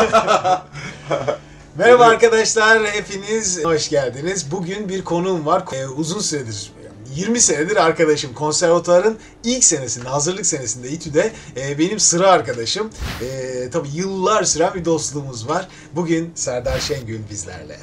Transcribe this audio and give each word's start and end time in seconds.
Merhaba 1.78 2.04
arkadaşlar, 2.04 2.84
hepiniz 2.86 3.64
hoş 3.64 3.88
geldiniz. 3.90 4.50
Bugün 4.50 4.88
bir 4.88 5.04
konuğum 5.04 5.46
var. 5.46 5.64
Ee, 5.72 5.86
uzun 5.86 6.20
süredir, 6.20 6.72
20 7.14 7.40
senedir 7.40 7.76
arkadaşım. 7.76 8.34
Konservatuarın 8.34 9.18
ilk 9.44 9.64
senesinde, 9.64 10.08
hazırlık 10.08 10.46
senesinde 10.46 10.88
İTÜ'de 10.88 11.32
e, 11.56 11.78
benim 11.78 12.00
sıra 12.00 12.30
arkadaşım. 12.30 12.90
E, 13.22 13.70
tabii 13.70 13.88
yıllar 13.94 14.44
süren 14.44 14.74
bir 14.74 14.84
dostluğumuz 14.84 15.48
var. 15.48 15.68
Bugün 15.92 16.32
Serdar 16.34 16.80
Şengül 16.80 17.20
bizlerle. 17.30 17.78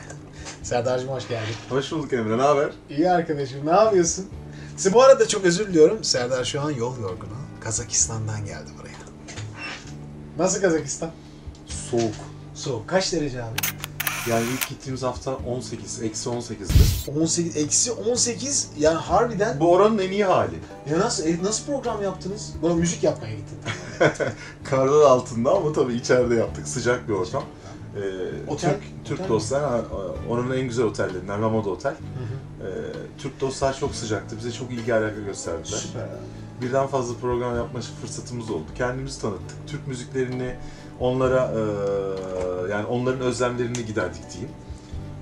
Serdar'cığım 0.63 1.09
hoş 1.09 1.27
geldin. 1.27 1.55
Hoş 1.69 1.91
bulduk 1.91 2.13
Emre, 2.13 2.37
ne 2.37 2.41
haber? 2.41 2.69
İyi 2.89 3.09
arkadaşım, 3.09 3.65
ne 3.65 3.71
yapıyorsun? 3.71 4.25
Size 4.77 4.93
bu 4.93 5.03
arada 5.03 5.27
çok 5.27 5.45
özür 5.45 5.67
diliyorum. 5.67 6.03
Serdar 6.03 6.43
şu 6.45 6.61
an 6.61 6.71
yol 6.71 6.99
yorgunu. 6.99 7.37
Kazakistan'dan 7.63 8.45
geldi 8.45 8.69
buraya. 8.79 8.97
Nasıl 10.37 10.61
Kazakistan? 10.61 11.11
Soğuk. 11.91 12.15
Soğuk. 12.55 12.87
Kaç 12.87 13.13
derece 13.13 13.43
abi? 13.43 13.55
Yani 14.29 14.45
ilk 14.53 14.69
gittiğimiz 14.69 15.03
hafta 15.03 15.35
18, 15.35 16.01
eksi 16.01 16.29
18'di. 16.29 17.11
18, 17.19 17.57
eksi 17.57 17.91
18 17.91 18.69
yani 18.79 18.97
harbiden 18.97 19.59
Bu 19.59 19.71
oranın 19.71 19.97
en 19.97 20.11
iyi 20.11 20.25
hali. 20.25 20.55
ya 20.91 20.99
nasıl 20.99 21.25
e, 21.27 21.43
nasıl 21.43 21.65
program 21.65 22.03
yaptınız? 22.03 22.53
Bana 22.63 22.73
müzik 22.73 23.03
yapmaya 23.03 23.35
gittin. 23.35 23.57
Karlar 24.63 25.01
altında 25.01 25.51
ama 25.51 25.73
tabii 25.73 25.93
içeride 25.93 26.35
yaptık. 26.35 26.67
Sıcak 26.67 27.07
bir 27.09 27.13
ortam. 27.13 27.43
Ee, 27.95 28.51
Otel? 28.51 28.69
Türk, 28.71 28.81
Türk 29.05 29.19
Otel 29.19 29.29
dostlar, 29.29 29.61
ha, 29.63 29.81
oranın 30.29 30.57
en 30.57 30.67
güzel 30.67 30.85
otellerinden, 30.85 31.41
Ramada 31.41 31.69
Otel. 31.69 31.91
Ee, 31.93 32.65
Türk 33.17 33.41
dostlar 33.41 33.77
çok 33.79 33.95
sıcaktı. 33.95 34.37
Bize 34.37 34.51
çok 34.51 34.71
ilgi 34.71 34.93
alaka 34.93 35.19
gösterdiler. 35.19 35.77
Süper. 35.77 36.05
Birden 36.61 36.87
fazla 36.87 37.15
program 37.21 37.55
yapma 37.55 37.79
fırsatımız 38.01 38.49
oldu. 38.51 38.65
Kendimizi 38.77 39.21
tanıttık. 39.21 39.67
Türk 39.67 39.87
müziklerini 39.87 40.55
onlara 40.99 41.51
e, 41.55 41.61
yani 42.71 42.85
onların 42.85 43.21
özlemlerini 43.21 43.85
giderdik 43.85 44.23
diyeyim. 44.33 44.51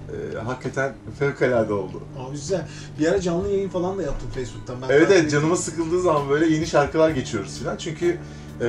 E, 0.10 0.38
hakikaten 0.40 0.94
fevkalade 1.20 1.74
oldu. 1.74 2.04
Abi 2.20 2.32
güzel. 2.32 2.68
Bir 3.00 3.08
ara 3.08 3.22
canlı 3.22 3.50
yayın 3.50 3.70
falan 3.70 3.98
da 3.98 4.02
yaptım 4.04 4.30
Facebook'tan. 4.36 4.82
Ben 4.82 4.90
Evet 4.90 5.12
evet 5.12 5.32
canıma 5.32 5.56
sıkıldığı 5.56 6.02
zaman 6.02 6.30
böyle 6.30 6.48
yeni 6.48 6.68
şarkılar 6.68 7.10
geçiyoruz 7.10 7.60
falan. 7.60 7.78
Çünkü 7.78 8.18
e, 8.62 8.68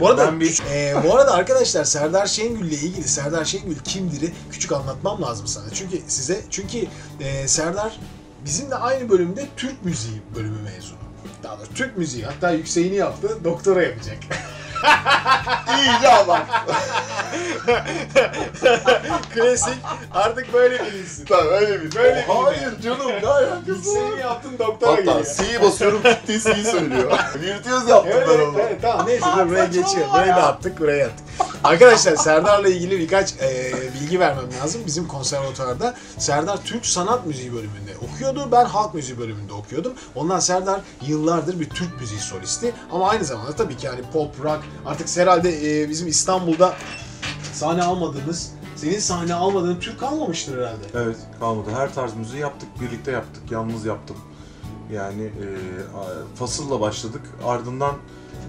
Bu 0.00 0.08
arada, 0.08 0.26
ben 0.26 0.40
bir 0.40 0.62
e, 0.72 0.94
bu 1.04 1.14
arada 1.14 1.34
arkadaşlar 1.34 1.84
Serdar 1.84 2.26
Şengül'le 2.26 2.72
ilgili 2.72 3.08
Serdar 3.08 3.44
Şengül 3.44 3.76
kimdir'i 3.84 4.32
küçük 4.50 4.72
anlatmam 4.72 5.22
lazım 5.22 5.46
sana. 5.46 5.64
Çünkü 5.72 6.00
size 6.06 6.40
çünkü 6.50 6.86
e, 7.20 7.48
Serdar 7.48 8.00
bizimle 8.44 8.74
aynı 8.74 9.08
bölümde 9.08 9.46
Türk 9.56 9.84
müziği 9.84 10.22
bölümü 10.36 10.62
mezunu. 10.62 10.98
Daha 11.42 11.58
doğrusu 11.58 11.74
Türk 11.74 11.98
müziği. 11.98 12.24
Hatta 12.24 12.50
yükseğini 12.50 12.94
yaptı. 12.96 13.38
Doktora 13.44 13.82
yapacak. 13.82 14.18
iyice 15.78 16.08
ama. 16.08 16.38
Klasik. 19.34 19.74
Artık 20.14 20.52
böyle 20.52 20.84
bilinsin. 20.86 21.24
Tamam 21.26 21.46
öyle 21.48 21.82
bir. 21.82 21.94
Böyle 21.94 22.16
bir- 22.16 22.34
Hayır 22.44 22.80
canım 22.80 23.08
ne 23.22 23.28
alakası 23.28 24.12
var? 24.12 24.18
yaptın 24.18 24.58
doktora 24.58 24.90
Hatta 24.92 25.00
geliyor. 25.02 25.26
C'yi 25.38 25.62
basıyorum 25.62 26.02
gittiği 26.02 26.40
C'yi 26.40 26.64
söylüyor. 26.64 27.12
Virtüöz 27.34 27.88
yaptım 27.88 28.12
Evet, 28.16 28.28
ben 28.28 28.34
evet, 28.34 28.48
onu. 28.48 28.60
evet, 28.60 28.78
tamam 28.82 29.06
neyse 29.06 29.26
dur 29.36 29.48
buraya 29.48 29.64
geçiyor. 29.64 30.08
Burayı 30.14 30.28
da 30.32 30.46
attık, 30.46 30.80
buraya 30.80 31.06
attık. 31.06 31.25
Arkadaşlar 31.64 32.16
Serdar'la 32.16 32.68
ilgili 32.68 32.98
birkaç 32.98 33.32
e, 33.32 33.72
bilgi 33.94 34.20
vermem 34.20 34.44
lazım. 34.62 34.82
Bizim 34.86 35.08
konservatuvarda 35.08 35.94
Serdar 36.18 36.64
Türk 36.64 36.86
Sanat 36.86 37.26
Müziği 37.26 37.52
bölümünde 37.52 37.96
okuyordu. 38.08 38.48
Ben 38.52 38.64
Halk 38.64 38.94
Müziği 38.94 39.18
bölümünde 39.18 39.52
okuyordum. 39.52 39.92
Ondan 40.14 40.38
Serdar 40.38 40.80
yıllardır 41.06 41.60
bir 41.60 41.70
Türk 41.70 42.00
müziği 42.00 42.20
solisti. 42.20 42.74
Ama 42.92 43.08
aynı 43.08 43.24
zamanda 43.24 43.52
tabii 43.52 43.76
ki 43.76 43.86
yani 43.86 44.00
pop, 44.12 44.44
rock. 44.44 44.60
Artık 44.86 45.16
herhalde 45.16 45.82
e, 45.82 45.88
bizim 45.88 46.08
İstanbul'da 46.08 46.74
sahne 47.52 47.82
almadığımız, 47.82 48.50
senin 48.76 48.98
sahne 48.98 49.34
almadığın 49.34 49.80
Türk 49.80 50.00
kalmamıştır 50.00 50.58
herhalde. 50.58 50.84
Evet 50.94 51.16
kalmadı. 51.40 51.70
Her 51.76 51.94
tarz 51.94 52.14
müziği 52.14 52.40
yaptık, 52.40 52.68
birlikte 52.80 53.10
yaptık, 53.10 53.50
yalnız 53.50 53.84
yaptım. 53.84 54.16
Yani 54.92 55.22
e, 55.22 55.46
fasılla 56.34 56.80
başladık. 56.80 57.22
Ardından 57.44 57.94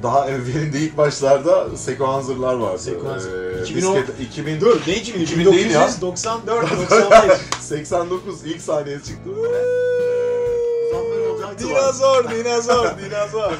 daha 0.03 0.29
evvelinde 0.29 0.79
ilk 0.79 0.97
başlarda 0.97 1.77
Sequenzer'lar 1.77 2.53
vardı. 2.53 2.79
Sequencer. 2.79 3.31
E, 3.59 3.63
2010 3.63 3.95
diskete- 3.95 4.23
2000, 4.23 4.61
Dur 4.61 4.81
ne 4.87 4.95
2000? 4.95 5.19
2000 5.21 5.45
değil 5.51 5.69
ya. 5.71 5.81
1994, 5.87 6.71
95. 6.71 7.37
89 7.61 8.45
ilk 8.45 8.61
sahneye 8.61 8.97
çıktı. 8.97 9.29
Dinozor, 11.59 12.29
dinozor, 12.31 12.85
dinozor. 12.99 13.51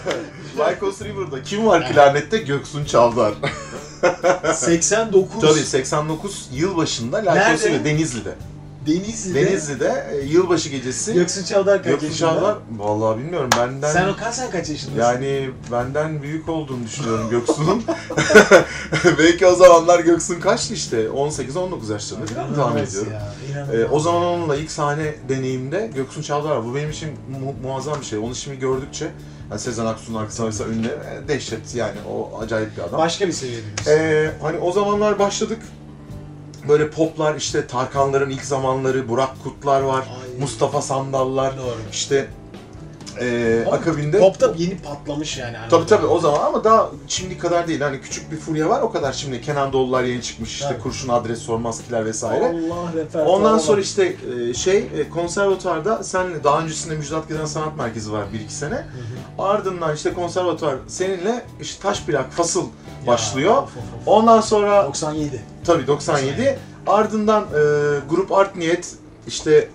Lycos 0.58 1.02
River'da 1.02 1.44
kim 1.44 1.68
var 1.68 1.92
klarnette? 1.94 2.38
Göksun 2.38 2.86
Çavdar. 2.86 3.34
89. 4.56 5.42
Tabii 5.42 5.60
89 5.66 6.50
yılbaşında 6.54 7.18
Lycos 7.18 7.36
Nerede? 7.36 7.70
River 7.70 7.86
Denizli'de. 7.86 8.36
Denizli'de. 8.88 9.46
Denizli'de 9.46 10.08
e, 10.12 10.26
yılbaşı 10.26 10.70
gecesi. 10.70 11.14
Göksun 11.14 11.44
Çavdar 11.44 11.78
kaç 11.84 11.92
Göksun 11.92 12.08
yaşında? 12.08 12.30
Çavdar 12.32 12.58
vallahi 12.78 13.18
bilmiyorum 13.20 13.50
benden 13.58 13.92
Sen 13.94 14.08
o 14.08 14.16
kaç 14.16 14.36
sen 14.36 14.52
kaç 14.52 14.70
yaşındasın? 14.70 15.00
Yani 15.00 15.50
benden 15.72 16.22
büyük 16.22 16.50
olduğunu 16.50 16.84
düşünüyorum 16.86 17.30
Göksu'nun. 17.30 17.84
Belki 19.20 19.48
o 19.48 19.56
zamanlar 19.56 20.00
Göksun 20.00 20.40
kaçtı 20.40 20.74
işte? 20.74 20.98
18-19 21.06 21.92
yaşlarında 21.92 22.26
falan 22.26 22.56
tahmin 22.56 22.56
İnanılmaz 22.56 22.90
ediyorum. 22.90 23.12
ya, 23.14 23.34
inanılmaz. 23.52 23.76
Ee, 23.76 23.86
o 23.86 24.00
zaman 24.00 24.24
onunla 24.24 24.56
ilk 24.56 24.72
sahne 24.72 25.16
deneyimde 25.30 25.92
Göksun 25.96 26.22
Çavdar 26.22 26.50
var. 26.52 26.66
Bu 26.66 26.76
benim 26.76 26.90
için 26.90 27.10
mu- 27.10 27.56
muazzam 27.64 28.00
bir 28.02 28.06
şey. 28.06 28.20
Onu 28.20 28.36
şimdi 28.36 28.60
gördükçe 28.60 29.08
yani 29.52 29.60
Sezen 29.60 29.86
Aksu'nun 29.86 30.18
arkasında 30.20 30.46
mesela 30.46 30.70
ünlü 30.70 30.88
e, 30.88 31.28
dehşet 31.28 31.76
yani 31.76 31.98
o 32.12 32.40
acayip 32.42 32.78
bir 32.78 32.82
adam. 32.82 33.00
Başka 33.00 33.28
bir 33.28 33.32
seviyede. 33.34 33.62
Ee, 33.88 34.32
hani 34.42 34.58
o 34.58 34.72
zamanlar 34.72 35.20
başladık. 35.20 35.60
Böyle 36.70 36.90
poplar 36.90 37.36
işte 37.36 37.68
Tarkanların 37.68 38.30
ilk 38.30 38.46
zamanları, 38.46 39.10
Burak 39.10 39.44
Kutlar 39.44 39.82
var, 39.82 40.00
Ay. 40.02 40.40
Mustafa 40.40 40.82
Sandallar, 40.82 41.58
Doğru. 41.58 41.76
işte 41.92 42.28
ee, 43.22 43.64
Ama 43.68 43.76
akabinde 43.78 44.20
Pop 44.20 44.40
da 44.40 44.54
yeni 44.58 44.78
patlamış 44.78 45.38
yani. 45.38 45.58
Tabii 45.70 45.86
tabii 45.86 46.06
o 46.06 46.20
zaman 46.20 46.40
ama 46.46 46.64
daha 46.64 46.90
şimdi 47.08 47.38
kadar 47.38 47.68
değil. 47.68 47.82
Hani 47.82 48.02
küçük 48.02 48.32
bir 48.32 48.38
furya 48.38 48.70
var 48.70 48.82
o 48.82 48.92
kadar 48.92 49.14
şimdi. 49.14 49.42
Kenan 49.42 49.74
Doğulular 49.74 50.04
yeni 50.04 50.22
çıkmış 50.22 50.54
işte 50.54 50.68
Evet. 50.72 50.84
kurşun 50.84 51.10
adres 51.10 51.40
sormaz 51.40 51.82
kiler 51.88 52.06
vesaire. 52.06 52.46
Allah 52.46 52.94
repertuar. 52.96 53.26
Ondan 53.26 53.58
sonra 53.58 53.82
işte 53.82 54.16
e, 54.50 54.54
şey 54.54 54.78
e, 54.78 55.10
konservatuvarda 55.10 56.04
senle 56.04 56.44
daha 56.44 56.62
öncesinde 56.62 56.96
Müjdat 56.96 57.28
Gezen 57.28 57.46
Sanat 57.46 57.78
Merkezi 57.78 58.12
var 58.12 58.24
1-2 58.48 58.50
sene. 58.50 58.76
Hı 58.76 58.80
hı. 58.80 59.44
Ardından 59.48 59.96
işte 59.96 60.14
konservatuvar 60.14 60.76
seninle 60.88 61.46
işte 61.62 61.82
taş 61.82 62.02
plak 62.04 62.32
fasıl 62.32 62.64
Ya, 62.64 63.08
başlıyor. 63.08 63.54
of, 63.54 63.64
of, 63.64 63.68
of. 63.78 64.08
Ondan 64.08 64.42
sonra 64.42 64.84
97. 64.86 65.42
tabii 65.66 65.88
97 65.88 66.60
ardından 66.88 67.44
e, 67.44 67.48
grup 68.10 68.32
Art 68.32 68.56
Niyet 68.56 68.94
işte 69.28 69.70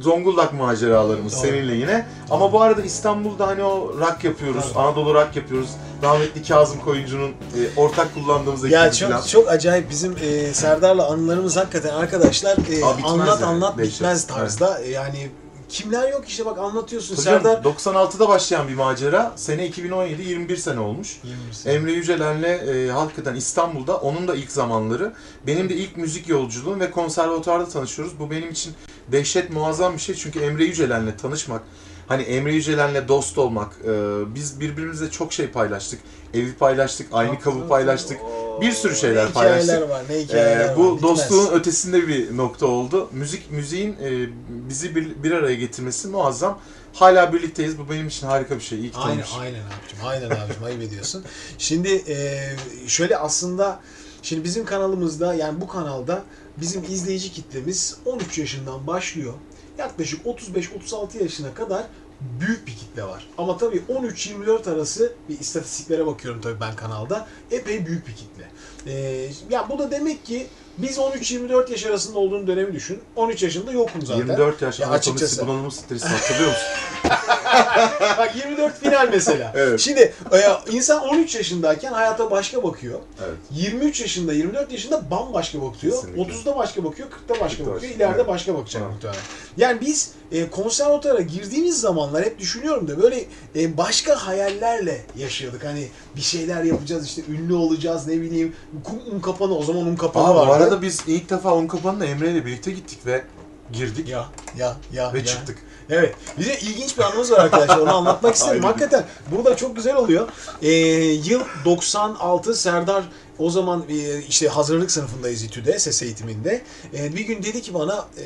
Zonguldak 0.00 0.52
maceralarımız 0.52 1.32
Doğru. 1.32 1.40
seninle 1.40 1.74
yine. 1.74 2.06
Ama 2.30 2.52
bu 2.52 2.62
arada 2.62 2.82
İstanbul'da 2.82 3.46
hani 3.46 3.62
o 3.64 3.98
rock 4.00 4.24
yapıyoruz, 4.24 4.64
Tabii. 4.72 4.78
Anadolu 4.82 5.14
rock 5.14 5.36
yapıyoruz. 5.36 5.70
Rahmetli 6.02 6.42
Kazım 6.42 6.80
Koyuncu'nun 6.80 7.28
e, 7.30 7.34
ortak 7.80 8.14
kullandığımız 8.14 8.64
ekibi 8.64 8.74
Ya 8.74 8.90
falan. 8.90 9.20
çok 9.20 9.28
çok 9.28 9.48
acayip 9.48 9.90
bizim 9.90 10.16
e, 10.22 10.54
Serdar'la 10.54 11.06
anılarımız 11.10 11.56
hakikaten 11.56 11.94
arkadaşlar 11.94 12.56
e, 12.70 12.84
Aa, 12.84 13.08
anlat 13.10 13.40
yani, 13.40 13.44
anlat 13.50 13.78
dehşet. 13.78 13.94
bitmez 13.94 14.26
tarzda. 14.26 14.78
E, 14.82 14.90
Yani 14.90 15.30
kimler 15.68 16.08
yok 16.12 16.24
işte 16.28 16.46
bak 16.46 16.58
anlatıyorsun 16.58 17.16
canım, 17.24 17.42
Serdar. 17.42 17.62
96'da 17.64 18.28
başlayan 18.28 18.68
bir 18.68 18.74
macera. 18.74 19.32
Sene 19.36 19.66
2017, 19.66 20.22
21 20.22 20.56
sene 20.56 20.80
olmuş. 20.80 21.16
20 21.24 21.54
sene. 21.54 21.72
Emre 21.72 21.92
Yücelen'le 21.92 22.42
e, 22.44 22.90
hakikaten 22.92 23.34
İstanbul'da 23.34 23.96
onun 23.96 24.28
da 24.28 24.34
ilk 24.34 24.50
zamanları. 24.52 25.12
Benim 25.46 25.68
de 25.68 25.74
ilk 25.74 25.96
müzik 25.96 26.28
yolculuğum 26.28 26.80
ve 26.80 26.90
konservatuarda 26.90 27.68
tanışıyoruz. 27.68 28.18
Bu 28.18 28.30
benim 28.30 28.50
için 28.50 28.72
dehşet 29.12 29.50
muazzam 29.50 29.94
bir 29.94 29.98
şey. 29.98 30.14
Çünkü 30.14 30.40
Emre 30.40 30.64
Yücelen'le 30.64 31.16
tanışmak, 31.22 31.62
hani 32.08 32.22
Emre 32.22 32.54
Yücelen'le 32.54 33.08
dost 33.08 33.38
olmak, 33.38 33.72
e, 33.84 33.90
biz 34.34 34.60
birbirimizle 34.60 35.10
çok 35.10 35.32
şey 35.32 35.46
paylaştık. 35.48 36.00
Evi 36.34 36.54
paylaştık, 36.54 37.06
aynı 37.12 37.40
kabı 37.40 37.68
paylaştık. 37.68 38.18
Bir 38.60 38.72
sürü 38.72 38.96
şeyler 38.96 39.26
ne 39.26 39.30
paylaştık. 39.32 39.90
var, 39.90 40.02
ne 40.10 40.18
hikayeler 40.18 40.60
Ee, 40.64 40.68
var. 40.68 40.76
bu 40.76 40.96
bitmez. 40.96 41.02
dostluğun 41.10 41.52
ötesinde 41.52 42.08
bir 42.08 42.36
nokta 42.36 42.66
oldu. 42.66 43.08
Müzik 43.12 43.50
müziğin 43.50 43.92
e, 43.92 44.28
bizi 44.48 44.96
bir, 44.96 45.22
bir 45.22 45.32
araya 45.32 45.54
getirmesi 45.54 46.08
muazzam. 46.08 46.58
Hala 46.92 47.32
birlikteyiz. 47.32 47.78
Bu 47.78 47.90
benim 47.90 48.08
için 48.08 48.26
harika 48.26 48.54
bir 48.56 48.60
şey. 48.60 48.78
İyi 48.78 48.90
ki 48.90 48.96
Aynen, 48.98 49.16
tanıştık. 49.16 49.40
aynen 49.40 49.58
abicim, 49.60 49.98
aynen 50.04 50.44
abicim, 50.44 50.64
ayıp 50.64 50.82
ediyorsun. 50.82 51.24
Şimdi 51.58 51.88
e, 52.08 52.40
şöyle 52.86 53.16
aslında, 53.16 53.80
şimdi 54.22 54.44
bizim 54.44 54.64
kanalımızda, 54.64 55.34
yani 55.34 55.60
bu 55.60 55.68
kanalda 55.68 56.22
bizim 56.60 56.84
izleyici 56.84 57.32
kitlemiz 57.32 57.96
13 58.04 58.38
yaşından 58.38 58.86
başlıyor. 58.86 59.34
Yaklaşık 59.78 60.26
35-36 60.26 61.22
yaşına 61.22 61.54
kadar 61.54 61.86
büyük 62.20 62.66
bir 62.66 62.72
kitle 62.76 63.02
var. 63.02 63.26
Ama 63.38 63.58
tabii 63.58 63.82
13-24 63.88 64.70
arası 64.72 65.12
bir 65.28 65.40
istatistiklere 65.40 66.06
bakıyorum 66.06 66.40
tabii 66.40 66.60
ben 66.60 66.76
kanalda. 66.76 67.26
Epey 67.50 67.86
büyük 67.86 68.08
bir 68.08 68.14
kitle. 68.14 68.50
Ee, 68.86 69.28
ya 69.50 69.68
bu 69.70 69.78
da 69.78 69.90
demek 69.90 70.24
ki 70.26 70.46
biz 70.78 70.98
13-24 70.98 71.70
yaş 71.70 71.86
arasında 71.86 72.18
olduğunu 72.18 72.46
dönemi 72.46 72.72
düşün. 72.72 73.00
13 73.16 73.42
yaşında 73.42 73.72
yokum 73.72 74.02
zaten. 74.02 74.18
24 74.26 74.62
yaş 74.62 74.80
Ya 74.80 74.90
açıkçası. 74.90 75.46
bunalımı 75.46 75.72
stresi 75.72 76.06
hatırlıyor 76.06 76.48
musun? 76.48 76.66
Bak 78.18 78.36
24 78.36 78.78
final 78.80 79.08
mesela. 79.12 79.52
Evet. 79.56 79.80
Şimdi 79.80 80.00
e, 80.32 80.72
insan 80.72 81.02
13 81.08 81.34
yaşındayken 81.34 81.92
hayata 81.92 82.30
başka 82.30 82.62
bakıyor. 82.62 82.98
Evet. 83.24 83.36
23 83.50 84.00
yaşında, 84.00 84.32
24 84.32 84.72
yaşında 84.72 85.10
bambaşka 85.10 85.62
bakıyor. 85.62 85.94
Kesinlikle. 85.94 86.22
30'da 86.34 86.56
başka 86.56 86.84
bakıyor, 86.84 87.08
40'ta 87.08 87.40
başka 87.40 87.62
40'ta 87.62 87.74
bakıyor, 87.74 87.92
ileride 87.92 88.14
Evet. 88.16 88.28
başka 88.28 88.54
bakacak 88.54 88.82
Evet. 88.82 88.92
muhtemelen. 88.94 89.20
Yani 89.56 89.80
biz 89.80 90.10
e, 90.32 90.50
konservatuvara 90.50 91.20
girdiğimiz 91.20 91.80
zamanlar 91.80 92.24
hep 92.24 92.38
düşünüyorum 92.38 92.88
da 92.88 93.02
böyle 93.02 93.24
e, 93.56 93.76
başka 93.76 94.26
hayallerle 94.26 95.00
yaşıyorduk. 95.16 95.64
Hani 95.64 95.88
bir 96.16 96.20
şeyler 96.20 96.62
yapacağız 96.62 97.06
işte 97.06 97.22
ünlü 97.28 97.54
olacağız 97.54 98.06
ne 98.06 98.20
bileyim. 98.20 98.54
Un, 98.92 99.14
un 99.16 99.20
kapanı 99.20 99.58
o 99.58 99.62
zaman 99.64 99.86
un 99.86 99.96
kapanı 99.96 100.24
Aa, 100.26 100.34
bu 100.34 100.38
vardı. 100.38 100.52
arada 100.64 100.82
biz 100.82 101.00
ilk 101.06 101.30
defa 101.30 101.54
Unkapan'la 101.54 102.06
Emre 102.06 102.30
ile 102.30 102.46
birlikte 102.46 102.70
gittik 102.70 102.98
ve 103.06 103.24
girdik 103.72 104.08
ya 104.08 104.26
ya 104.58 104.76
ya 104.92 105.12
ve 105.12 105.18
ya. 105.18 105.24
çıktık. 105.24 105.58
Evet. 105.90 106.14
Bir 106.38 106.46
de 106.46 106.58
ilginç 106.60 106.98
bir 106.98 107.02
anımız 107.02 107.32
var 107.32 107.38
arkadaşlar. 107.38 107.78
Onu 107.78 107.96
anlatmak 107.96 108.34
istedim. 108.34 108.52
Aynen. 108.54 108.66
Hakikaten 108.66 109.04
burada 109.30 109.56
çok 109.56 109.76
güzel 109.76 109.96
oluyor. 109.96 110.28
Ee, 110.62 110.70
yıl 110.70 111.40
96 111.64 112.54
Serdar 112.54 113.04
o 113.38 113.50
zaman 113.50 113.84
e, 113.88 114.22
işte 114.22 114.48
hazırlık 114.48 114.90
sınıfındayız 114.90 115.42
İTÜ'de 115.42 115.78
ses 115.78 116.02
eğitiminde. 116.02 116.62
E, 116.98 117.16
bir 117.16 117.20
gün 117.20 117.42
dedi 117.42 117.62
ki 117.62 117.74
bana 117.74 118.04
e, 118.18 118.24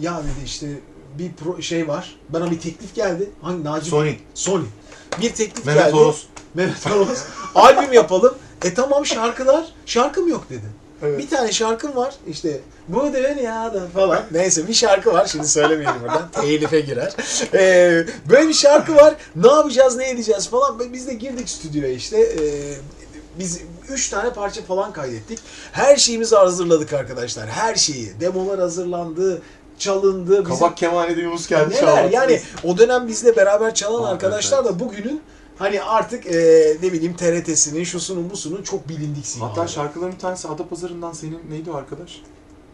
ya 0.00 0.18
dedi 0.18 0.44
işte 0.44 0.66
bir 1.18 1.32
pro, 1.32 1.62
şey 1.62 1.88
var. 1.88 2.16
Bana 2.28 2.50
bir 2.50 2.60
teklif 2.60 2.94
geldi. 2.94 3.30
Hangi 3.42 3.64
Naci? 3.64 3.90
Sony, 3.90 4.14
Sony. 4.34 4.64
Bir 5.20 5.34
teklif 5.34 5.66
Mehmet 5.66 5.84
geldi. 5.84 5.96
Oros. 5.96 6.22
Mehmet 6.54 6.86
Oros. 6.86 7.18
Albüm 7.54 7.92
yapalım. 7.92 8.34
E 8.64 8.74
tamam 8.74 9.06
şarkılar. 9.06 9.64
Şarkım 9.86 10.28
yok 10.28 10.50
dedi. 10.50 10.83
Evet. 11.02 11.18
Bir 11.18 11.28
tane 11.28 11.52
şarkım 11.52 11.96
var 11.96 12.14
işte 12.28 12.60
bu 12.88 13.12
dünyada 13.12 13.86
falan. 13.94 14.20
Neyse 14.30 14.68
bir 14.68 14.74
şarkı 14.74 15.12
var 15.12 15.26
şimdi 15.26 15.48
söylemeyelim 15.48 16.00
buradan. 16.02 16.30
Telife 16.32 16.80
girer. 16.80 17.12
Ee, 17.54 18.06
böyle 18.30 18.48
bir 18.48 18.54
şarkı 18.54 18.96
var. 18.96 19.14
Ne 19.36 19.50
yapacağız 19.52 19.96
ne 19.96 20.10
edeceğiz 20.10 20.48
falan. 20.48 20.92
Biz 20.92 21.06
de 21.06 21.14
girdik 21.14 21.48
stüdyoya 21.48 21.92
işte. 21.94 22.20
Ee, 22.20 22.74
biz 23.38 23.60
üç 23.88 24.08
tane 24.08 24.30
parça 24.30 24.62
falan 24.62 24.92
kaydettik. 24.92 25.38
Her 25.72 25.96
şeyimizi 25.96 26.36
hazırladık 26.36 26.92
arkadaşlar. 26.92 27.48
Her 27.48 27.74
şeyi. 27.74 28.20
Demolar 28.20 28.60
hazırlandı. 28.60 29.42
Çalındı. 29.78 30.30
Bizim- 30.30 30.58
Kabak 30.58 30.76
Kemal'de 30.76 31.20
Yunus 31.20 31.48
geldi 31.48 31.70
Neler 31.70 31.80
çaldı. 31.80 32.12
yani 32.12 32.40
o 32.64 32.78
dönem 32.78 33.08
bizle 33.08 33.36
beraber 33.36 33.74
çalan 33.74 34.02
Aa, 34.02 34.08
arkadaşlar 34.08 34.58
evet, 34.58 34.70
da 34.72 34.80
bugünün 34.80 35.22
hani 35.58 35.82
artık 35.82 36.26
e, 36.26 36.76
ne 36.82 36.92
bileyim 36.92 37.16
TRT'sinin 37.16 37.84
şusunun 37.84 38.30
busunun 38.30 38.62
çok 38.62 38.88
bilindik 38.88 39.26
simaları. 39.26 39.54
Hatta 39.54 39.68
şarkıların 39.68 40.12
bir 40.12 40.18
tanesi 40.18 40.48
Adapazarı'ndan 40.48 41.12
senin 41.12 41.40
neydi 41.50 41.70
o 41.70 41.74
arkadaş? 41.74 42.22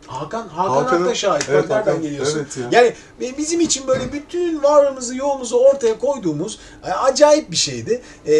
Hakan 0.06 0.48
Hakan 0.48 0.74
Hakan'ın- 0.74 1.02
Akta 1.02 1.14
şahit. 1.14 1.46
Evet, 1.48 1.62
Bak 1.64 1.70
nereden 1.70 1.92
Hakan- 1.92 2.02
geliyorsun? 2.02 2.38
evet 2.38 2.56
ya. 2.56 2.68
Yani 2.82 2.94
e, 3.22 3.38
bizim 3.38 3.60
için 3.60 3.86
böyle 3.88 4.12
bütün 4.12 4.62
varlığımızı, 4.62 5.16
yoğumuzu 5.16 5.56
ortaya 5.56 5.98
koyduğumuz 5.98 6.58
e, 6.84 6.90
acayip 6.90 7.50
bir 7.50 7.56
şeydi. 7.56 8.02
E, 8.26 8.32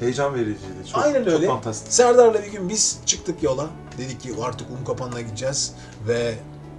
Heyecan 0.00 0.34
vericiydi. 0.34 0.58
Çok, 0.92 1.04
Aynen 1.04 1.24
çok 1.24 1.32
öyle. 1.32 1.46
fantastik. 1.46 1.92
Serdar'la 1.92 2.42
bir 2.42 2.52
gün 2.52 2.68
biz 2.68 2.98
çıktık 3.06 3.42
yola. 3.42 3.66
Dedik 3.98 4.20
ki 4.20 4.34
artık 4.42 4.66
un 4.80 4.84
kapanına 4.84 5.20
gideceğiz 5.20 5.72
ve 6.08 6.34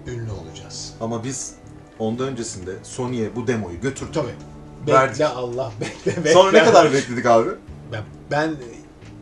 ünlü 0.08 0.31
olacağız. 0.31 0.94
Ama 1.02 1.24
biz 1.24 1.52
ondan 2.00 2.28
öncesinde 2.28 2.72
Sony'ye 2.84 3.36
bu 3.36 3.48
demoyu 3.48 3.81
götürdük. 3.81 4.14
Tabii. 4.14 4.36
Verdik. 4.88 5.12
Bekle 5.13 5.27
Allah 5.27 5.71
bekle 5.81 6.18
bekle. 6.18 6.33
Sonra 6.33 6.51
ne 6.51 6.63
kadar 6.63 6.94
bekledik 6.94 7.25
abi? 7.25 7.50
Ben, 7.91 8.03
ben 8.31 8.56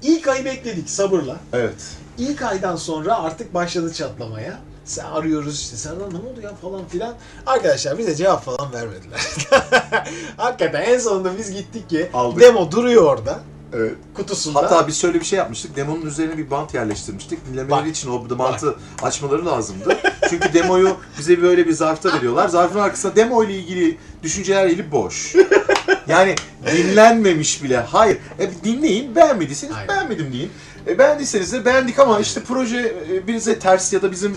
ilk 0.02 0.28
ayı 0.28 0.46
bekledik 0.46 0.90
sabırla. 0.90 1.38
Evet. 1.54 1.76
İlk 2.18 2.42
aydan 2.42 2.76
sonra 2.76 3.24
artık 3.24 3.54
başladı 3.54 3.94
çatlamaya. 3.94 4.60
Sen 4.86 5.06
arıyoruz 5.06 5.60
işte 5.62 5.78
Serdar 5.78 6.14
ne 6.14 6.18
oldu 6.18 6.42
ya 6.44 6.56
falan 6.62 6.86
filan. 6.88 7.14
Arkadaşlar 7.46 7.98
bize 7.98 8.16
cevap 8.16 8.46
falan 8.46 8.74
vermediler. 8.74 9.22
Hakikaten 10.38 10.82
en 10.82 11.00
sonunda 11.00 11.38
biz 11.38 11.52
gittik 11.54 11.90
ki 11.90 12.10
Aldık. 12.14 12.42
demo 12.42 12.72
duruyor 12.72 13.04
orada 13.04 13.40
Evet. 13.74 13.94
kutusunda. 14.16 14.60
Hatta 14.60 14.88
biz 14.88 15.02
şöyle 15.02 15.20
bir 15.20 15.26
şey 15.26 15.38
yapmıştık. 15.38 15.76
Demonun 15.76 16.06
üzerine 16.06 16.38
bir 16.38 16.52
bant 16.52 16.74
yerleştirmiştik. 16.74 17.46
Dinlemeleri 17.46 17.72
Bak. 17.72 17.88
için 17.88 18.10
o 18.12 18.40
bantı 18.40 18.76
açmaları 19.02 19.46
lazımdı. 19.46 19.98
Çünkü 20.32 20.54
demoyu 20.54 20.98
bize 21.20 21.42
böyle 21.42 21.68
bir 21.68 21.72
zarfta 21.74 22.14
veriyorlar. 22.14 22.48
Zarfın 22.48 22.80
arkasında 22.80 23.16
demo 23.16 23.44
ile 23.44 23.58
ilgili 23.58 23.98
düşünceler 24.24 24.66
eli 24.66 24.92
boş. 24.92 25.36
Yani 26.08 26.36
dinlenmemiş 26.76 27.64
bile. 27.64 27.78
Hayır. 27.78 28.18
E, 28.40 28.50
dinleyin. 28.64 29.16
Beğenmediyseniz 29.16 29.76
Aynen. 29.76 29.88
beğenmedim 29.88 30.34
deyin. 30.34 30.50
E, 30.88 31.00
beğendiyseniz 31.00 31.54
de 31.54 31.66
beğendik 31.66 32.00
ama 32.00 32.20
işte 32.20 32.42
proje 32.48 32.96
e, 33.14 33.28
bize 33.28 33.60
ters 33.60 33.94
ya 33.94 34.02
da 34.02 34.12
bizim 34.12 34.32
e, 34.32 34.36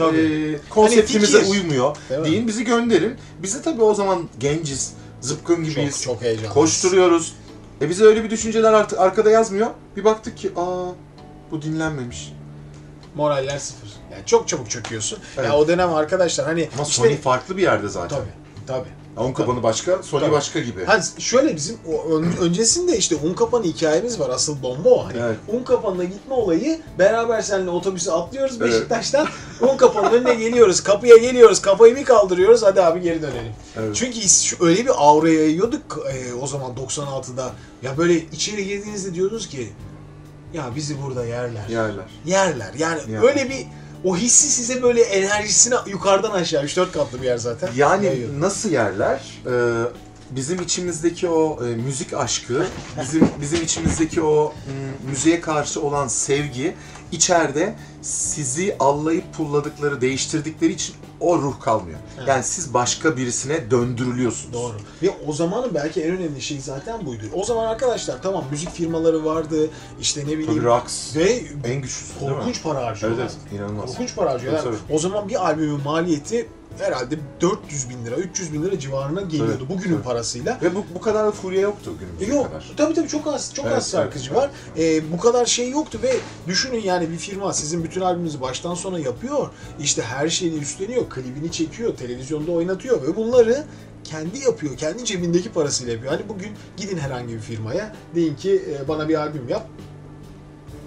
konseptimize 0.70 1.38
Hani 1.38 1.46
fikir. 1.46 1.61
uymuyor 1.62 1.96
Değil 2.11 2.20
mi? 2.20 2.26
deyin. 2.26 2.49
Bizi 2.49 2.64
gönderin. 2.64 3.14
Biz 3.43 3.55
de 3.55 3.62
tabii 3.62 3.82
o 3.82 3.94
zaman 3.94 4.29
genciz. 4.38 4.93
Zıpkın 5.20 5.64
gibiyiz. 5.64 6.02
çok, 6.02 6.14
çok 6.14 6.23
heyecanlı. 6.23 6.49
Koşturuyoruz. 6.49 7.35
E 7.81 7.88
bize 7.88 8.05
öyle 8.05 8.25
bir 8.25 8.31
düşünceler 8.31 8.73
artık 8.73 8.99
arkada 8.99 9.31
yazmıyor. 9.31 9.70
Bir 9.96 10.05
baktık 10.05 10.37
ki 10.37 10.50
aa 10.56 10.87
bu 11.50 11.62
dinlenmemiş. 11.62 12.32
Moraller 13.14 13.58
sıfır. 13.58 13.88
Yani 14.14 14.26
çok 14.26 14.49
çabuk 14.49 14.70
çöküyorsun. 14.70 15.19
Evet. 15.37 15.49
Ya 15.49 15.56
o 15.56 15.69
dönem 15.69 15.94
arkadaşlar 15.94 16.46
hani 16.46 16.69
Ama 16.75 16.82
işte 16.82 16.94
Sony 17.02 17.16
farklı 17.16 17.56
bir 17.56 17.62
yerde 17.62 17.88
zaten. 17.88 18.19
tabii 18.19 18.31
tabii. 18.66 18.88
Onun 19.16 19.32
kapanı 19.32 19.62
başka, 19.62 20.02
Sony 20.02 20.20
Tabii. 20.20 20.32
başka 20.32 20.61
gibi. 20.61 20.84
Hani 20.84 21.02
şöyle 21.19 21.56
bizim 21.56 21.76
öncesinde 22.40 22.99
işte 22.99 23.16
un 23.16 23.34
kapanı 23.34 23.64
hikayemiz 23.64 24.20
var. 24.20 24.31
Asıl 24.31 24.62
bomba 24.62 24.88
o. 24.88 25.05
Hani 25.05 25.16
Evet. 25.20 25.37
un 25.49 25.62
kapanına 25.64 26.05
gitme 26.05 26.34
olayı 26.34 26.81
beraber 26.99 27.40
seninle 27.43 27.70
otobüse 27.70 28.12
atlıyoruz 28.12 28.56
Evet. 28.61 28.72
Beşiktaş'tan. 28.72 29.26
un 29.61 29.76
kapanının 29.76 30.12
önüne 30.12 30.34
geliyoruz. 30.34 30.81
Kapıya 30.82 31.17
geliyoruz. 31.17 31.62
Kafayı 31.62 31.96
bir 31.96 32.05
kaldırıyoruz. 32.05 32.62
Hadi 32.62 32.82
abi 32.82 33.00
geri 33.00 33.22
dönelim. 33.22 33.52
Evet. 33.78 33.96
Çünkü 33.96 34.20
öyle 34.60 34.84
bir 34.84 34.93
aura 34.96 35.28
yayıyorduk 35.31 35.99
e, 36.12 36.34
o 36.34 36.46
zaman 36.46 36.72
96'da. 36.76 37.50
Ya 37.82 37.96
böyle 37.99 38.17
içeri 38.17 38.64
girdiğinizde 38.67 39.14
diyordunuz 39.14 39.48
ki 39.48 39.72
ya 40.55 40.65
bizi 40.77 41.03
burada 41.03 41.24
yerler. 41.27 41.69
Yerler. 41.69 42.05
Yerler. 42.24 42.74
Yani 42.79 43.00
Yani. 43.08 43.27
öyle 43.27 43.48
bir 43.50 43.67
o 44.05 44.17
hissi 44.17 44.49
size 44.49 44.82
böyle 44.82 45.01
enerjisini 45.03 45.75
yukarıdan 45.87 46.31
aşağı 46.31 46.65
3-4 46.65 46.93
katlı 46.93 47.23
bir 47.23 47.27
yer 47.27 47.39
zaten. 47.39 47.70
Yani 47.77 48.06
yayıyordu. 48.06 48.41
nasıl 48.41 48.70
yerler? 48.70 49.20
Ee, 49.46 49.51
bizim 50.31 50.63
içimizdeki 50.63 51.29
o 51.29 51.65
e, 51.67 51.77
müzik 51.77 52.15
aşkı, 52.15 52.67
bizim 53.03 53.29
bizim 53.41 53.63
içimizdeki 53.63 54.23
o 54.23 54.53
m, 54.67 55.11
müziğe 55.11 55.41
karşı 55.41 55.81
olan 55.81 56.08
sevgi 56.08 56.75
içeride 57.13 57.75
sizi 58.03 58.77
allayıp 58.81 59.34
pulladıkları, 59.37 60.01
değiştirdikleri 60.01 60.73
için 60.73 60.94
o 61.24 61.38
ruh 61.38 61.60
kalmıyor. 61.60 61.98
Evet. 62.19 62.28
Yani 62.28 62.43
siz 62.44 62.74
başka 62.74 63.16
birisine 63.16 63.70
döndürülüyorsunuz. 63.70 64.52
Doğru. 64.54 64.74
Ve 65.02 65.10
o 65.26 65.32
zamanın 65.32 65.74
belki 65.74 66.02
en 66.02 66.16
önemli 66.16 66.43
şey 66.43 66.60
zaten 66.60 67.06
buydu. 67.06 67.22
O 67.34 67.44
zaman 67.44 67.66
arkadaşlar 67.66 68.22
tamam 68.22 68.44
müzik 68.50 68.70
firmaları 68.70 69.24
vardı. 69.24 69.70
işte 70.00 70.20
ne 70.22 70.26
bileyim. 70.26 70.46
Tabii 70.46 70.64
Rox 70.64 71.16
Ve 71.16 71.43
en 71.64 71.82
güçlüsü 71.82 72.19
korkunç 72.20 72.62
para 72.62 72.78
Evet, 72.78 72.88
harcıyorlar. 72.88 73.22
evet, 73.22 73.36
inanılmaz. 73.52 73.86
Korkunç 73.90 74.16
para 74.16 74.31
harcıyorlar. 74.32 74.62
Tabii, 74.62 74.76
O 74.90 74.98
zaman 74.98 75.28
bir 75.28 75.44
albümün 75.46 75.81
maliyeti 75.84 76.48
herhalde 76.78 77.19
400 77.40 77.90
bin 77.90 78.04
lira, 78.06 78.16
300 78.16 78.52
bin 78.52 78.62
lira 78.62 78.78
civarına 78.78 79.20
geliyordu 79.20 79.52
Tabii, 79.58 79.69
bugünün 79.69 79.94
tabii. 79.94 80.04
parasıyla. 80.04 80.58
Ve 80.62 80.74
bu, 80.74 80.84
bu 80.94 81.00
kadar 81.00 81.26
da 81.26 81.31
furya 81.32 81.60
yoktu 81.60 81.93
E 81.96 82.00
günümüze 82.04 82.36
Yok, 82.36 82.46
kadar. 82.48 82.72
tabii 82.76 82.94
tabii 82.94 83.08
çok 83.08 83.26
az, 83.26 83.54
çok 83.54 83.66
Evet, 83.66 83.76
az 83.76 83.90
şarkıcı 83.90 84.31
evet, 84.31 84.43
var. 84.43 84.50
E, 84.78 85.12
bu 85.12 85.19
kadar 85.19 85.46
şey 85.46 85.70
yoktu 85.70 85.98
ve 86.02 86.16
düşünün 86.46 86.82
yani 86.82 87.10
bir 87.10 87.16
firma 87.16 87.52
sizin 87.52 87.84
bütün 87.84 88.00
albümünüzü 88.00 88.40
baştan 88.40 88.74
sona 88.74 88.98
yapıyor. 88.98 89.48
İşte 89.81 90.02
her 90.02 90.28
şeyini 90.28 90.58
üstleniyor, 90.58 91.10
klibini 91.10 91.52
çekiyor, 91.52 91.96
televizyonda 91.96 92.52
oynatıyor 92.52 93.02
ve 93.02 93.16
bunları 93.16 93.64
kendi 94.04 94.38
yapıyor, 94.38 94.76
kendi 94.76 95.04
cebindeki 95.04 95.52
parasıyla 95.52 95.93
yapıyor. 95.93 96.12
Hani 96.12 96.28
bugün 96.28 96.50
gidin 96.76 96.96
herhangi 96.98 97.34
bir 97.34 97.40
firmaya, 97.40 97.96
deyin 98.14 98.36
ki 98.36 98.62
e, 98.70 98.88
bana 98.88 99.08
bir 99.08 99.14
albüm 99.14 99.48
yap. 99.48 99.66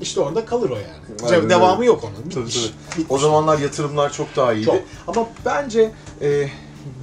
İşte 0.01 0.20
orada 0.22 0.46
kalır 0.46 0.70
o 0.70 0.75
yani. 0.75 1.32
Aynen 1.34 1.50
Devamı 1.50 1.86
yok 1.86 2.04
onun. 2.04 2.30
Tabii, 2.30 2.46
Bitmiş. 2.46 2.56
tabii. 2.56 2.74
Bitmiş. 2.92 3.06
O 3.10 3.18
zamanlar 3.18 3.60
yatırımlar 3.60 4.13
çok 4.13 4.36
daha 4.36 4.54
iyiydi. 4.54 4.66
Çok. 4.66 4.82
Ama 5.08 5.27
bence 5.46 5.92
e, 6.22 6.50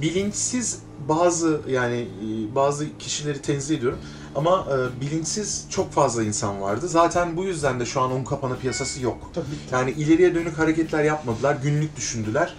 bilinçsiz 0.01 0.79
bazı 1.09 1.61
yani 1.69 1.95
e, 1.97 2.55
bazı 2.55 2.97
kişileri 2.99 3.41
tenzih 3.41 3.77
ediyorum. 3.77 3.99
Ama 4.35 4.67
e, 4.71 5.01
bilinçsiz 5.01 5.65
çok 5.69 5.91
fazla 5.91 6.23
insan 6.23 6.61
vardı. 6.61 6.87
Zaten 6.87 7.37
bu 7.37 7.43
yüzden 7.43 7.79
de 7.79 7.85
şu 7.85 8.01
an 8.01 8.11
un 8.11 8.23
kapanı 8.23 8.57
piyasası 8.59 9.01
yok. 9.03 9.17
Tabii. 9.33 9.45
Yani 9.71 9.91
ileriye 9.91 10.35
dönük 10.35 10.57
hareketler 10.57 11.03
yapmadılar, 11.03 11.57
günlük 11.63 11.95
düşündüler. 11.95 12.55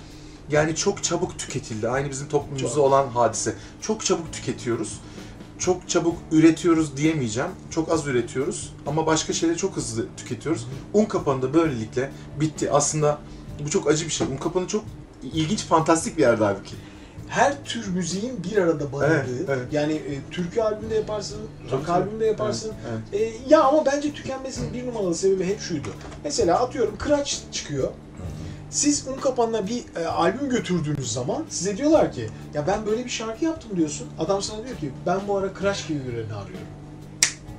Yani 0.51 0.77
çok 0.77 1.05
çabuk 1.05 1.39
tüketildi. 1.39 1.89
Aynı 1.89 2.11
bizim 2.11 2.29
toplumumuzda 2.29 2.75
Çok. 2.75 2.85
olan 2.85 3.09
hadise. 3.09 3.55
Çok 3.81 4.05
çabuk 4.05 4.33
tüketiyoruz. 4.33 5.01
Çok 5.59 5.89
çabuk 5.89 6.17
üretiyoruz 6.33 6.97
diyemeyeceğim. 6.97 7.51
Çok 7.71 7.93
az 7.93 8.07
üretiyoruz 8.07 8.73
ama 8.87 9.07
başka 9.07 9.33
şeyleri 9.33 9.57
çok 9.59 9.77
hızlı 9.77 10.07
tüketiyoruz. 10.17 10.67
Un 10.95 11.05
kapanı 11.05 11.43
da 11.43 11.55
böylelikle 11.55 12.11
bitti. 12.41 12.71
Aslında 12.71 13.19
bu 13.65 13.71
çok 13.71 13.91
acı 13.91 14.05
bir 14.05 14.11
şey. 14.11 14.27
Un 14.27 14.37
kapanı 14.37 14.67
çok 14.67 14.85
ilginç, 15.23 15.65
fantastik 15.65 16.17
bir 16.17 16.23
yerde 16.23 16.45
halbuki. 16.45 16.75
her 17.29 17.65
tür 17.65 17.89
müziğin 17.89 18.45
bir 18.45 18.57
arada 18.57 18.93
barındığı, 18.93 19.15
Evet, 19.15 19.49
evet. 19.49 19.73
yani 19.73 19.93
e, 19.93 20.21
türkü 20.31 20.61
albümde 20.61 20.95
yaparsın, 20.95 21.39
rock 21.73 21.89
albümde 21.89 22.27
yaparsın. 22.27 22.73
Evet, 23.13 23.23
E, 23.23 23.33
ya 23.55 23.63
ama 23.65 23.87
bence 23.87 24.13
tükenmesinin 24.13 24.75
bir 24.75 24.87
numaralı 24.87 25.15
sebebi 25.15 25.45
hep 25.45 25.61
şuydu. 25.61 25.89
Mesela 26.25 26.61
atıyorum 26.61 26.95
Kıraç 26.99 27.41
çıkıyor. 27.53 27.89
Siz 28.77 29.05
un 29.09 29.21
kapanına 29.21 29.67
bir 29.67 29.85
e, 30.01 30.07
albüm 30.07 30.49
götürdüğünüz 30.51 31.13
zaman 31.13 31.45
size 31.51 31.77
diyorlar 31.77 32.13
ki 32.13 32.29
ya 32.55 32.67
ben 32.67 32.87
böyle 32.87 33.05
bir 33.05 33.11
şarkı 33.11 33.45
yaptım 33.45 33.71
diyorsun. 33.77 34.07
Adam 34.19 34.43
sana 34.43 34.65
diyor 34.67 34.77
ki 34.77 34.93
ben 35.07 35.19
bu 35.29 35.37
ara 35.37 35.53
Kıraç 35.53 35.89
gibi 35.89 35.99
birini 36.07 36.33
arıyorum. 36.35 36.67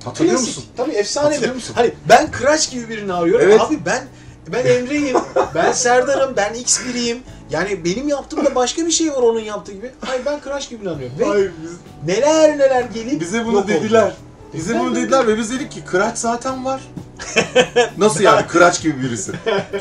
Hatırlıyor 0.04 0.36
Klasik. 0.38 0.56
musun? 0.56 0.64
Tabii 0.76 0.90
efsanedir. 0.92 1.30
Hatırlıyor 1.32 1.54
musun? 1.54 1.74
Hani 1.76 1.92
ben 2.08 2.30
Kıraç 2.30 2.70
gibi 2.70 2.88
birini 2.88 3.12
arıyorum. 3.12 3.46
Evet. 3.50 3.60
Abi 3.60 3.78
ben 3.86 4.04
ben 4.52 4.66
Emre'yim, 4.66 5.16
ben 5.54 5.72
Serdar'ım, 5.72 6.36
ben 6.36 6.54
X 6.54 6.80
biriyim. 6.88 7.18
Yani 7.50 7.84
benim 7.84 8.08
yaptığımda 8.08 8.54
başka 8.54 8.86
bir 8.86 8.90
şey 8.90 9.12
var 9.12 9.22
onun 9.22 9.40
yaptığı 9.40 9.72
gibi. 9.72 9.90
Hayır 10.00 10.22
ben 10.26 10.40
Kıraç 10.40 10.68
gibi 10.70 10.82
inanıyorum. 10.84 11.18
Ve 11.18 11.24
Hayır, 11.24 11.52
biz, 11.62 11.70
neler 12.06 12.58
neler 12.58 12.82
gelip 12.94 13.20
bize 13.20 13.46
bunu 13.46 13.54
yok 13.54 13.68
dediler. 13.68 14.02
oldular. 14.02 14.16
Bize 14.54 14.74
Ben 14.74 14.80
bunu 14.80 14.94
de- 14.96 15.02
dediler 15.02 15.26
ve 15.26 15.38
biz 15.38 15.50
dedik 15.50 15.70
ki 15.72 15.84
Kıraç 15.84 16.18
zaten 16.18 16.64
var. 16.64 16.80
Nasıl 17.98 18.20
yani 18.20 18.46
Kıraç 18.46 18.82
gibi 18.82 19.02
birisi? 19.02 19.32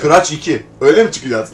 Kıraç 0.01 0.31
2. 0.31 0.65
Öyle 0.81 1.03
mi 1.03 1.11
çıkacağız? 1.11 1.49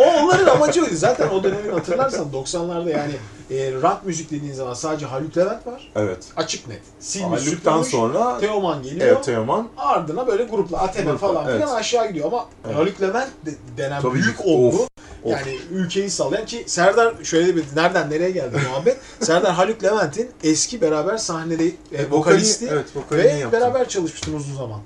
O 0.00 0.04
onların 0.04 0.46
amacı 0.56 0.82
oydu. 0.82 0.94
Zaten 0.94 1.28
o 1.28 1.42
dönemin 1.44 1.72
hatırlarsan 1.72 2.26
90'larda 2.32 2.90
yani 2.90 3.12
e, 3.50 3.72
rock 3.72 4.04
müzik 4.04 4.30
dediğin 4.30 4.52
zaman 4.52 4.74
sadece 4.74 5.06
Haluk 5.06 5.36
Levent 5.36 5.66
var. 5.66 5.90
evet. 5.96 6.24
Açık 6.36 6.68
net. 6.68 6.80
Silmiş, 7.00 7.46
Haluk'tan 7.46 7.82
sonra 7.82 8.38
Teoman 8.38 8.82
geliyor. 8.82 9.06
evet 9.06 9.24
Teoman. 9.24 9.68
Ardına 9.76 10.26
böyle 10.26 10.44
grupla 10.44 10.86
Grupla, 10.96 11.16
falan 11.16 11.44
evet. 11.48 11.62
filan 11.62 11.74
aşağı 11.76 12.08
gidiyor 12.08 12.26
ama 12.26 12.46
Evet. 12.66 12.76
Haluk 12.76 13.00
Levent 13.02 13.30
de- 13.46 13.76
denen 13.76 14.02
Tabii 14.02 14.14
büyük 14.14 14.40
olgu. 14.44 14.86
Yani 15.24 15.58
ülkeyi 15.72 16.10
sallayan 16.10 16.46
ki 16.46 16.64
Serdar 16.66 17.14
şöyle 17.22 17.56
bir 17.56 17.64
nereden 17.76 18.10
nereye 18.10 18.30
geldi 18.30 18.56
muhabbet. 18.70 18.96
Serdar 19.20 19.52
Haluk 19.52 19.84
Levent'in 19.84 20.30
eski 20.44 20.80
beraber 20.80 21.16
sahnede 21.16 21.66
e, 21.66 22.10
vokalisti 22.10 22.68
evet, 22.72 22.86
ve 23.12 23.28
yaptım. 23.28 23.60
beraber 23.60 23.88
çalışmıştın 23.88 24.34
uzun 24.34 24.56
zaman. 24.56 24.80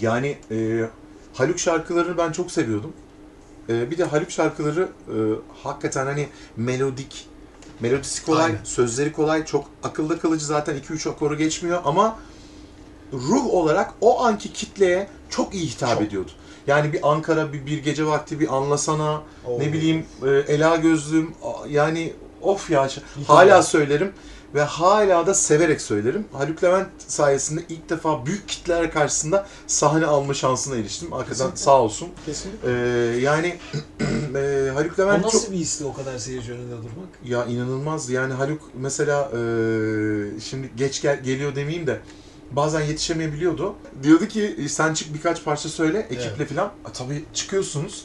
Yani 0.00 0.36
e, 0.50 0.84
Haluk 1.34 1.58
şarkılarını 1.58 2.18
ben 2.18 2.32
çok 2.32 2.50
seviyordum. 2.50 2.92
E, 3.68 3.90
bir 3.90 3.98
de 3.98 4.04
Haluk 4.04 4.30
şarkıları 4.30 4.88
e, 5.08 5.16
hakikaten 5.62 6.06
hani 6.06 6.28
melodik, 6.56 7.28
melodisi 7.80 8.24
kolay, 8.26 8.44
Aynen. 8.44 8.58
sözleri 8.64 9.12
kolay, 9.12 9.44
çok 9.44 9.64
akılda 9.82 10.18
kalıcı 10.18 10.46
zaten 10.46 10.76
2-3 10.76 11.10
akoru 11.10 11.36
geçmiyor 11.38 11.80
ama 11.84 12.18
ruh 13.12 13.46
olarak 13.46 13.94
o 14.00 14.24
anki 14.24 14.52
kitleye 14.52 15.08
çok 15.30 15.54
iyi 15.54 15.66
hitap 15.66 15.94
Çok. 15.94 16.02
ediyordu. 16.02 16.30
Yani 16.66 16.92
bir 16.92 17.10
Ankara, 17.12 17.52
bir, 17.52 17.66
bir 17.66 17.78
gece 17.78 18.06
vakti, 18.06 18.40
bir 18.40 18.56
anlasana, 18.56 19.22
Oo. 19.46 19.58
ne 19.58 19.72
bileyim 19.72 20.06
e, 20.26 20.28
Ela 20.30 20.76
Gözlüm, 20.76 21.34
yani 21.68 22.12
of 22.42 22.70
ya 22.70 22.88
hala 23.26 23.62
söylerim 23.62 24.12
ve 24.54 24.62
hala 24.62 25.26
da 25.26 25.34
severek 25.34 25.80
söylerim. 25.80 26.24
Haluk 26.32 26.64
Levent 26.64 26.88
sayesinde 26.98 27.60
ilk 27.68 27.88
defa 27.90 28.26
büyük 28.26 28.48
kitleler 28.48 28.92
karşısında 28.92 29.46
sahne 29.66 30.06
alma 30.06 30.34
şansına 30.34 30.76
eriştim. 30.76 31.10
Kesinlikle. 31.28 31.56
sağ 31.56 31.82
olsun. 31.82 32.08
Kesinlikle. 32.26 32.68
Ee, 32.68 33.20
yani 33.20 33.56
e, 34.34 34.70
Haluk 34.74 34.98
O 34.98 35.02
Levent 35.02 35.24
nasıl 35.24 35.40
çok 35.40 35.52
bir 35.52 35.56
histi 35.56 35.84
o 35.84 35.92
kadar 35.94 36.18
seyirci 36.18 36.52
önünde 36.52 36.76
durmak? 36.76 37.08
ya 37.24 37.44
inanılmaz. 37.44 38.10
Yani 38.10 38.32
Haluk 38.32 38.60
mesela 38.74 39.22
e, 39.22 39.38
şimdi 40.40 40.70
geç 40.76 41.02
gel, 41.02 41.22
geliyor 41.22 41.54
demeyeyim 41.54 41.86
de 41.86 42.00
bazen 42.50 42.80
yetişemeyebiliyordu. 42.80 43.74
Diyordu 44.02 44.28
ki 44.28 44.56
sen 44.68 44.94
çık 44.94 45.14
birkaç 45.14 45.44
parça 45.44 45.68
söyle 45.68 46.06
ekiple 46.10 46.46
falan. 46.46 46.70
A, 46.84 46.92
tabii 46.92 47.24
çıkıyorsunuz. 47.34 48.04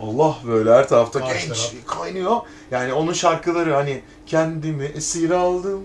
Allah 0.00 0.36
böyle 0.46 0.72
her 0.74 0.88
tarafta 0.88 1.18
Karşı 1.20 1.46
genç 1.46 1.58
taraf. 1.58 1.86
kaynıyor. 1.86 2.36
Yani 2.70 2.92
onun 2.92 3.12
şarkıları 3.12 3.74
hani 3.74 4.02
kendimi 4.26 4.84
esir 4.84 5.30
aldım 5.30 5.80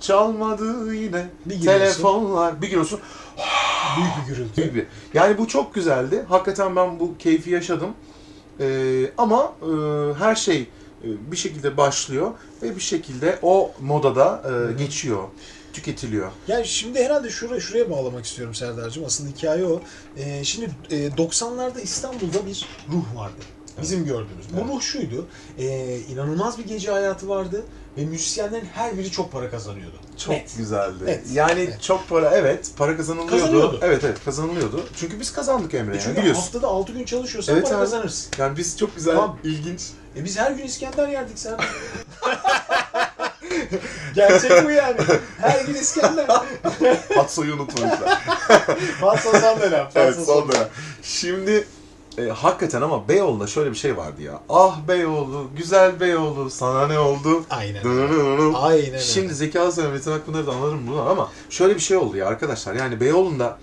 çalmadı 0.00 0.94
yine 0.94 1.26
Bir 1.46 1.60
telefonlar 1.60 2.62
bir 2.62 2.66
giriyorsun 2.66 3.00
Büyük 3.96 4.10
bir 4.28 4.34
gürültü. 4.34 4.56
büyük 4.56 4.74
bir. 4.74 4.86
Yani 5.14 5.38
bu 5.38 5.48
çok 5.48 5.74
güzeldi. 5.74 6.24
Hakikaten 6.28 6.76
ben 6.76 7.00
bu 7.00 7.18
keyfi 7.18 7.50
yaşadım. 7.50 7.90
Ee, 8.60 9.10
ama 9.18 9.52
e, 9.62 9.68
her 10.18 10.34
şey 10.34 10.60
e, 10.60 10.66
bir 11.32 11.36
şekilde 11.36 11.76
başlıyor 11.76 12.30
ve 12.62 12.76
bir 12.76 12.80
şekilde 12.80 13.38
o 13.42 13.70
modada 13.80 14.42
e, 14.44 14.72
geçiyor, 14.72 15.22
tüketiliyor. 15.82 16.30
Yani 16.48 16.66
şimdi 16.66 17.04
herhalde 17.04 17.30
şuraya, 17.30 17.60
şuraya 17.60 17.90
bağlamak 17.90 18.24
istiyorum 18.24 18.54
Serdar'cığım. 18.54 19.04
Asıl 19.04 19.28
hikaye 19.28 19.64
o. 19.64 19.80
Ee, 20.16 20.44
şimdi 20.44 20.70
e, 20.90 21.08
90'larda 21.08 21.80
İstanbul'da 21.80 22.46
bir 22.46 22.66
ruh 22.92 23.16
vardı. 23.16 23.34
Bizim 23.82 24.04
gördüğümüz. 24.04 24.46
Bu 24.52 24.60
Evet. 24.60 24.68
ruh 24.74 24.80
şuydu. 24.80 25.26
e, 25.58 25.98
inanılmaz 25.98 26.58
bir 26.58 26.64
gece 26.66 26.90
hayatı 26.90 27.28
vardı 27.28 27.62
ve 27.96 28.04
müzisyenlerin 28.04 28.64
her 28.74 28.98
biri 28.98 29.10
çok 29.10 29.32
para 29.32 29.50
kazanıyordu. 29.50 29.96
Çok 30.16 30.30
Net. 30.34 30.56
güzeldi. 30.56 30.94
Evet. 31.04 31.20
Yani 31.32 31.60
Evet. 31.60 31.82
çok 31.82 32.08
para 32.08 32.30
evet 32.30 32.70
para 32.76 32.96
kazanılıyordu. 32.96 33.30
Kazanıyordu. 33.40 33.78
Evet 33.82 34.04
evet 34.04 34.24
kazanılıyordu. 34.24 34.84
Çünkü 34.96 35.20
biz 35.20 35.32
kazandık 35.32 35.74
Emre 35.74 35.90
E 35.92 35.94
yani 35.94 36.04
çünkü 36.04 36.20
biliyorsun. 36.20 36.42
haftada 36.42 36.66
6 36.66 36.92
gün 36.92 37.04
çalışıyorsan 37.04 37.54
Evet 37.54 37.64
para 37.64 37.74
abi. 37.76 37.80
kazanırsın. 37.84 38.30
Yani 38.38 38.56
biz 38.56 38.78
çok 38.78 38.96
güzel, 38.96 39.14
Tamam. 39.14 39.38
ilginç. 39.44 39.80
E 40.16 40.24
biz 40.24 40.38
her 40.38 40.50
gün 40.50 40.64
İskender 40.64 41.08
yerdik 41.08 41.38
Serdar. 41.38 41.68
Gerçek 44.14 44.64
bu 44.64 44.70
yani. 44.70 44.96
Her 45.40 45.64
gün 45.64 45.74
İskender. 45.74 46.26
Patsoyu 47.14 47.54
unutmamışlar. 47.54 48.20
Fatsa 49.00 49.40
son 49.40 49.60
dönem. 49.60 49.84
Fatsa 49.84 50.00
evet 50.00 50.26
son 50.26 50.52
dönem. 50.52 50.68
Şimdi 51.02 51.66
e, 52.18 52.28
hakikaten 52.28 52.82
ama 52.82 53.08
Beyoğlu'nda 53.08 53.46
şöyle 53.46 53.70
bir 53.70 53.76
şey 53.76 53.96
vardı 53.96 54.22
ya. 54.22 54.40
Ah 54.48 54.78
Beyoğlu, 54.88 55.50
güzel 55.56 56.00
Beyoğlu, 56.00 56.50
sana 56.50 56.86
ne 56.86 56.98
oldu? 56.98 57.44
Aynen. 57.50 57.84
Dınınınının. 57.84 58.54
Aynen. 58.54 58.98
Şimdi 58.98 59.34
Zeki 59.34 59.60
ve 59.60 59.88
Metin 59.88 60.12
Akpınar'ı 60.12 60.46
da 60.46 60.52
anlarım 60.52 60.86
bunlar 60.88 61.06
ama 61.06 61.30
şöyle 61.50 61.74
bir 61.74 61.80
şey 61.80 61.96
oldu 61.96 62.16
ya 62.16 62.26
arkadaşlar. 62.26 62.74
Yani 62.74 63.00
Beyoğlu'nda 63.00 63.58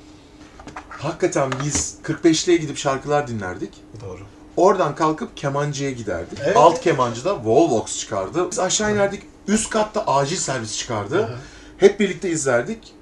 hakikaten 0.89 1.51
biz 1.63 1.95
45'liye 2.03 2.55
gidip 2.55 2.77
şarkılar 2.77 3.27
dinlerdik. 3.27 3.73
Doğru. 4.01 4.19
Oradan 4.57 4.95
kalkıp 4.95 5.37
kemancıya 5.37 5.91
giderdik. 5.91 6.39
Evet. 6.45 6.57
Alt 6.57 6.81
kemancıda 6.81 7.45
Volvox 7.45 7.99
çıkardı. 7.99 8.51
Biz 8.51 8.59
aşağı 8.59 8.93
inerdik. 8.93 9.23
Üst 9.47 9.69
katta 9.69 10.03
acil 10.07 10.37
servis 10.37 10.77
çıkardı. 10.77 11.23
Aha. 11.25 11.35
Hep 11.77 11.99
birlikte 11.99 12.29
izlerdik. 12.29 12.93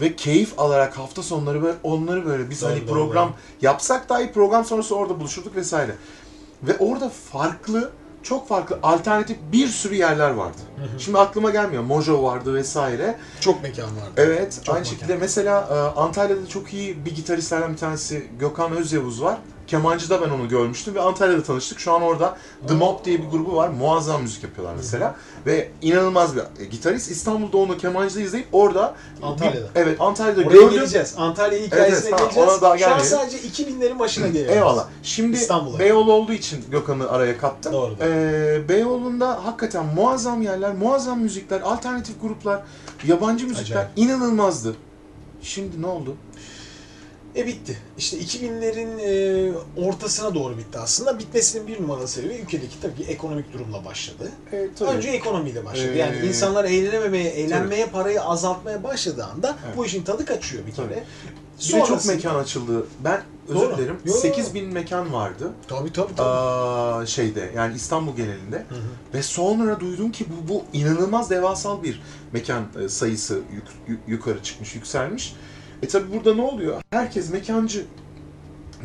Ve 0.00 0.16
keyif 0.16 0.58
alarak 0.58 0.98
hafta 0.98 1.22
sonları 1.22 1.62
böyle 1.62 1.76
onları 1.82 2.26
böyle 2.26 2.50
biz 2.50 2.62
Doğru, 2.62 2.70
hani 2.70 2.80
doğru, 2.80 2.86
program 2.94 3.28
doğru. 3.28 3.36
yapsak 3.62 4.08
dahi 4.08 4.32
program 4.32 4.64
sonrası 4.64 4.96
orada 4.96 5.20
buluşurduk 5.20 5.56
vesaire. 5.56 5.94
Ve 6.62 6.76
orada 6.78 7.08
farklı, 7.32 7.90
çok 8.22 8.48
farklı 8.48 8.78
alternatif 8.82 9.36
bir 9.52 9.66
sürü 9.68 9.94
yerler 9.94 10.30
vardı. 10.30 10.58
Şimdi 10.98 11.18
aklıma 11.18 11.50
gelmiyor. 11.50 11.82
Mojo 11.82 12.22
vardı 12.22 12.54
vesaire. 12.54 13.16
Çok 13.40 13.62
mekan 13.62 13.84
vardı. 13.96 14.10
Evet, 14.16 14.60
Çok 14.64 14.74
aynı 14.74 14.84
mekan. 14.84 14.94
şekilde 14.96 15.16
mesela 15.16 15.60
e, 15.60 16.00
Antalya'da 16.00 16.48
çok 16.48 16.72
iyi 16.74 17.04
bir 17.04 17.14
gitaristlerden 17.14 17.72
bir 17.72 17.78
tanesi 17.78 18.26
Gökhan 18.38 18.72
Özyavuz 18.76 19.22
var. 19.22 19.38
Kemancı'da 19.74 20.22
ben 20.22 20.30
onu 20.30 20.48
görmüştüm 20.48 20.94
ve 20.94 21.00
Antalya'da 21.00 21.42
tanıştık. 21.42 21.80
Şu 21.80 21.92
an 21.92 22.02
orada 22.02 22.36
The 22.68 22.74
Mob 22.74 23.04
diye 23.04 23.18
bir 23.22 23.28
grubu 23.28 23.56
var. 23.56 23.68
Muazzam 23.68 24.22
müzik 24.22 24.42
yapıyorlar 24.42 24.74
mesela. 24.76 25.14
Ve 25.46 25.68
inanılmaz 25.82 26.36
bir 26.36 26.40
e, 26.60 26.64
gitarist. 26.64 27.10
İstanbul'da 27.10 27.56
onu 27.56 27.78
kemancıda 27.78 28.20
izleyip 28.20 28.46
orada... 28.52 28.94
Antalya'da. 29.22 29.56
Bir, 29.74 29.80
evet, 29.80 30.00
Antalya'da 30.00 30.40
Oraya 30.40 30.54
gördüm. 30.54 30.70
geleceğiz. 30.70 31.14
Antalya 31.18 31.58
hikayesine 31.58 32.08
Evet, 32.08 32.20
geleceğiz. 32.20 32.48
ona 32.48 32.60
daha 32.60 32.78
Şu 32.78 32.94
an 32.94 32.98
sadece 32.98 33.38
2000'lerin 33.38 33.98
başına 33.98 34.26
geliyoruz. 34.26 34.56
Eyvallah. 34.56 34.86
Şimdi 35.02 35.36
İstanbul'a. 35.36 35.78
Beyoğlu 35.78 36.12
olduğu 36.12 36.32
için 36.32 36.64
Gökhan'ı 36.70 37.10
araya 37.10 37.38
kattım. 37.38 37.72
Doğru. 37.72 37.94
Ee, 38.02 38.68
Beyoğlu'nda 38.68 39.44
hakikaten 39.44 39.84
muazzam 39.94 40.42
yerler, 40.42 40.74
muazzam 40.74 41.20
müzikler, 41.20 41.60
alternatif 41.60 42.20
gruplar, 42.22 42.62
yabancı 43.06 43.46
müzikler 43.46 43.76
Acayip. 43.76 43.90
inanılmazdı. 43.96 44.74
Şimdi 45.42 45.82
ne 45.82 45.86
oldu? 45.86 46.16
E 47.36 47.46
bitti. 47.46 47.78
İşte 47.98 48.18
2000'lerin 48.18 49.00
e, 49.00 49.52
ortasına 49.86 50.34
doğru 50.34 50.58
bitti 50.58 50.78
aslında. 50.78 51.18
Bitmesinin 51.18 51.66
bir 51.66 51.82
numaralı 51.82 52.08
sebebi 52.08 52.34
ülkedeki 52.34 52.80
tabii 52.80 52.94
ki 52.94 53.04
ekonomik 53.04 53.52
durumla 53.52 53.84
başladı. 53.84 54.30
E, 54.52 54.68
Önce 54.84 55.08
ekonomiyle 55.10 55.64
başladı. 55.64 55.92
Ee, 55.94 55.98
Yani 55.98 56.16
insanlar 56.26 56.64
eğlenememeye, 56.64 57.30
eğlenmeye, 57.30 57.86
parayı 57.86 58.22
azaltmaya 58.22 58.82
başladığı 58.82 59.24
anda 59.24 59.56
Evet. 59.66 59.76
bu 59.76 59.86
işin 59.86 60.02
tadı 60.02 60.24
kaçıyor 60.24 60.66
bir 60.66 60.72
kere. 60.72 60.86
Tabii. 60.86 60.94
Bir 61.60 61.64
de 61.74 61.78
çok 61.78 61.86
Sonrasında- 61.88 62.14
mekan 62.14 62.34
açıldı. 62.34 62.86
Ben 63.04 63.22
özür 63.48 63.60
Doğru. 63.60 63.76
dilerim. 63.78 63.96
Yo, 64.04 64.14
yo. 64.14 64.20
8000 64.20 64.72
mekan 64.72 65.12
vardı. 65.12 65.50
Tabii 65.68 65.92
tabii 65.92 66.14
tabii. 66.14 66.28
Aa, 66.28 67.06
şeyde 67.06 67.52
yani 67.56 67.76
İstanbul 67.76 68.16
genelinde. 68.16 68.56
Hı 68.56 68.74
hı. 68.74 68.78
Ve 69.14 69.22
sonra 69.22 69.80
duydum 69.80 70.12
ki 70.12 70.26
bu, 70.28 70.48
bu 70.54 70.64
inanılmaz 70.72 71.30
devasal 71.30 71.82
bir 71.82 72.02
mekan 72.32 72.62
e, 72.84 72.88
sayısı 72.88 73.34
yuk- 73.34 73.88
yuk- 73.88 74.00
yukarı 74.08 74.42
çıkmış, 74.42 74.74
yükselmiş. 74.74 75.34
E 75.82 75.88
tabi 75.88 76.12
burada 76.12 76.34
ne 76.34 76.42
oluyor? 76.42 76.82
Herkes 76.90 77.30
mekancı. 77.30 77.84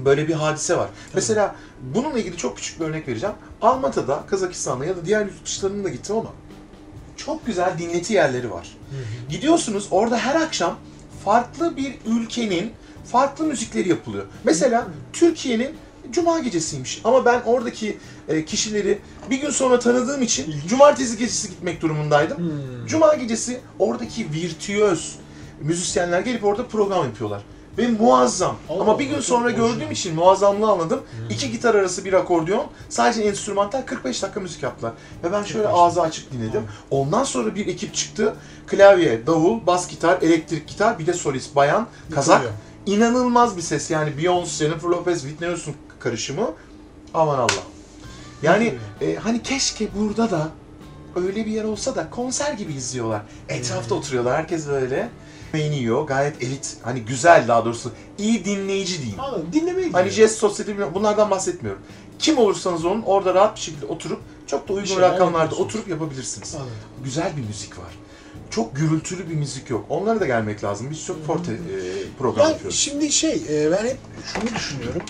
Böyle 0.06 0.28
bir 0.28 0.34
hadise 0.34 0.78
var. 0.78 0.90
Mesela 1.14 1.56
bununla 1.96 2.20
ilgili 2.20 2.38
çok 2.38 2.58
küçük 2.58 2.80
bir 2.80 2.86
örnek 2.86 3.08
vereceğim. 3.08 3.36
Almata'da, 3.62 4.24
Kazakistan'da 4.28 4.86
ya 4.86 4.98
da 4.98 5.06
diğer 5.06 5.22
yurt 5.22 5.46
dışlarına 5.46 5.84
da 5.84 5.90
gittim 5.90 6.16
ama 6.16 6.30
çok 7.18 7.46
güzel 7.46 7.78
dinleti 7.80 8.14
yerleri 8.14 8.52
var. 8.52 8.78
Hı 8.90 8.96
hı. 8.98 9.32
Gidiyorsunuz 9.32 9.88
orada 9.92 10.18
her 10.18 10.36
akşam 10.36 10.78
farklı 11.26 11.78
bir 11.78 11.96
ülkenin 12.06 12.72
farklı 13.12 13.46
müzikleri 13.46 13.90
yapılıyor. 13.90 14.26
Mesela 14.44 14.88
Türkiye'nin 15.14 15.76
Cuma 16.12 16.40
gecesiymiş 16.40 17.02
ama 17.04 17.26
ben 17.26 17.42
oradaki 17.46 17.98
e, 18.28 18.46
kişileri 18.46 19.00
bir 19.30 19.42
gün 19.42 19.50
sonra 19.50 19.80
tanıdığım 19.80 20.22
için 20.22 20.56
Cumartesi 20.68 21.18
gecesi 21.18 21.50
gitmek 21.50 21.82
durumundaydım. 21.82 22.38
Hmm. 22.38 22.88
Cuma 22.88 23.16
gecesi 23.16 23.60
oradaki 23.80 24.32
virtüöz 24.34 25.16
müzisyenler 25.62 26.20
gelip 26.20 26.46
orada 26.46 26.68
program 26.68 27.06
yapıyorlar. 27.06 27.42
ve 27.78 27.88
muazzam. 27.88 28.56
Allah 28.70 28.82
Ama 28.82 29.00
bir 29.00 29.06
gün 29.06 29.20
sonra 29.20 29.52
gördüğüm 29.52 29.92
için 29.92 30.16
muazzamlığı 30.16 30.72
anladım. 30.72 31.02
İki 31.30 31.52
gitar 31.52 31.76
arası 31.76 32.06
bir 32.06 32.14
akordeon, 32.14 32.66
sadece 32.90 33.22
enstrümantal 33.22 33.82
45 33.82 34.24
dakika 34.24 34.40
müzik 34.40 34.64
yaptılar. 34.64 34.94
Ve 35.24 35.32
ben 35.32 35.44
şöyle 35.44 35.68
ağzı 35.68 36.02
açık 36.02 36.32
dinledim. 36.32 36.64
Ondan 36.90 37.24
sonra 37.24 37.56
bir 37.56 37.68
ekip 37.68 37.94
çıktı. 37.96 38.36
Klavye, 38.68 39.28
davul, 39.28 39.68
bas 39.68 39.88
gitar, 39.90 40.22
elektrik 40.22 40.68
gitar, 40.68 41.00
bir 41.00 41.08
de 41.08 41.14
solist 41.14 41.56
bayan, 41.56 41.88
kazak. 42.12 42.42
İnanılmaz 42.86 43.58
bir 43.58 43.62
ses. 43.62 43.92
Yani 43.92 44.10
Beyoncé, 44.10 44.46
Jennifer 44.46 44.90
Lopez, 44.90 45.22
Whitney 45.22 45.50
Houston 45.50 45.74
karışımı. 46.00 46.52
Aman 47.14 47.38
Allah. 47.38 47.64
Yani 48.44 48.74
e, 49.02 49.16
hani 49.16 49.44
keşke 49.44 49.88
burada 50.00 50.32
da 50.32 50.50
öyle 51.16 51.46
bir 51.46 51.52
yer 51.52 51.64
olsa 51.64 51.96
da 51.96 52.10
konser 52.10 52.54
gibi 52.54 52.74
izliyorlar. 52.74 53.22
Etrafta 53.50 53.96
oturuyorlar. 53.96 54.38
Herkes 54.38 54.68
böyle 54.68 55.10
yemeğini 55.54 55.76
yiyor. 55.76 56.08
Gayet 56.08 56.44
elit. 56.44 56.78
Hani 56.84 57.02
güzel 57.02 57.48
daha 57.48 57.66
doğrusu. 57.66 57.92
iyi 58.18 58.46
dinleyici 58.46 58.98
diyeyim. 58.98 59.20
Anladım. 59.20 59.48
Dinlemeye 59.54 59.90
Hani. 59.92 60.10
Jest 60.10 60.38
Society 60.38 60.72
bunlardan 60.94 61.32
bahsetmiyorum. 61.32 61.82
Kim 62.20 62.38
olursanız 62.38 62.86
olun 62.86 63.04
orada 63.06 63.34
rahat 63.34 63.56
bir 63.56 63.62
şekilde 63.62 63.86
oturup 63.86 64.20
çok 64.48 64.68
da 64.70 64.74
uygun 64.74 64.86
şeyler 64.88 65.12
rakamlarda 65.12 65.56
oturup 65.56 65.88
yapabilirsiniz. 65.88 66.56
Anladım. 66.56 66.72
Güzel 67.04 67.38
bir 67.38 67.42
müzik 67.48 67.78
var. 67.78 67.88
Çok 68.50 68.76
gürültülü 68.76 69.30
bir 69.30 69.36
müzik 69.36 69.70
yok. 69.70 69.86
Onlara 69.90 70.20
da 70.20 70.26
gelmek 70.26 70.64
lazım. 70.64 70.88
Biz 70.92 71.06
çok 71.06 71.26
forte 71.28 71.52
e, 71.52 71.58
program 72.20 72.46
Ya 72.46 72.52
yapıyoruz. 72.52 72.80
şimdi 72.80 73.12
şey 73.12 73.44
e, 73.50 73.72
ben 73.72 73.86
hep 73.86 73.98
şunu 74.34 74.56
düşünüyorum. 74.56 75.02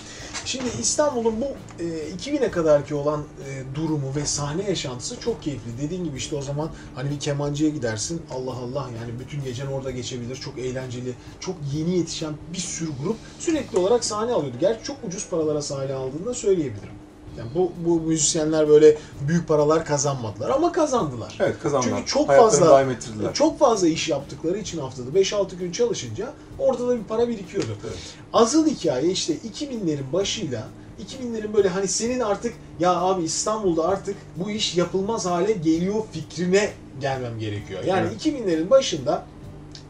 Şimdi 0.46 0.64
İstanbul'un 0.80 1.40
bu 1.40 1.46
e, 1.82 1.84
2000'e 2.10 2.50
kadarki 2.50 2.94
olan 2.94 3.20
e, 3.20 3.74
durumu 3.74 4.14
ve 4.16 4.26
sahne 4.26 4.68
yaşantısı 4.68 5.20
çok 5.20 5.42
keyifli. 5.42 5.78
Dediğin 5.82 6.04
gibi 6.04 6.16
işte 6.16 6.36
o 6.36 6.42
zaman 6.42 6.70
hani 6.94 7.10
bir 7.10 7.20
kemancıya 7.20 7.70
gidersin. 7.70 8.22
Allah 8.30 8.52
Allah 8.52 8.90
yani 9.00 9.20
bütün 9.20 9.44
gecen 9.44 9.66
orada 9.66 9.90
geçebilir. 9.90 10.36
Çok 10.36 10.58
eğlenceli, 10.58 11.14
çok 11.40 11.56
yeni 11.74 11.98
yetişen 11.98 12.34
bir 12.52 12.58
sürü 12.58 12.90
grup 13.02 13.16
sürekli 13.38 13.78
olarak 13.78 14.04
sahne 14.04 14.32
alıyordu. 14.32 14.56
Gerçi 14.60 14.84
çok 14.84 14.96
ucuz 15.04 15.28
paralara 15.28 15.62
sahne 15.62 15.94
aldığını 15.94 16.26
da 16.26 16.34
söyleyebilirim. 16.34 17.05
Yani 17.38 17.48
bu, 17.54 17.72
bu 17.86 18.00
müzisyenler 18.00 18.68
böyle 18.68 18.96
büyük 19.28 19.48
paralar 19.48 19.84
kazanmadılar 19.84 20.50
ama 20.50 20.72
kazandılar. 20.72 21.36
Evet 21.40 21.56
kazandılar. 21.62 21.96
Çünkü 21.96 22.06
çok 22.06 22.28
Hayatlarını 22.28 22.50
fazla 22.60 22.70
daim 22.74 22.90
ettirdiler. 22.90 23.34
çok 23.34 23.58
fazla 23.58 23.88
iş 23.88 24.08
yaptıkları 24.08 24.58
için 24.58 24.78
haftada 24.78 25.10
5-6 25.20 25.56
gün 25.56 25.72
çalışınca 25.72 26.32
ortada 26.58 26.98
bir 26.98 27.04
para 27.04 27.28
birikiyordu. 27.28 27.76
Evet. 27.84 27.96
Asıl 28.32 28.66
hikaye 28.66 29.10
işte 29.10 29.34
2000'lerin 29.36 30.12
başıyla 30.12 30.68
2000'lerin 31.08 31.54
böyle 31.54 31.68
hani 31.68 31.88
senin 31.88 32.20
artık 32.20 32.54
ya 32.80 32.96
abi 32.96 33.22
İstanbul'da 33.24 33.88
artık 33.88 34.16
bu 34.36 34.50
iş 34.50 34.76
yapılmaz 34.76 35.26
hale 35.26 35.52
geliyor 35.52 35.94
fikrine 36.12 36.70
gelmem 37.00 37.38
gerekiyor. 37.38 37.84
Yani 37.84 38.08
Evet. 38.10 38.26
2000'lerin 38.26 38.70
başında 38.70 39.24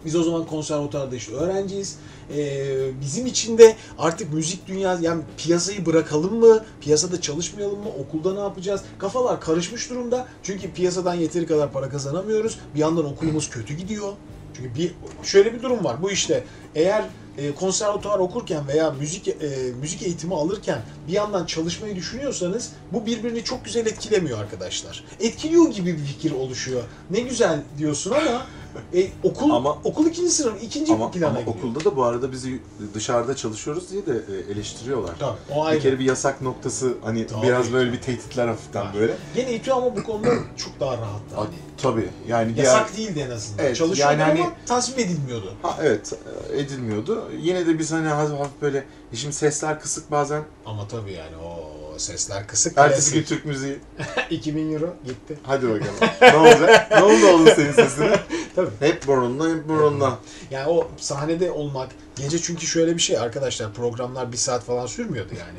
biz 0.04 0.16
o 0.16 0.22
zaman 0.22 0.46
konservatuarda 0.46 1.16
işte 1.16 1.32
öğrenciyiz. 1.32 1.98
Ee, 2.34 3.00
bizim 3.00 3.26
için 3.26 3.58
de 3.58 3.76
artık 3.98 4.32
müzik 4.32 4.66
dünyası 4.66 5.02
yani 5.02 5.22
piyasayı 5.36 5.86
bırakalım 5.86 6.34
mı? 6.34 6.64
Piyasada 6.80 7.20
çalışmayalım 7.20 7.78
mı? 7.78 7.88
Okulda 7.98 8.34
ne 8.34 8.40
yapacağız? 8.40 8.80
Kafalar 8.98 9.40
karışmış 9.40 9.90
durumda. 9.90 10.26
Çünkü 10.42 10.72
piyasadan 10.72 11.14
yeteri 11.14 11.46
kadar 11.46 11.72
para 11.72 11.88
kazanamıyoruz. 11.88 12.58
Bir 12.74 12.80
yandan 12.80 13.04
okulumuz 13.04 13.50
kötü 13.50 13.74
gidiyor. 13.74 14.12
Çünkü 14.56 14.74
bir 14.74 14.94
şöyle 15.22 15.54
bir 15.54 15.62
durum 15.62 15.84
var. 15.84 16.02
Bu 16.02 16.10
işte 16.10 16.44
eğer 16.74 17.04
e, 17.38 17.54
konservatuvar 17.54 18.18
okurken 18.18 18.68
veya 18.68 18.90
müzik 18.90 19.28
e, 19.28 19.34
müzik 19.80 20.02
eğitimi 20.02 20.34
alırken 20.34 20.78
bir 21.08 21.12
yandan 21.12 21.46
çalışmayı 21.46 21.96
düşünüyorsanız 21.96 22.72
bu 22.92 23.06
birbirini 23.06 23.44
çok 23.44 23.64
güzel 23.64 23.86
etkilemiyor 23.86 24.38
arkadaşlar. 24.38 25.04
Etkiliyor 25.20 25.70
gibi 25.70 25.92
bir 25.92 26.04
fikir 26.04 26.32
oluşuyor. 26.32 26.82
Ne 27.10 27.20
güzel 27.20 27.62
diyorsun 27.78 28.10
ama 28.10 28.46
e, 28.94 29.08
okul 29.22 29.50
Ama- 29.50 29.78
okul 29.84 30.06
ikinci 30.06 30.30
sınıf, 30.30 30.62
ikinci 30.62 30.92
Ama, 30.92 31.10
plana 31.10 31.28
ama 31.38 31.40
okulda 31.50 31.84
da 31.84 31.96
bu 31.96 32.04
arada 32.04 32.32
bizi 32.32 32.60
dışarıda 32.94 33.36
çalışıyoruz 33.36 33.90
diye 33.90 34.06
de 34.06 34.12
e, 34.12 34.52
eleştiriyorlar. 34.52 35.14
Tabii, 35.18 35.38
o 35.60 35.72
Bir 35.72 35.80
kere 35.80 35.98
bir 35.98 36.04
yasak 36.04 36.42
noktası 36.42 36.94
hani 37.04 37.26
Tabii. 37.26 37.46
biraz 37.46 37.72
böyle 37.72 37.92
bir 37.92 38.00
tehditler 38.00 38.48
hafiften 38.48 38.86
böyle. 38.94 39.14
Gene 39.36 39.54
İTÜ 39.54 39.72
ama 39.72 39.96
bu 39.96 40.02
konuda 40.04 40.28
çok 40.56 40.80
daha 40.80 40.92
rahattı. 40.92 41.36
A- 41.36 41.40
Hani. 41.40 41.48
Tabii 41.82 42.08
yani 42.28 42.54
diğer 42.56 42.64
Yasak 42.64 42.96
değildi 42.96 43.24
en 43.26 43.30
azından. 43.30 43.64
Evet, 43.64 43.76
Çalışıyordu 43.76 44.12
yani 44.12 44.22
hani- 44.22 44.40
ama 44.40 44.52
tasvip 44.66 44.98
edilmiyordu. 44.98 45.52
ha, 45.62 45.76
evet 45.82 46.12
e, 46.52 46.58
edilmiyordu. 46.60 47.24
Yine 47.40 47.66
de 47.66 47.78
biz 47.78 47.92
hani 47.92 48.08
hafif, 48.08 48.38
hafif 48.38 48.62
böyle 48.62 48.84
e 49.12 49.16
şimdi 49.16 49.34
sesler 49.34 49.80
kısık 49.80 50.10
bazen. 50.10 50.42
Ama 50.66 50.88
tabii 50.88 51.12
yani 51.12 51.36
o 51.36 51.70
sesler 51.98 52.46
kısık. 52.46 52.78
Ertesi 52.78 53.14
gün. 53.14 53.22
Türk 53.22 53.44
müziği. 53.44 53.78
2000 54.30 54.72
euro 54.72 54.94
gitti. 55.04 55.38
Hadi 55.42 55.68
bakalım. 55.68 55.94
ne 56.22 56.36
olacak? 56.36 56.90
ne 56.90 57.02
oldu 57.02 57.26
oğlum 57.26 57.48
senin 57.56 57.72
sesine? 57.72 58.20
Tabii. 58.56 58.70
Hep 58.80 59.06
burunla 59.06 59.48
hep 59.48 59.68
burunla. 59.68 60.18
Yani 60.50 60.68
o 60.68 60.90
sahnede 60.96 61.50
olmak, 61.50 61.90
gece 62.16 62.38
çünkü 62.42 62.66
şöyle 62.66 62.94
bir 62.94 63.02
şey 63.02 63.18
arkadaşlar 63.18 63.72
programlar 63.72 64.32
bir 64.32 64.36
saat 64.36 64.64
falan 64.64 64.86
sürmüyordu 64.86 65.32
yani. 65.38 65.58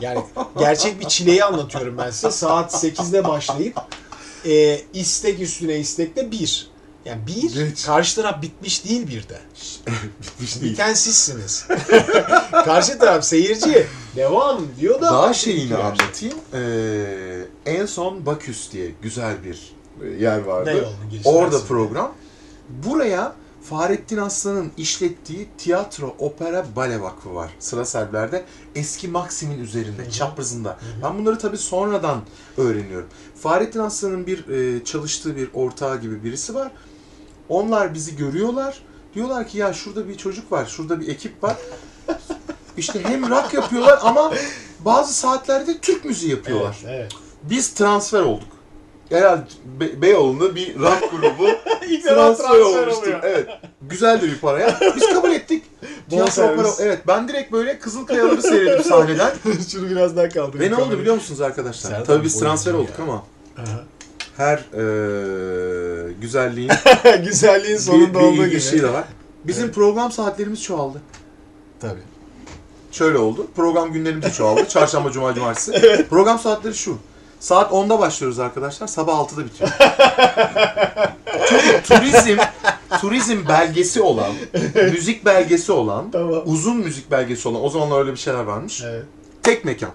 Yani 0.00 0.20
gerçek 0.58 1.00
bir 1.00 1.08
çileyi 1.08 1.44
anlatıyorum 1.44 1.98
ben 1.98 2.10
size. 2.10 2.30
Saat 2.30 2.74
8'de 2.74 3.24
başlayıp 3.24 3.76
e, 4.46 4.80
istek 4.92 5.40
üstüne 5.40 5.76
istekle 5.78 6.30
bir. 6.30 6.70
Yani 7.06 7.20
bir, 7.26 7.54
Geç. 7.54 7.86
karşı 7.86 8.16
taraf 8.16 8.42
bitmiş 8.42 8.84
değil 8.84 9.08
bir 9.08 9.28
de. 9.28 9.40
Bitmiş 10.22 10.60
değil. 10.60 10.72
Biten 10.72 10.94
sizsiniz. 10.94 11.66
karşı 12.50 12.98
taraf 12.98 13.24
seyirci 13.24 13.86
devam 14.16 14.62
diyor 14.80 15.00
da. 15.00 15.06
Daha 15.06 15.34
şeyini 15.34 15.62
bitiyor. 15.62 15.80
anlatayım. 15.80 16.38
Ee, 16.54 17.46
en 17.66 17.86
son 17.86 18.26
Baküs 18.26 18.72
diye 18.72 18.90
güzel 19.02 19.34
bir 19.44 19.74
e, 20.02 20.22
yer 20.22 20.38
vardı. 20.38 20.88
Orada 21.24 21.64
program. 21.64 22.12
Buraya 22.68 23.32
Fahrettin 23.62 24.16
Aslan'ın 24.16 24.72
işlettiği 24.76 25.48
tiyatro, 25.58 26.14
opera, 26.18 26.66
bale 26.76 27.00
vakfı 27.00 27.34
var. 27.34 27.50
Sıra 27.58 27.84
Serbiler'de. 27.84 28.44
Eski 28.74 29.08
Maksim'in 29.08 29.58
üzerinde, 29.64 30.02
Hı 30.02 30.06
hı. 30.06 30.10
çaprazında. 30.10 30.78
Ben 31.02 31.18
bunları 31.18 31.38
tabii 31.38 31.58
sonradan 31.58 32.20
öğreniyorum. 32.56 33.08
Fahrettin 33.40 33.80
Aslan'ın 33.80 34.26
bir 34.26 34.48
e, 34.48 34.84
çalıştığı 34.84 35.36
bir 35.36 35.48
ortağı 35.54 36.00
gibi 36.00 36.24
birisi 36.24 36.54
var. 36.54 36.72
Onlar 37.48 37.94
bizi 37.94 38.16
görüyorlar. 38.16 38.78
Diyorlar 39.14 39.48
ki 39.48 39.58
ya 39.58 39.72
şurada 39.72 40.08
bir 40.08 40.16
çocuk 40.16 40.52
var, 40.52 40.66
şurada 40.66 41.00
bir 41.00 41.08
ekip 41.08 41.42
var. 41.44 41.56
İşte 42.76 43.04
hem 43.04 43.30
rock 43.30 43.54
yapıyorlar 43.54 43.98
ama 44.02 44.32
bazı 44.80 45.14
saatlerde 45.14 45.78
Türk 45.78 46.04
müziği 46.04 46.30
yapıyorlar. 46.30 46.76
Evet, 46.84 46.94
evet. 47.00 47.12
Biz 47.42 47.74
transfer 47.74 48.20
olduk. 48.20 48.48
Herhalde 49.10 49.42
Be- 49.80 50.02
Beyoğlu'nda 50.02 50.54
bir 50.54 50.78
rock 50.78 51.10
grubu 51.10 51.46
transfer, 51.80 52.14
transfer 52.14 52.58
olmuştu. 52.60 53.00
oluyor. 53.00 53.20
Evet. 53.22 53.48
Güzel 53.82 54.20
de 54.22 54.26
bir 54.26 54.38
para. 54.38 54.78
Biz 54.96 55.06
kabul 55.14 55.30
ettik. 55.30 55.64
Tiyatro 56.10 56.42
opera. 56.42 56.68
Evet 56.80 57.00
ben 57.06 57.28
direkt 57.28 57.52
böyle 57.52 57.78
Kızılkayaları 57.78 58.42
seyredip 58.42 58.86
sahneden. 58.86 59.30
Şunu 59.72 59.90
biraz 59.90 60.16
daha 60.16 60.28
kaldır. 60.28 60.60
Ve 60.60 60.70
ne 60.70 60.76
oldu 60.76 60.98
biliyor 60.98 61.14
musunuz 61.14 61.40
arkadaşlar? 61.40 61.90
Serdar 61.90 62.04
Tabii 62.04 62.24
biz 62.24 62.38
transfer 62.40 62.72
ya. 62.74 62.78
olduk 62.80 63.00
ama 63.02 63.24
her 64.36 64.56
eee 64.58 66.12
güzelliğin 66.20 66.70
Güzelliğin 67.24 67.76
bir, 67.76 67.82
sonunda 67.82 68.14
bir 68.18 68.24
olduğu 68.24 68.46
gibi. 68.46 68.82
de 68.82 68.92
var. 68.92 69.04
Bizim 69.44 69.64
Evet. 69.64 69.74
program 69.74 70.12
saatlerimiz 70.12 70.62
çoğaldı. 70.62 71.02
Tabii. 71.80 72.00
Şöyle 72.92 73.18
oldu. 73.18 73.46
Program 73.56 73.92
günlerimiz 73.92 74.34
çoğaldı. 74.36 74.64
Çarşamba, 74.68 75.12
cuma, 75.12 75.34
cumartesi. 75.34 76.06
Program 76.10 76.38
saatleri 76.38 76.74
şu. 76.74 76.98
Saat 77.40 77.72
10'da 77.72 77.98
başlıyoruz 77.98 78.38
arkadaşlar. 78.38 78.86
Sabah 78.86 79.12
6'da 79.18 79.44
bitiyor. 79.44 79.70
Çünkü 81.48 81.82
turizm 81.82 82.36
turizm 83.00 83.48
belgesi 83.48 84.00
olan, 84.02 84.32
müzik 84.74 85.24
belgesi 85.24 85.72
olan, 85.72 86.10
Tamam. 86.10 86.42
uzun 86.44 86.76
müzik 86.76 87.10
belgesi 87.10 87.48
olan, 87.48 87.64
o 87.64 87.68
zamanlar 87.68 88.00
öyle 88.00 88.12
bir 88.12 88.16
şeyler 88.16 88.40
varmış. 88.42 88.82
Evet. 88.86 89.04
Tek 89.42 89.64
mekan. 89.64 89.90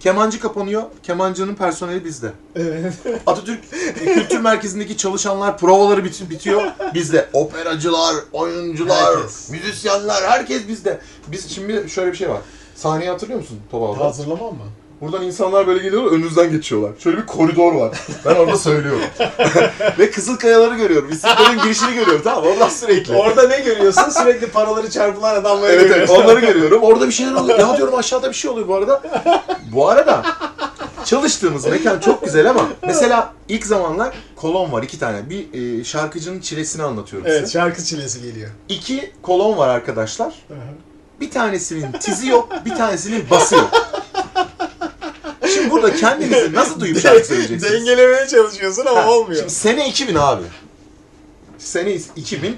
Kemancı 0.00 0.40
kapanıyor, 0.40 0.82
kemancının 1.02 1.54
personeli 1.54 2.04
bizde. 2.04 2.32
Evet. 2.56 2.94
Atatürk 3.26 3.60
Kültür 3.98 4.40
Merkezi'ndeki 4.40 4.96
çalışanlar 4.96 5.58
provaları 5.58 6.04
bit- 6.04 6.30
bitiyor. 6.30 6.62
Bizde 6.94 7.28
operacılar, 7.32 8.14
oyuncular, 8.32 9.16
Herkes. 9.16 9.50
müzisyenler 9.50 10.22
herkes 10.22 10.68
bizde. 10.68 11.00
Biz 11.28 11.50
şimdi 11.50 11.90
şöyle 11.90 12.12
bir 12.12 12.16
şey 12.16 12.30
var. 12.30 12.40
Sahneyi 12.74 13.10
hatırlıyor 13.10 13.40
musun 13.40 13.60
Tobal'da? 13.70 14.04
Hazırlamam 14.04 14.54
mı? 14.54 14.64
Buradan 15.00 15.22
insanlar 15.22 15.66
böyle 15.66 15.82
geliyorlar, 15.82 16.10
önünüzden 16.12 16.50
geçiyorlar. 16.50 16.90
Şöyle 16.98 17.16
bir 17.16 17.26
koridor 17.26 17.72
var. 17.74 17.98
Ben 18.24 18.34
orada 18.34 18.58
söylüyorum. 18.58 19.00
Ve 19.98 20.10
Kızılkayaları 20.10 20.74
görüyorum. 20.76 21.08
İstiklal'in 21.12 21.62
girişini 21.62 21.94
görüyorum 21.94 22.20
tamam 22.24 22.44
mı? 22.44 22.50
Oradan 22.50 22.68
sürekli. 22.68 23.14
Orada 23.16 23.48
ne 23.48 23.60
görüyorsun? 23.60 24.10
Sürekli 24.10 24.46
paraları 24.46 24.90
çarpılan 24.90 25.34
adamları 25.34 25.72
Evet 25.72 25.80
evet 25.82 25.90
görüyorsun. 25.90 26.14
onları 26.24 26.40
görüyorum. 26.40 26.82
Orada 26.82 27.06
bir 27.06 27.12
şeyler 27.12 27.32
oluyor. 27.32 27.58
Ya 27.58 27.76
diyorum 27.76 27.94
aşağıda 27.94 28.28
bir 28.28 28.34
şey 28.34 28.50
oluyor 28.50 28.68
bu 28.68 28.74
arada. 28.74 29.02
Bu 29.72 29.88
arada 29.88 30.22
çalıştığımız 31.04 31.66
mekan 31.66 32.00
çok 32.00 32.24
güzel 32.24 32.50
ama 32.50 32.68
mesela 32.86 33.32
ilk 33.48 33.66
zamanlar 33.66 34.14
kolon 34.36 34.72
var 34.72 34.82
iki 34.82 34.98
tane. 34.98 35.30
Bir 35.30 35.80
e, 35.80 35.84
şarkıcının 35.84 36.40
çilesini 36.40 36.82
anlatıyorum 36.82 37.28
Evet 37.30 37.40
size. 37.40 37.52
şarkı 37.52 37.84
çilesi 37.84 38.22
geliyor. 38.22 38.50
İki 38.68 39.12
kolon 39.22 39.58
var 39.58 39.68
arkadaşlar. 39.68 40.34
Bir 41.20 41.30
tanesinin 41.30 41.92
tizi 41.92 42.28
yok, 42.28 42.48
bir 42.64 42.74
tanesinin 42.74 43.24
bası 43.30 43.54
yok. 43.54 43.70
Burada 45.70 45.94
kendinizi 45.96 46.52
nasıl 46.54 46.80
duyup 46.80 47.00
şarkı 47.00 47.26
söyleyeceksiniz? 47.26 47.72
Dengelemeye 47.72 48.26
çalışıyorsun 48.28 48.86
ama 48.86 49.04
Ha, 49.04 49.10
olmuyor. 49.10 49.38
Şimdi 49.40 49.52
sene 49.52 49.88
2000 49.88 50.14
abi. 50.14 50.42
Sene 51.58 51.92
2000. 52.16 52.56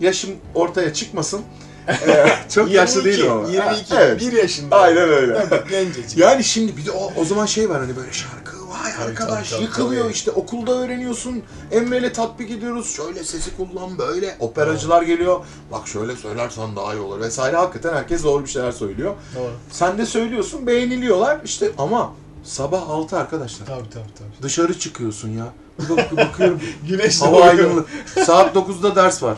Yaşım 0.00 0.30
ortaya 0.54 0.94
çıkmasın. 0.94 1.40
Çok 2.54 2.70
yaşlı 2.70 3.00
22, 3.00 3.18
değilim 3.18 3.32
ama. 3.32 3.48
22, 3.48 3.94
Evet. 3.96 4.20
1 4.20 4.32
yaşında. 4.32 4.76
Aynen 4.76 5.08
öyle. 5.08 5.48
Tabii, 5.50 5.70
gencecik. 5.70 6.18
Yani 6.18 6.44
şimdi 6.44 6.76
bir 6.76 6.86
de 6.86 6.90
o, 6.90 7.12
o 7.16 7.24
zaman 7.24 7.46
şey 7.46 7.70
var 7.70 7.80
hani 7.80 7.96
böyle 7.96 8.12
şarkı 8.12 8.56
vay 8.68 8.92
Tabii, 8.96 9.04
arkadaş 9.10 9.50
tabii, 9.50 9.58
tabii, 9.58 9.62
yıkılıyor 9.62 10.02
tabii. 10.04 10.12
işte 10.12 10.30
okulda 10.30 10.72
öğreniyorsun 10.78 11.42
Emre'yle 11.72 12.12
tatbik 12.12 12.50
ediyoruz 12.50 12.96
şöyle 12.96 13.24
sesi 13.24 13.56
kullan 13.56 13.98
böyle 13.98 14.36
operacılar 14.40 15.02
geliyor 15.02 15.40
bak 15.72 15.88
şöyle 15.88 16.16
söylersen 16.16 16.76
daha 16.76 16.94
iyi 16.94 17.00
olur 17.00 17.20
vesaire 17.20 17.56
hakikaten 17.56 17.96
herkes 17.96 18.24
doğru 18.24 18.44
bir 18.44 18.50
şeyler 18.50 18.72
söylüyor. 18.72 19.14
Doğru. 19.36 19.50
Sen 19.70 19.98
de 19.98 20.06
söylüyorsun 20.06 20.66
beğeniliyorlar 20.66 21.38
işte 21.44 21.70
ama 21.78 22.12
sabah 22.44 22.88
6 22.90 23.16
arkadaşlar 23.18 23.66
Tabii 23.66 23.90
tabii 23.90 24.14
tabii. 24.18 24.42
dışarı 24.42 24.78
çıkıyorsun 24.78 25.28
ya 25.28 25.44
bak- 25.78 26.16
bakıyorum 26.16 26.60
Güneş 26.88 27.20
hava 27.22 27.44
aydınlık 27.44 27.88
saat 28.24 28.56
9'da 28.56 28.96
ders 28.96 29.22
var 29.22 29.36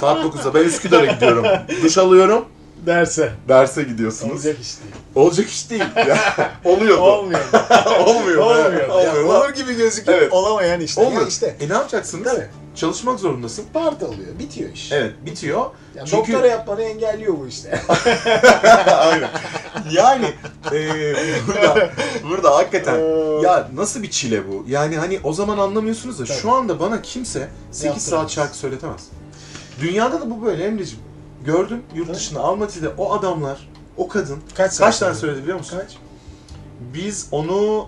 saat 0.00 0.24
9'da 0.24 0.54
ben 0.54 0.64
Üsküdar'a 0.64 1.06
gidiyorum 1.06 1.44
duş 1.82 1.98
alıyorum 1.98 2.44
Derse. 2.86 3.32
derse 3.48 3.82
gidiyorsunuz. 3.82 4.32
Olacak 4.32 4.56
iş 4.60 4.76
değil. 4.78 4.94
Olacak 5.14 5.48
iş 5.48 5.70
değil. 5.70 5.82
Ya, 6.08 6.18
oluyordu. 6.64 7.02
Olmuyor. 7.02 7.40
Olmuyor. 8.06 8.36
Olmuyor. 8.38 8.88
Ya, 8.88 8.94
Olmuyor. 8.94 9.24
olur 9.24 9.48
gibi 9.54 9.74
gözüküyor. 9.76 10.18
Evet. 10.18 10.32
Olamayan 10.32 10.80
işte. 10.80 11.00
Olmuyor. 11.00 11.22
Ya 11.22 11.28
işte. 11.28 11.56
E 11.60 11.68
ne 11.68 11.72
yapacaksınız? 11.72 12.24
Tabii. 12.24 12.48
Çalışmak 12.74 13.20
zorundasın. 13.20 13.64
Parti 13.72 14.04
oluyor. 14.04 14.38
Bitiyor 14.38 14.70
iş. 14.72 14.92
Evet, 14.92 15.12
bitiyor. 15.26 15.70
Yani 15.94 16.08
Çünkü 16.08 16.32
Doktora 16.32 16.46
yapmanı 16.46 16.82
engelliyor 16.82 17.38
bu 17.38 17.46
işte. 17.46 17.80
Aynen. 18.98 19.30
Yani 19.90 20.26
e, 20.72 21.14
burada 21.46 21.90
burada 22.28 22.56
hakikaten 22.56 22.94
Ee, 22.94 23.40
ya 23.42 23.68
nasıl 23.74 24.02
bir 24.02 24.10
çile 24.10 24.48
bu? 24.48 24.64
Yani 24.68 24.96
hani 24.96 25.20
o 25.24 25.32
zaman 25.32 25.58
anlamıyorsunuz 25.58 26.18
da 26.18 26.24
Tabii. 26.24 26.38
şu 26.38 26.52
anda 26.52 26.80
bana 26.80 27.02
kimse 27.02 27.48
8 27.70 27.84
Yaptıramaz. 27.84 28.02
saat 28.04 28.30
şarkı 28.30 28.56
söyletemez. 28.56 29.08
Dünyada 29.80 30.20
da 30.20 30.30
bu 30.30 30.42
böyle 30.46 30.64
Emre'ciğim. 30.64 31.04
Gördüm 31.44 31.82
yurt 31.94 32.14
dışında 32.14 32.40
Almaty'de 32.40 32.88
o 32.88 33.12
adamlar, 33.12 33.68
o 33.96 34.08
kadın 34.08 34.38
Kaç 34.54 34.78
kaç 34.78 34.98
tane 34.98 35.14
söyledi? 35.14 35.18
söyledi 35.20 35.42
biliyor 35.42 35.58
musun? 35.58 35.78
Kaç? 35.80 35.96
Biz 36.94 37.28
onu 37.30 37.86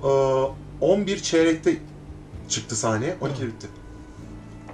e, 0.80 0.84
11 0.84 1.22
çeyrekte 1.22 1.76
çıktı 2.48 2.76
sahneye. 2.76 3.16
12'de 3.22 3.46
bitti. 3.46 3.66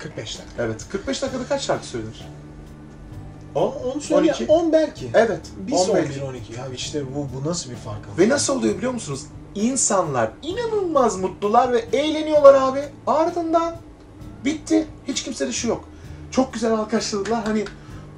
45 0.03 0.39
dakika. 0.39 0.63
Evet. 0.65 0.87
45 0.93 1.23
dakikada 1.23 1.45
kaç 1.49 1.63
şarkı 1.63 1.87
söylenir? 1.87 2.29
10? 3.55 3.63
Onu 3.93 4.01
söyle. 4.01 4.31
12. 4.31 4.47
10 4.47 4.73
belki. 4.73 5.11
Evet. 5.15 5.41
Bir 5.67 5.73
10 5.73 5.77
son 5.77 5.95
belki. 5.97 6.17
1 6.17 6.21
12. 6.21 6.53
Ya 6.53 6.67
işte 6.77 7.03
bu 7.15 7.29
bu 7.37 7.49
nasıl 7.49 7.71
bir 7.71 7.77
fark? 7.77 8.19
Ve 8.19 8.29
nasıl 8.29 8.59
oluyor 8.59 8.77
biliyor 8.77 8.93
musunuz? 8.93 9.21
İnsanlar 9.55 10.31
inanılmaz 10.43 11.17
mutlular 11.17 11.73
ve 11.73 11.79
eğleniyorlar 11.93 12.55
abi. 12.55 12.81
Ardından 13.07 13.77
bitti. 14.45 14.87
Hiç 15.09 15.23
kimsede 15.25 15.53
şu 15.53 15.69
yok. 15.69 15.85
Çok 16.31 16.53
güzel 16.55 16.73
alkışladılar. 16.73 17.45
Hani 17.45 17.65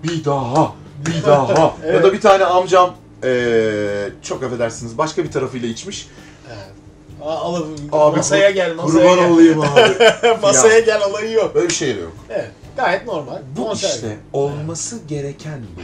bir 0.03 0.25
daha, 0.25 0.73
bir 1.07 1.23
daha. 1.27 1.75
Evet. 1.85 1.95
Ya 1.95 2.03
da 2.03 2.13
bir 2.13 2.21
tane 2.21 2.45
amcam 2.45 2.95
eee, 3.25 4.13
çok 4.23 4.43
affedersiniz 4.43 4.99
başka 4.99 5.25
bir 5.25 5.31
tarafıyla 5.31 5.69
içmiş. 5.69 6.09
Evet. 6.49 6.73
Aa, 7.23 7.55
Abi, 7.93 8.17
masaya 8.17 8.51
gel, 8.51 8.75
masaya 8.75 8.93
Kurban 8.93 9.17
gel. 9.17 9.31
olayım 9.31 9.61
abi. 9.61 10.39
masaya 10.43 10.81
gel 10.81 11.01
olayı 11.11 11.33
yok. 11.33 11.55
Böyle 11.55 11.69
bir 11.69 11.75
şey 11.75 11.97
yok. 11.97 12.13
Evet. 12.31 12.51
Gayet 12.77 13.07
normal. 13.07 13.39
Bu 13.57 13.65
Konser 13.65 13.89
işte 13.89 14.07
gibi. 14.07 14.19
olması 14.33 14.99
gereken 15.09 15.61
bu. 15.77 15.81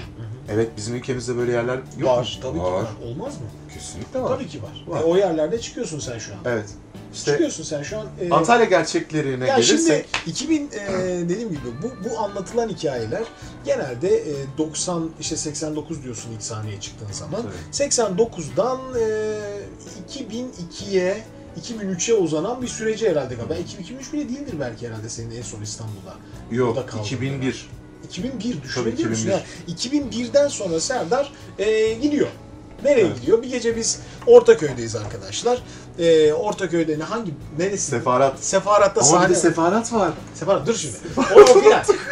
Evet 0.53 0.69
bizim 0.77 0.95
ülkemizde 0.95 1.37
böyle 1.37 1.53
yerler 1.53 1.79
yok 1.99 2.11
Var. 2.11 2.19
mu? 2.19 2.43
Tabii 2.43 2.59
ki 2.59 2.65
var. 2.65 2.85
Olmaz 3.05 3.35
mı? 3.35 3.47
Kesinlikle 3.75 4.21
var. 4.23 4.29
Tabii 4.29 4.49
ki 4.49 4.61
var. 4.63 4.85
Var. 4.87 5.01
E, 5.01 5.05
o 5.05 5.17
yerlerde 5.17 5.61
çıkıyorsun 5.61 5.99
sen 5.99 6.19
şu 6.19 6.33
an. 6.33 6.39
Evet. 6.45 6.65
İşte 7.15 7.31
Çıkıyorsun 7.31 7.65
sen 7.65 7.83
şu 7.83 7.99
an. 7.99 8.07
e, 8.21 8.31
Antalya 8.31 8.65
gerçeklerine 8.65 9.47
Ya 9.47 9.57
gelirsek 9.57 10.07
şimdi 10.25 10.31
2000 10.31 10.71
e, 10.73 10.93
dediğim 11.29 11.49
gibi 11.49 11.61
bu 11.83 12.11
bu 12.11 12.19
anlatılan 12.19 12.69
hikayeler 12.69 13.23
genelde 13.65 14.17
e, 14.17 14.33
90 14.59 15.11
işte 15.21 15.37
89 15.37 16.03
diyorsun 16.05 16.33
ilk 16.33 16.43
sahneye 16.43 16.81
çıktığın 16.81 17.13
zaman. 17.13 17.43
Tabii. 17.43 17.93
89'dan 17.93 18.79
e, 19.01 19.39
2002'ye 20.15 21.25
2003'e 21.63 22.15
uzanan 22.15 22.63
bir 22.63 22.69
süreci 22.69 23.11
herhalde 23.11 23.35
galiba. 23.35 23.55
2003 23.57 24.13
bile 24.13 24.29
değildir 24.29 24.55
belki 24.61 24.89
herhalde 24.89 25.09
senin 25.09 25.31
en 25.31 25.43
son 25.43 25.63
İstanbul'da. 25.63 26.15
yok 26.51 26.77
Burada 26.77 26.87
kaldı. 26.87 27.03
2001. 27.03 27.69
2001 28.05 28.63
düşünebiliyor 28.63 29.11
musun? 29.11 29.31
2001. 29.67 30.03
Ya, 30.13 30.29
2001'den 30.29 30.49
sonra 30.49 30.81
Serdar 30.81 31.33
e, 31.59 31.93
gidiyor. 31.95 32.29
Nereye 32.85 33.07
Evet. 33.07 33.21
gidiyor? 33.21 33.43
Bir 33.43 33.51
gece 33.51 33.77
biz 33.77 33.99
Ortaköy'deyiz 34.27 34.97
arkadaşlar. 34.97 35.63
E, 35.99 36.33
Ortaköy'de 36.33 36.99
ne 36.99 37.03
hangi 37.03 37.35
neresi? 37.59 37.91
Sefarat. 37.91 38.35
Sefarat'ta 38.41 39.01
Ama 39.01 39.11
sahne. 39.11 39.29
bir 39.29 39.35
de 39.35 39.39
sefarat 39.39 39.93
var. 39.93 40.11
Sefarat 40.35 40.67
dur 40.67 40.75
şimdi. 40.75 40.97
O 41.37 41.59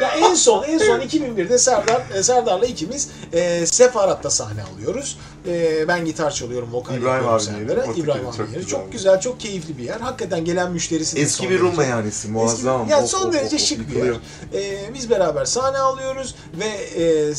ya 0.02 0.08
en 0.16 0.34
son 0.34 0.62
en 0.64 0.78
son 0.78 1.00
2001'de 1.00 1.58
Serdar 1.58 2.02
e, 2.14 2.22
Serdar'la 2.22 2.66
ikimiz 2.66 3.08
e, 3.32 3.66
Sefarat'ta 3.66 4.30
sahne 4.30 4.62
alıyoruz. 4.62 5.18
E, 5.48 5.88
ben 5.88 6.04
gitar 6.04 6.30
çalıyorum, 6.30 6.68
vokal 6.72 6.94
İbrahim 6.98 7.28
yeri. 7.30 7.40
Serdar'a. 7.40 7.84
İbrahim 7.84 8.24
çok 8.24 8.34
abinin 8.34 8.46
yeri. 8.52 8.58
güzel. 8.64 8.66
Çok 8.80 8.92
güzel, 8.92 9.20
çok 9.20 9.40
keyifli 9.40 9.78
bir 9.78 9.82
yer. 9.82 10.00
Hakikaten 10.00 10.44
gelen 10.44 10.72
müşterisi 10.72 11.18
Eski 11.18 11.50
bir 11.50 11.60
Rum 11.60 11.76
meyhanesi 11.76 12.28
muazzam. 12.28 12.80
Eski, 12.80 12.92
ya 12.92 13.02
Of, 13.02 13.10
son 13.10 13.28
of, 13.28 13.34
derece 13.34 13.56
of, 13.56 13.62
of, 13.62 13.68
şık 13.68 13.78
bir 13.78 13.84
yıkılıyor. 13.84 14.16
yer. 14.52 14.60
E, 14.62 14.94
biz 14.94 15.10
beraber 15.10 15.44
sahne 15.44 15.78
alıyoruz 15.78 16.34
ve 16.60 16.66
e, 17.02 17.32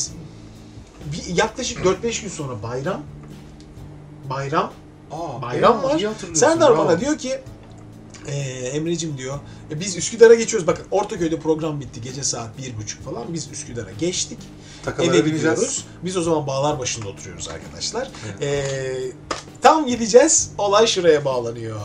bir, 1.12 1.36
yaklaşık 1.36 1.78
4-5 1.84 2.22
gün 2.22 2.28
sonra 2.28 2.62
bayram 2.62 3.02
bayram 4.30 4.72
Aa, 5.12 5.42
bayram 5.42 5.82
var. 5.82 6.00
Serdar 6.34 6.70
bravo. 6.70 6.78
bana 6.86 7.00
diyor 7.00 7.18
ki 7.18 7.40
e, 8.26 8.32
Emre'cim 8.68 9.18
diyor 9.18 9.38
"e, 9.70 9.80
biz 9.80 9.96
Üsküdar'a 9.96 10.34
geçiyoruz. 10.34 10.66
Bakın 10.66 10.86
Ortaköy'de 10.90 11.38
program 11.40 11.80
bitti. 11.80 12.00
Gece 12.00 12.22
saat 12.22 12.58
bir 12.58 12.76
buçuk 12.76 13.02
falan. 13.04 13.34
Biz 13.34 13.48
Üsküdar'a 13.52 13.92
geçtik. 13.92 14.38
Takalara 14.84 15.10
Eve 15.16 15.26
bineceğiz. 15.26 15.40
gidiyoruz. 15.56 15.84
Biz 16.04 16.16
o 16.16 16.22
zaman 16.22 16.46
bağlar 16.46 16.78
başında 16.78 17.08
oturuyoruz 17.08 17.48
arkadaşlar. 17.48 18.10
Evet. 18.26 18.42
E, 18.42 19.12
tam 19.62 19.86
gideceğiz. 19.86 20.50
Olay 20.58 20.86
şuraya 20.86 21.24
bağlanıyor. 21.24 21.80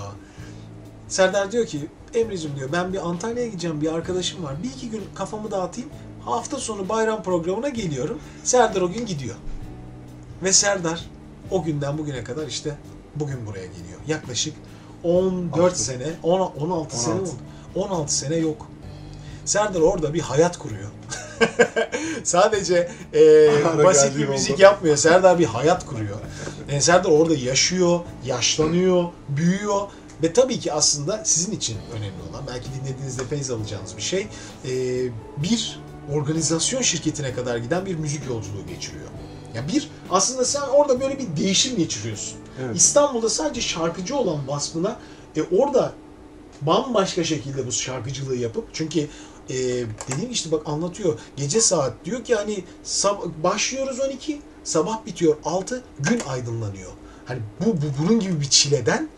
Serdar 1.07 1.51
diyor 1.51 1.65
ki 1.65 1.87
Emre'cim 2.13 2.55
diyor 2.55 2.69
ben 2.71 2.93
bir 2.93 3.07
Antalya'ya 3.09 3.47
gideceğim. 3.47 3.81
Bir 3.81 3.93
arkadaşım 3.93 4.43
var. 4.43 4.55
Bir 4.63 4.69
iki 4.69 4.89
gün 4.89 5.01
kafamı 5.15 5.51
dağıtayım. 5.51 5.89
Hafta 6.25 6.57
sonu 6.57 6.89
bayram 6.89 7.23
programına 7.23 7.69
geliyorum. 7.69 8.19
Serdar 8.43 8.81
o 8.81 8.91
gün 8.91 9.05
gidiyor. 9.05 9.35
Ve 10.43 10.53
Serdar 10.53 11.05
o 11.53 11.63
günden 11.63 11.97
bugüne 11.97 12.23
kadar 12.23 12.47
işte 12.47 12.75
bugün 13.15 13.45
buraya 13.45 13.65
geliyor. 13.65 13.99
Yaklaşık 14.07 14.53
14 15.03 15.63
Altı. 15.63 15.83
sene, 15.83 16.05
10, 16.23 16.39
16 16.39 16.97
sene 16.99 17.13
16. 17.13 17.31
oldu. 17.31 17.39
16 17.75 18.13
sene 18.15 18.35
yok. 18.35 18.67
Serdar 19.45 19.79
orada 19.81 20.13
bir 20.13 20.21
hayat 20.21 20.57
kuruyor. 20.57 20.89
Sadece 22.23 22.91
e, 23.13 23.21
basit 23.83 24.17
bir 24.17 24.27
müzik 24.27 24.53
oldu. 24.53 24.61
yapmıyor. 24.61 24.95
Serdar 24.95 25.39
bir 25.39 25.45
hayat 25.45 25.85
kuruyor. 25.85 26.17
E, 26.69 26.81
Serdar 26.81 27.09
orada 27.09 27.35
yaşıyor, 27.35 27.99
yaşlanıyor, 28.25 29.05
büyüyor. 29.29 29.81
Ve 30.23 30.33
tabii 30.33 30.59
ki 30.59 30.73
aslında 30.73 31.21
sizin 31.25 31.51
için 31.51 31.77
önemli 31.93 32.29
olan, 32.31 32.43
belki 32.47 32.69
dinlediğinizde 32.73 33.23
feyz 33.23 33.51
alacağınız 33.51 33.97
bir 33.97 34.01
şey, 34.01 34.27
e, 34.65 34.69
bir 35.37 35.79
organizasyon 36.13 36.81
şirketine 36.81 37.33
kadar 37.33 37.57
giden 37.57 37.85
bir 37.85 37.95
müzik 37.95 38.25
yolculuğu 38.27 38.67
geçiriyor. 38.67 39.07
Ya 39.55 39.67
bir, 39.67 39.89
aslında 40.09 40.45
sen 40.45 40.61
orada 40.61 41.01
böyle 41.01 41.19
bir 41.19 41.37
değişim 41.37 41.77
geçiriyorsun. 41.77 42.37
Evet. 42.61 42.75
İstanbul'da 42.75 43.29
sadece 43.29 43.61
şarkıcı 43.61 44.15
olan 44.15 44.47
vasfına 44.47 44.99
e, 45.35 45.43
orada 45.43 45.93
bambaşka 46.61 47.23
şekilde 47.23 47.67
bu 47.67 47.71
şarkıcılığı 47.71 48.35
yapıp 48.35 48.67
çünkü 48.73 48.99
e, 49.49 49.55
dediğim 50.07 50.31
işte 50.31 50.51
bak 50.51 50.61
anlatıyor 50.65 51.19
gece 51.35 51.61
saat 51.61 51.93
diyor 52.05 52.23
ki 52.23 52.35
hani 52.35 52.63
sab- 52.85 53.43
başlıyoruz 53.43 53.99
12 53.99 54.41
sabah 54.63 55.05
bitiyor 55.05 55.37
6 55.45 55.83
gün 55.99 56.19
aydınlanıyor. 56.27 56.91
Hani 57.25 57.39
bu, 57.65 57.77
bu 57.77 57.85
bunun 58.03 58.19
gibi 58.19 58.41
bir 58.41 58.49
çileden 58.49 59.09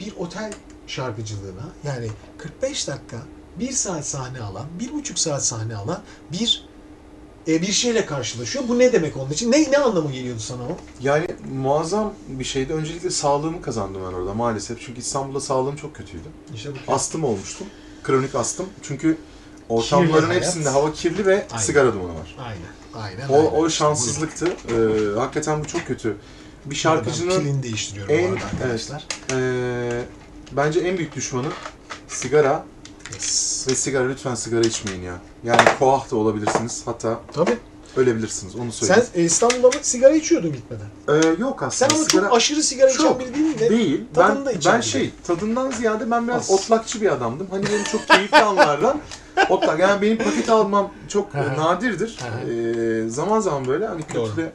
bir 0.00 0.12
otel 0.16 0.52
şarkıcılığına 0.86 1.68
yani 1.84 2.08
45 2.38 2.88
dakika 2.88 3.16
1 3.58 3.72
saat 3.72 4.06
sahne 4.06 4.40
alan, 4.40 4.66
1,5 4.80 5.16
saat 5.16 5.44
sahne 5.44 5.76
alan 5.76 6.02
bir 6.32 6.68
e, 7.48 7.62
bir 7.62 7.72
şeyle 7.72 8.06
karşılaşıyor. 8.06 8.64
Bu 8.68 8.78
ne 8.78 8.92
demek 8.92 9.16
onun 9.16 9.30
için? 9.30 9.52
Ne 9.52 9.70
ne 9.70 9.78
anlamı 9.78 10.12
geliyordu 10.12 10.40
sana 10.40 10.62
o? 10.62 10.76
Yani 11.00 11.26
muazzam 11.54 12.12
bir 12.28 12.44
şeydi. 12.44 12.72
Öncelikle 12.72 13.10
sağlığımı 13.10 13.62
kazandım 13.62 14.02
ben 14.08 14.12
orada 14.16 14.34
maalesef. 14.34 14.80
Çünkü 14.80 15.00
İstanbul'da 15.00 15.40
sağlığım 15.40 15.76
çok 15.76 15.94
kötüydü. 15.94 16.28
İşte 16.54 16.70
bu 16.88 16.92
Astım 16.92 17.24
olmuştum. 17.24 17.66
Kronik 18.04 18.34
astım. 18.34 18.66
Çünkü 18.82 19.16
ortamların 19.68 20.26
hayat. 20.26 20.42
hepsinde 20.44 20.68
hava 20.68 20.92
kirli 20.92 21.26
ve 21.26 21.46
Aynen. 21.50 21.62
sigara 21.64 21.92
dumanı 21.94 22.14
var. 22.18 22.36
Aynen. 22.38 23.04
Aynen. 23.04 23.28
O, 23.28 23.38
aynen. 23.38 23.50
o 23.64 23.70
şanssızlıktı. 23.70 24.46
Ee, 24.46 25.18
hakikaten 25.18 25.60
bu 25.60 25.66
çok 25.66 25.86
kötü. 25.86 26.16
Bir 26.64 26.74
şarkıcının 26.74 27.40
pilini 27.40 27.62
değiştiriyorum 27.62 28.14
en- 28.14 28.30
bu 28.30 28.34
arada 28.34 28.44
arkadaşlar. 28.46 29.04
ee, 29.32 30.02
bence 30.52 30.80
en 30.80 30.98
büyük 30.98 31.14
düşmanı 31.16 31.46
sigara 32.08 32.64
Yes. 33.14 33.66
ve 33.70 33.74
sigara 33.74 34.08
lütfen 34.08 34.34
sigara 34.34 34.60
içmeyin 34.60 35.02
ya. 35.02 35.14
Yani 35.44 35.60
koah 35.78 36.10
da 36.10 36.16
olabilirsiniz. 36.16 36.82
Hatta 36.84 37.20
Tabii. 37.32 37.58
ölebilirsiniz. 37.96 38.56
Onu 38.56 38.72
Sen 38.72 38.86
söyleyeyim. 38.86 39.08
e, 39.14 39.22
İstanbul'da 39.22 39.66
mı 39.66 39.74
sigara 39.82 40.14
içiyordun 40.14 40.52
gitmeden? 40.52 40.86
Ee, 41.08 41.40
yok 41.40 41.58
Sen 41.60 41.66
aslında 41.66 41.94
ama 41.94 42.04
sigara... 42.04 42.24
çok 42.26 42.36
aşırı 42.36 42.62
sigara 42.62 42.90
içen 42.90 43.02
Çok. 43.04 43.20
biri 43.20 43.34
değil 43.34 43.46
mi? 43.46 43.58
Değil. 43.58 44.04
Tadını 44.14 44.44
da 44.46 44.50
Ben, 44.50 44.58
içen 44.58 44.72
ben 44.72 44.80
biri. 44.80 44.88
şey, 44.88 45.10
tadından 45.26 45.70
ziyade 45.70 46.10
ben 46.10 46.28
biraz 46.28 46.42
Az. 46.42 46.50
otlakçı 46.50 47.00
bir 47.00 47.12
adamdım. 47.12 47.46
Hani 47.50 47.66
benim 47.66 47.84
çok 47.84 48.08
keyifli 48.08 48.36
anlardan 48.38 49.00
Otlak 49.50 49.78
yani 49.80 50.02
benim 50.02 50.18
paket 50.18 50.48
almam 50.48 50.90
çok 51.08 51.34
Hı 51.34 51.38
hı. 51.40 51.60
nadirdir. 51.60 52.18
Hı. 52.44 52.50
Ee, 52.50 53.08
zaman 53.08 53.40
zaman 53.40 53.66
böyle 53.66 53.86
hani 53.86 54.02
Doğru. 54.14 54.24
kötü 54.28 54.36
de 54.42 54.52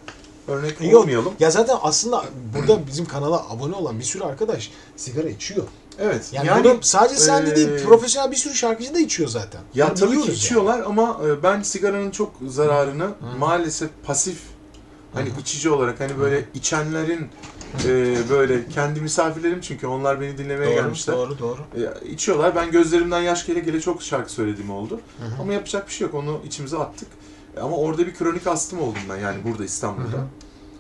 örnek 0.47 0.82
Yok. 0.82 1.02
olmayalım. 1.02 1.34
Ya 1.39 1.52
zaten 1.52 1.78
aslında 1.82 2.26
burada 2.58 2.88
bizim 2.88 3.06
kanala 3.06 3.50
abone 3.50 3.76
olan 3.76 4.00
bir 4.00 4.04
sürü 4.04 4.23
arkadaş 4.23 4.71
sigara 4.95 5.30
içiyor. 5.30 5.63
Evet. 5.99 6.29
Yani, 6.31 6.47
Yani, 6.47 6.63
burada 6.63 6.77
sadece 6.81 7.15
sen 7.19 7.45
de 7.45 7.55
değil, 7.55 7.83
profesyonel 7.86 8.31
bir 8.31 8.36
sürü 8.36 8.53
şarkıcı 8.53 8.93
da 8.93 8.99
içiyor 8.99 9.29
zaten. 9.29 9.62
ya 9.73 9.88
Bunu 9.88 9.95
tabii 9.95 9.99
ki 9.99 10.07
biliyoruz 10.12 10.27
yani. 10.27 10.38
içiyorlar 10.38 10.79
ama 10.86 11.21
ben 11.43 11.62
sigaranın 11.62 12.12
çok 12.12 12.31
zararını 12.47 13.10
maalesef 13.39 13.89
pasif 14.05 14.38
hani 15.13 15.29
içici 15.41 15.69
olarak 15.69 15.99
hani 15.99 16.19
böyle 16.19 16.45
içenlerin 16.53 17.27
e, 17.86 18.15
böyle 18.29 18.67
kendi 18.69 19.01
misafirlerim 19.01 19.62
çünkü 19.62 19.88
onlar 19.88 20.21
beni 20.21 20.38
dinlemeye 20.38 20.71
Doğru, 20.71 20.75
gelmişler. 20.75 21.15
doğru, 21.15 21.39
doğru. 21.39 21.60
E, 21.77 22.10
içiyorlar. 22.10 22.55
Ben 22.55 22.71
gözlerimden 22.71 23.21
yaş 23.21 23.45
gele 23.45 23.60
gele 23.60 23.81
çok 23.81 24.01
şarkı 24.03 24.31
söylediğim 24.31 24.69
oldu. 24.71 24.99
Ama 25.41 25.53
yapacak 25.53 25.88
bir 25.88 25.93
şey 25.93 26.05
yok. 26.07 26.15
Onu 26.15 26.39
içimize 26.47 26.77
attık. 26.77 27.07
Ama 27.62 27.77
orada 27.77 28.07
bir 28.07 28.13
kronik 28.13 28.47
astım 28.47 28.79
oldum 28.81 29.01
ben 29.10 29.17
yani 29.17 29.38
burada 29.43 29.65
İstanbul'da. 29.65 30.17
Hı 30.17 30.21
hı. 30.21 30.25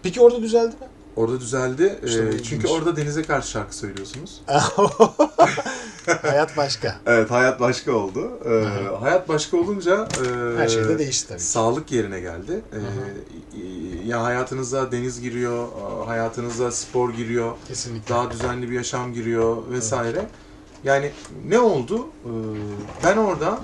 Peki 0.03 0.21
orada 0.21 0.41
düzeldi 0.41 0.75
mi? 0.75 0.87
Orada 1.17 1.39
düzeldi. 1.39 1.99
E, 2.03 2.07
İşte 2.07 2.29
ilginç. 2.29 2.45
çünkü 2.49 2.67
orada 2.67 2.95
denize 2.95 3.21
karşı 3.23 3.49
şarkı 3.51 3.75
söylüyorsunuz. 3.75 4.41
Hayat 6.21 6.57
başka. 6.57 6.95
Evet, 7.05 7.31
hayat 7.31 7.59
başka 7.59 7.91
oldu. 7.91 8.31
E, 8.45 8.63
hayat 8.99 9.29
başka 9.29 9.57
olunca 9.57 10.07
e, 10.25 10.57
Her 10.57 10.67
şey 10.67 10.83
de 10.83 10.99
değişti 10.99 11.27
tabii. 11.27 11.37
ki. 11.37 11.43
Sağlık 11.43 11.91
yerine 11.91 12.19
geldi. 12.19 12.61
E, 12.73 12.79
ya 14.07 14.23
hayatınıza 14.23 14.91
deniz 14.91 15.21
giriyor, 15.21 15.67
hayatınıza 16.05 16.71
spor 16.71 17.13
giriyor, 17.13 17.51
Kesinlikle. 17.67 18.15
daha 18.15 18.31
düzenli 18.31 18.69
bir 18.69 18.75
yaşam 18.75 19.13
giriyor 19.13 19.57
vesaire. 19.71 20.25
Yani 20.83 21.11
ne 21.47 21.59
oldu? 21.59 22.07
E, 22.25 22.29
ben 23.03 23.17
orada 23.17 23.59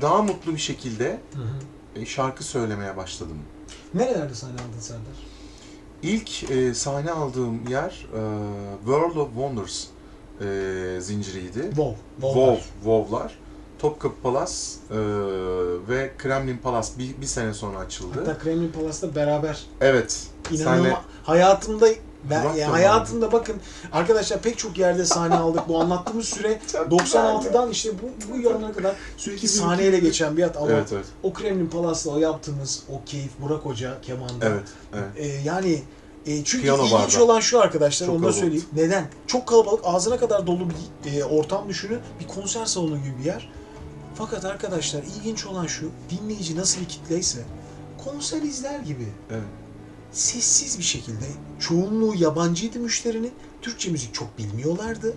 daha 0.00 0.22
mutlu 0.22 0.52
bir 0.54 0.60
şekilde 0.60 1.20
Hı 1.34 1.38
hı. 1.42 2.02
e, 2.02 2.06
şarkı 2.06 2.44
söylemeye 2.44 2.96
başladım. 2.96 3.36
Nerelerde 3.94 4.34
sahne 4.34 4.52
aldın 4.54 4.80
Serdar? 4.80 5.31
İlk 6.02 6.50
e, 6.50 6.74
sahne 6.74 7.10
aldığım 7.10 7.68
yer 7.68 8.06
e, 8.14 8.20
World 8.78 9.16
of 9.16 9.28
Wonders 9.28 9.84
e, 10.40 11.00
zinciriydi. 11.00 11.62
Wow. 11.62 11.96
WoW, 12.20 12.62
WoW'lar. 12.82 13.38
Topkapı 13.78 14.14
Palas 14.22 14.76
e, 14.90 14.96
ve 15.88 16.12
Kremlin 16.18 16.58
Palas 16.58 16.98
bir, 16.98 17.20
bir 17.20 17.26
sene 17.26 17.54
sonra 17.54 17.78
açıldı. 17.78 18.18
Hatta 18.18 18.38
Kremlin 18.38 18.72
Palas'ta 18.72 19.14
beraber 19.14 19.62
evet. 19.80 20.26
inanılmaz. 20.50 20.82
Senle 20.82 20.96
Hayatımda 21.22 21.88
ben 22.30 22.54
ya 22.54 22.68
da 22.68 22.72
hayatımda 22.72 23.32
bakın 23.32 23.56
arkadaşlar 23.92 24.40
pek 24.40 24.58
çok 24.58 24.78
yerde 24.78 25.04
sahne 25.04 25.34
aldık. 25.34 25.68
Bu 25.68 25.80
anlattığımız 25.80 26.28
süre 26.28 26.60
Çok 26.72 26.86
96'dan 26.86 27.70
işte 27.70 27.90
bu 28.02 28.32
bu 28.32 28.38
yılına 28.38 28.72
kadar 28.72 28.96
sürekli 29.16 29.48
sahneyle 29.48 29.98
geçen 29.98 30.36
bir 30.36 30.42
hayat 30.42 30.56
ama 30.56 30.70
Evet 30.70 30.92
evet. 30.92 31.06
o 31.22 31.32
Kremlin 31.32 31.66
Palas'la 31.66 32.10
o 32.10 32.18
yaptığımız 32.18 32.82
o 32.88 33.04
keyif 33.06 33.30
Burak 33.40 33.64
Hoca 33.64 34.00
kemanda. 34.00 34.46
Evet. 34.46 34.62
evet. 34.94 35.04
Ee, 35.16 35.26
yani 35.26 35.82
e, 36.26 36.44
çünkü 36.44 36.62
Piyano 36.62 36.84
ilginç 36.84 37.14
barda. 37.14 37.24
olan 37.24 37.40
şu 37.40 37.60
arkadaşlar 37.60 38.06
Çok 38.06 38.16
onu 38.16 38.24
da 38.24 38.32
söyleyeyim. 38.32 38.64
Neden? 38.72 39.04
Çok 39.26 39.48
kalabalık, 39.48 39.80
ağzına 39.84 40.16
kadar 40.16 40.46
dolu 40.46 40.68
bir 41.04 41.12
e, 41.12 41.24
ortam 41.24 41.68
düşünün. 41.68 41.98
Bir 42.20 42.28
konser 42.28 42.66
salonu 42.66 42.98
gibi 42.98 43.18
bir 43.18 43.24
yer. 43.24 43.50
Fakat 44.14 44.44
arkadaşlar 44.44 45.02
ilginç 45.02 45.46
olan 45.46 45.66
şu, 45.66 45.90
dinleyici 46.10 46.56
nasıl 46.56 46.80
bir 46.80 46.88
kitleyse 46.88 47.38
konser 48.04 48.42
izler 48.42 48.78
gibi 48.78 49.08
evet. 49.30 49.42
Sessiz 50.12 50.78
bir 50.78 50.84
şekilde 50.84 51.24
çoğunluğu 51.60 52.14
yabancıydı 52.14 52.78
müşterinin. 52.78 53.32
Türkçe 53.62 53.90
müzik 53.90 54.14
çok 54.14 54.38
bilmiyorlardı. 54.38 55.14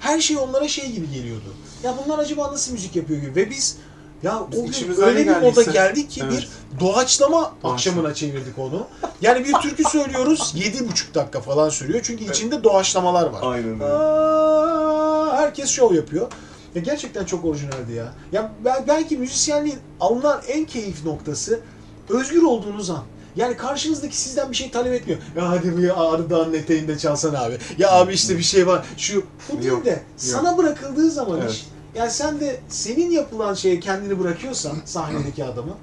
Her 0.00 0.20
şey 0.20 0.36
onlara 0.38 0.68
şey 0.68 0.92
gibi 0.92 1.10
geliyordu. 1.10 1.54
Ya 1.82 1.94
bunlar 2.04 2.18
acaba 2.18 2.52
nasıl 2.52 2.72
müzik 2.72 2.96
yapıyor 2.96 3.20
gibi. 3.20 3.34
Ve 3.36 3.50
biz 3.50 3.76
ya 4.22 4.42
Biz 4.52 4.58
o 4.58 4.64
gün 4.66 5.02
öyle 5.02 5.26
bir 5.26 5.36
moda 5.36 5.62
geldik 5.62 6.10
ki 6.10 6.20
Evet. 6.24 6.32
bir 6.32 6.48
doğaçlama 6.80 7.52
akşamına 7.64 8.14
çevirdik 8.14 8.58
onu. 8.58 8.86
Yani 9.20 9.44
bir 9.44 9.52
türkü 9.52 9.84
söylüyoruz 9.84 10.52
yedi 10.64 10.88
buçuk 10.88 11.14
dakika 11.14 11.40
falan 11.40 11.68
sürüyor. 11.68 12.00
Çünkü 12.02 12.24
içinde 12.24 12.64
doğaçlamalar 12.64 13.26
var. 13.26 13.40
Aynen 13.42 13.74
öyle. 13.74 13.84
Aa, 13.84 15.36
herkes 15.36 15.70
şov 15.70 15.94
yapıyor. 15.94 16.32
Ya 16.74 16.82
gerçekten 16.82 17.24
çok 17.24 17.44
orijinaldi 17.44 17.92
ya. 17.92 18.12
Ya 18.32 18.52
bel- 18.64 18.84
belki 18.88 19.16
müzisyenliğin 19.16 19.78
alınan 20.00 20.40
en 20.48 20.64
keyif 20.64 21.04
noktası 21.04 21.60
özgür 22.08 22.42
olduğunuz 22.42 22.90
an. 22.90 23.04
Yani 23.36 23.56
karşınızdaki 23.56 24.16
sizden 24.16 24.50
bir 24.50 24.56
şey 24.56 24.70
talep 24.70 24.92
etmiyor. 24.92 25.20
Ya 25.36 25.48
hadi 25.50 25.76
bir 25.78 26.02
Ağrı 26.04 26.30
Dağı'nın 26.30 26.54
eteğinde 26.54 26.98
çalsana 26.98 27.42
abi. 27.44 27.58
Ya 27.78 27.92
abi 27.92 28.12
işte 28.12 28.38
bir 28.38 28.42
şey 28.42 28.66
var. 28.66 28.86
Şu 28.96 29.24
bu 29.52 29.56
değil 29.58 29.64
Yok, 29.70 29.84
de 29.84 30.02
sana 30.16 30.58
bırakıldığı 30.58 31.10
zaman 31.10 31.40
Evet. 31.40 31.50
iş. 31.50 31.66
Yani 31.94 32.10
sen 32.10 32.40
de 32.40 32.60
senin 32.68 33.10
yapılan 33.10 33.54
şeye 33.54 33.80
kendini 33.80 34.18
bırakıyorsan 34.20 34.76
sahnedeki 34.84 35.44
adamı. 35.52 35.74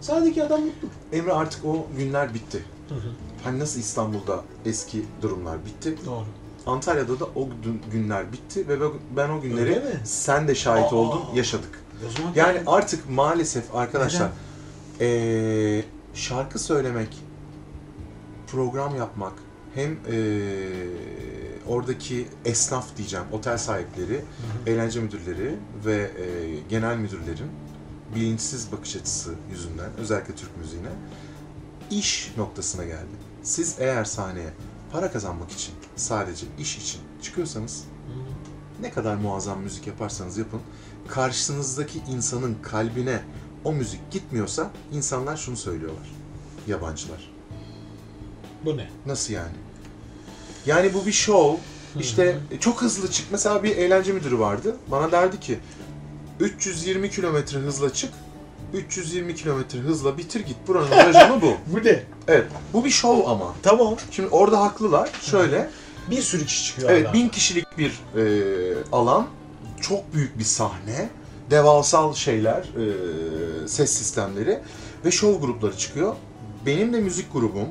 Sahnedeki 0.00 0.44
adam 0.44 0.60
mutlu. 0.60 0.88
Emre 1.12 1.32
artık 1.32 1.64
o 1.64 1.86
günler 1.98 2.34
bitti. 2.34 2.64
Hani 3.44 3.58
nasıl 3.58 3.80
İstanbul'da 3.80 4.42
eski 4.66 5.04
durumlar 5.22 5.58
bitti. 5.66 5.96
Doğru. 6.06 6.24
Antalya'da 6.66 7.20
da 7.20 7.24
o 7.24 7.48
gün- 7.64 7.82
günler 7.92 8.32
bitti 8.32 8.68
ve 8.68 8.76
ben- 9.16 9.30
o 9.30 9.40
günleri 9.40 9.82
sen 10.04 10.48
de 10.48 10.54
şahit 10.54 10.92
Aa. 10.92 10.96
oldun, 10.96 11.20
yaşadık. 11.34 11.80
Yani 12.34 12.58
artık 12.66 13.10
maalesef 13.10 13.74
arkadaşlar 13.74 14.28
Neden? 15.00 15.84
Şarkı 16.14 16.58
söylemek, 16.58 17.22
program 18.46 18.96
yapmak 18.96 19.32
hem 19.74 19.90
eee, 20.10 20.88
oradaki 21.68 22.28
esnaf 22.44 22.96
diyeceğim, 22.96 23.26
otel 23.32 23.58
sahipleri, 23.58 24.24
eğlence 24.66 25.00
müdürleri 25.00 25.56
ve 25.84 26.10
eee, 26.18 26.60
genel 26.68 26.96
müdürlerin 26.96 27.50
bilinçsiz 28.14 28.72
bakış 28.72 28.96
açısı 28.96 29.34
yüzünden 29.50 29.90
özellikle 29.98 30.34
Türk 30.34 30.56
müziğine 30.58 30.88
iş 31.90 32.32
noktasına 32.36 32.84
geldi. 32.84 33.14
Siz 33.42 33.76
eğer 33.78 34.04
sahneye 34.04 34.50
para 34.92 35.12
kazanmak 35.12 35.50
için 35.50 35.74
sadece 35.96 36.46
iş 36.58 36.78
için 36.78 37.00
çıkıyorsanız 37.22 37.84
ne 38.80 38.90
kadar 38.90 39.16
muazzam 39.16 39.60
müzik 39.60 39.86
yaparsanız 39.86 40.38
yapın, 40.38 40.60
karşınızdaki 41.08 41.98
insanın 42.10 42.56
kalbine 42.62 43.20
o 43.64 43.72
müzik 43.72 44.10
gitmiyorsa 44.10 44.70
insanlar 44.92 45.36
şunu 45.36 45.56
söylüyorlar. 45.56 46.06
Yabancılar. 46.66 47.30
bu 48.64 48.76
ne? 48.76 48.88
Nasıl 49.06 49.32
yani? 49.32 49.56
Yani 50.66 50.94
bu 50.94 51.06
bir 51.06 51.12
show. 51.12 51.62
İşte 52.00 52.38
çok 52.60 52.82
hızlı 52.82 53.10
çık. 53.10 53.26
Mesela 53.32 53.62
bir 53.62 53.76
eğlence 53.76 54.12
müdürü 54.12 54.38
vardı. 54.38 54.76
Bana 54.90 55.12
derdi 55.12 55.40
ki 55.40 55.58
320 56.40 57.10
kilometre 57.10 57.58
hızla 57.58 57.92
çık. 57.92 58.10
320 58.74 59.34
kilometre 59.34 59.78
hızla 59.78 60.18
bitir 60.18 60.40
git. 60.40 60.56
Buranın 60.66 60.90
rajonu 60.90 61.42
bu. 61.42 61.56
Bu 61.66 61.84
ne? 61.84 62.02
Evet. 62.28 62.46
Bu 62.72 62.84
bir 62.84 62.90
show 62.90 63.30
ama. 63.30 63.54
Tamam. 63.62 63.96
Şimdi 64.10 64.28
orada 64.28 64.60
haklılar. 64.60 65.10
Şöyle. 65.22 65.70
Bir 66.10 66.22
sürü 66.22 66.46
kişi 66.46 66.64
çıkıyor. 66.64 66.90
Evet, 66.90 67.12
bin 67.12 67.28
kişilik 67.28 67.78
bir 67.78 67.90
e, 68.16 68.24
alan, 68.92 69.26
çok 69.80 70.14
büyük 70.14 70.38
bir 70.38 70.44
sahne, 70.44 71.08
devasal 71.50 72.14
şeyler, 72.14 72.58
e, 72.58 73.68
ses 73.68 73.90
sistemleri 73.90 74.60
ve 75.04 75.10
show 75.10 75.46
grupları 75.46 75.76
çıkıyor. 75.76 76.14
Benim 76.66 76.92
de 76.92 77.00
müzik 77.00 77.32
grubum, 77.32 77.68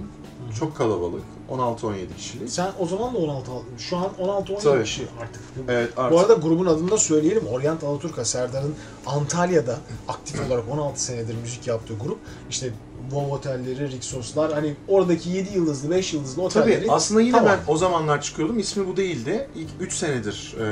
çok 0.60 0.78
kalabalık, 0.78 1.24
16-17 1.52 2.16
kişilik. 2.18 2.50
Sen 2.50 2.72
o 2.80 2.86
zaman 2.88 3.14
da 3.14 3.18
16 3.18 3.52
aldın. 3.52 3.78
Şu 3.78 3.98
an 3.98 4.10
16 4.20 4.54
17 4.54 4.64
Tabii. 4.64 4.84
kişi 4.84 5.08
artık. 5.22 5.42
Evet, 5.68 5.90
Bu 5.98 6.02
artık 6.02 6.20
arada 6.20 6.34
grubun 6.34 6.66
adını 6.66 6.92
da 6.92 6.98
söyleyelim. 6.98 7.48
Orient 7.48 7.84
Alaturka 7.84 8.26
Serdar'ın 8.26 8.76
Antalya'da 9.06 9.78
aktif 10.08 10.42
olarak 10.48 10.64
16 10.72 11.04
senedir 11.04 11.36
müzik 11.36 11.68
yaptığı 11.68 11.94
grup. 11.94 12.18
İşte 12.50 12.70
Wow 13.02 13.32
otelleri, 13.36 13.92
Rixos'lar 13.92 14.54
hani 14.54 14.76
oradaki 14.88 15.30
7 15.30 15.54
yıldızlı, 15.58 15.92
5 15.92 16.14
yıldızlı 16.14 16.42
otelleri. 16.42 16.80
Tabii 16.80 16.92
aslında 16.92 17.22
yine 17.22 17.38
Tamam. 17.38 17.52
ben 17.68 17.74
o 17.74 17.78
zamanlar 17.78 18.22
çıkıyordum. 18.22 18.60
İsmi 18.60 18.88
bu 18.88 18.98
değildi. 18.98 19.48
İlk 19.56 19.70
3 19.80 19.94
senedir 19.94 20.56
e, 20.60 20.64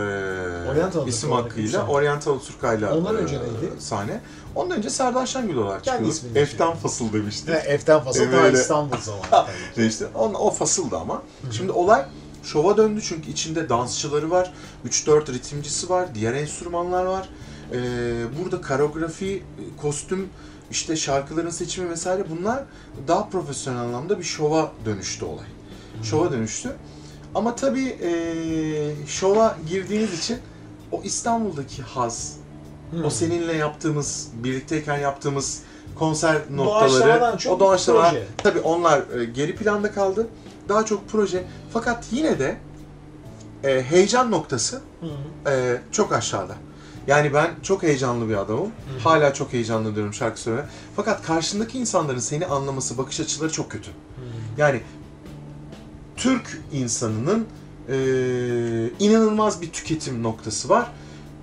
Orient 0.72 0.84
Alaturka 0.84 1.10
isim 1.10 1.32
hakkıyla. 1.32 1.88
Oriental 1.88 2.40
Turka'yla 2.40 2.98
Ondan 2.98 3.16
e, 3.16 3.18
önce 3.18 3.36
neydi? 3.36 3.74
sahne. 3.80 4.22
Ondan 4.56 4.78
önce 4.78 4.90
Serdar 4.90 5.26
Şengül 5.26 5.56
olarak 5.58 5.84
çıkıyorduk. 5.84 6.14
ismini 6.14 6.38
Eften 6.38 6.74
Fasıl 6.76 7.14
demiştik. 7.14 7.48
Ve 7.50 7.58
Eften 7.58 8.00
Fasıl 8.00 8.22
Evet, 8.22 8.34
daha 8.34 8.42
öyle. 8.46 8.58
İstanbul 8.60 8.98
zamanı. 9.02 9.48
işte 9.88 10.06
on, 10.16 10.34
o 10.34 10.52
fasıldı 10.52 10.98
ama. 10.98 11.22
Şimdi 11.52 11.72
olay 11.72 12.06
şova 12.44 12.78
döndü 12.78 13.02
çünkü 13.04 13.32
içinde 13.32 13.70
dansçıları 13.70 14.32
var, 14.32 14.54
3-4 14.90 15.34
ritimcisi 15.34 15.90
var, 15.90 16.16
diğer 16.16 16.34
enstrümanlar 16.34 17.06
var. 17.06 17.30
Ee, 17.74 17.78
burada 18.44 18.62
koreografi, 18.62 19.44
kostüm, 19.82 20.30
işte 20.72 20.96
şarkıların 20.96 21.50
seçimi 21.50 21.90
vesaire 21.90 22.24
bunlar 22.30 22.64
daha 23.08 23.30
profesyonel 23.30 23.80
anlamda 23.82 24.20
bir 24.20 24.24
şova 24.24 24.72
dönüştü 24.86 25.26
olay. 25.26 25.46
Şova 26.04 26.32
dönüştü. 26.32 26.70
Ama 27.36 27.56
tabii 27.56 27.98
şova 29.08 29.56
girdiğiniz 29.70 30.20
için 30.20 30.38
o 30.92 31.02
İstanbul'daki 31.04 31.82
haz, 31.82 32.38
o 32.94 33.04
Hmm. 33.04 33.12
seninle 33.12 33.54
yaptığımız, 33.54 34.30
birlikteyken 34.34 34.98
yaptığımız 34.98 35.62
konser 35.96 36.38
noktaları, 36.52 37.38
çok 37.38 37.54
o 37.54 37.60
doğaçlamalar, 37.60 38.10
proje. 38.12 38.26
tabii 38.38 38.60
onlar 38.60 39.20
e, 39.20 39.26
geri 39.26 39.56
planda 39.56 39.92
kaldı. 39.92 40.28
Daha 40.70 40.86
çok 40.86 41.10
proje. 41.10 41.44
Fakat 41.74 42.06
yine 42.12 42.40
de 42.40 42.58
e, 43.64 43.84
heyecan 43.84 44.32
noktası 44.32 44.82
Hı. 45.02 45.50
e, 45.52 45.82
çok 45.92 46.14
aşağıda. 46.14 46.54
Yani 47.08 47.34
ben 47.34 47.52
çok 47.64 47.84
heyecanlı 47.84 48.30
bir 48.30 48.36
adamım. 48.36 48.72
Hala 49.04 49.34
çok 49.34 49.54
heyecanlı 49.54 49.96
diyorum 49.96 50.14
şarkı 50.14 50.40
söylemeye. 50.42 50.68
Fakat 50.96 51.24
karşındaki 51.24 51.80
insanların 51.80 52.20
seni 52.20 52.46
anlaması, 52.46 52.98
bakış 52.98 53.20
açıları 53.20 53.52
çok 53.52 53.72
kötü. 53.72 53.92
Yani 54.58 54.82
Türk 56.16 56.62
insanının 56.74 57.48
eee, 57.90 57.96
inanılmaz 59.00 59.62
bir 59.62 59.72
tüketim 59.72 60.24
noktası 60.24 60.70
var. 60.70 60.92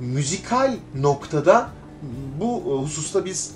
Müzikal 0.01 0.77
noktada 0.95 1.71
bu 2.41 2.83
hususta 2.83 3.25
biz 3.25 3.51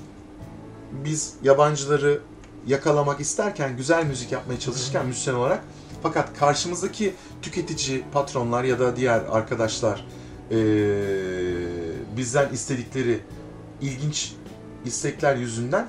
biz 1.05 1.35
yabancıları 1.43 2.21
yakalamak 2.67 3.21
isterken, 3.21 3.77
güzel 3.77 4.07
müzik 4.07 4.33
yapmaya 4.33 4.59
çalışırken 4.61 5.07
müzisyen 5.07 5.35
olarak 5.35 5.65
fakat 6.03 6.39
karşımızdaki 6.39 7.15
tüketici 7.43 8.05
patronlar 8.13 8.65
ya 8.65 8.79
da 8.79 8.97
diğer 8.97 9.21
arkadaşlar 9.31 10.07
eee, 10.53 10.59
bizden 12.17 12.49
istedikleri 12.53 13.21
ilginç 13.81 14.33
istekler 14.85 15.37
yüzünden 15.37 15.87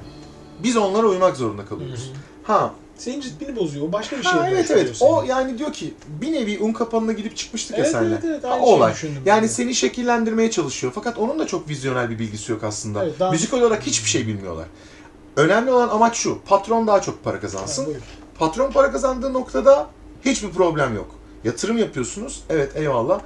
biz 0.64 0.78
onlara 0.78 1.08
uymak 1.08 1.38
zorunda 1.38 1.66
kalıyoruz. 1.66 2.12
Ha, 2.44 2.74
Senin 2.98 3.22
ritmini 3.22 3.56
bozuyor. 3.56 3.92
Başka 3.92 4.18
bir 4.18 4.24
şey. 4.24 4.32
ha 4.32 4.50
evet 4.52 4.72
evet. 4.72 4.98
seni. 4.98 5.10
O 5.10 5.24
yani 5.24 5.58
diyor 5.58 5.74
ki 5.74 5.94
bir 6.22 6.32
nevi 6.32 6.60
un 6.60 6.74
kapanına 6.74 7.12
gidip 7.12 7.38
çıkmıştık 7.38 7.78
ya 7.78 7.84
Evet, 7.84 7.92
senle. 7.92 8.08
evet, 8.14 8.24
evet, 8.26 8.44
Ha, 8.44 8.58
o 8.62 8.66
olay. 8.66 8.94
Yani 9.26 9.44
de. 9.44 9.48
seni 9.48 9.76
şekillendirmeye 9.76 10.52
çalışıyor. 10.52 10.94
Fakat 10.96 11.18
onun 11.18 11.40
da 11.40 11.48
çok 11.48 11.70
vizyonel 11.70 12.10
bir 12.10 12.20
bilgisi 12.20 12.52
yok 12.52 12.64
aslında. 12.64 13.04
Evet, 13.06 13.20
daha- 13.20 13.32
Müzikal 13.32 13.62
olarak 13.62 13.84
hiçbir 13.86 14.10
şey 14.10 14.28
bilmiyorlar. 14.28 14.66
Önemli 15.36 15.72
olan 15.72 15.90
amaç 15.90 16.16
şu. 16.16 16.42
Patron 16.42 16.88
daha 16.88 17.02
çok 17.02 17.24
para 17.24 17.40
kazansın. 17.40 17.82
Ha, 17.84 17.88
buyur. 17.88 18.00
Patron 18.40 18.72
para 18.72 18.92
kazandığı 18.92 19.34
noktada 19.34 19.88
hiçbir 20.26 20.50
problem 20.50 20.96
yok. 20.96 21.16
Yatırım 21.44 21.78
yapıyorsunuz. 21.78 22.44
Evet 22.50 22.72
eyvallah. 22.76 23.22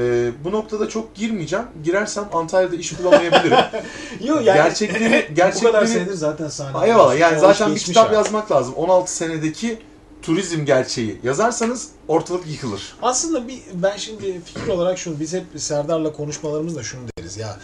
Ee, 0.00 0.30
bu 0.44 0.52
noktada 0.52 0.88
çok 0.88 1.14
girmeyeceğim. 1.14 1.64
Girersem 1.84 2.24
Antalya'da 2.32 2.76
iş 2.76 2.98
bulamayabilirim. 2.98 3.58
Yok 4.20 4.44
yani 4.44 4.56
gerçekleri, 4.56 5.26
bu 5.30 5.34
kadar 5.34 5.46
gerçekleri... 5.46 5.88
senedir 5.88 6.14
zaten 6.14 6.48
sahne. 6.48 6.86
Eyvallah 6.86 7.18
yani 7.18 7.38
zaten 7.40 7.74
bir 7.74 7.80
kitap 7.80 8.04
artık. 8.04 8.16
yazmak 8.16 8.52
lazım. 8.52 8.74
16 8.74 9.12
senedeki 9.12 9.78
turizm 10.22 10.64
gerçeği 10.64 11.20
yazarsanız 11.22 11.88
ortalık 12.08 12.46
yıkılır. 12.46 12.96
Aslında 13.02 13.48
bir 13.48 13.62
ben 13.74 13.96
şimdi 13.96 14.40
fikir 14.44 14.68
olarak 14.68 14.98
şunu 14.98 15.20
biz 15.20 15.32
hep 15.32 15.44
Serdar'la 15.56 16.12
konuşmalarımızda 16.12 16.82
şunu 16.82 17.00
deriz 17.18 17.36
ya 17.36 17.56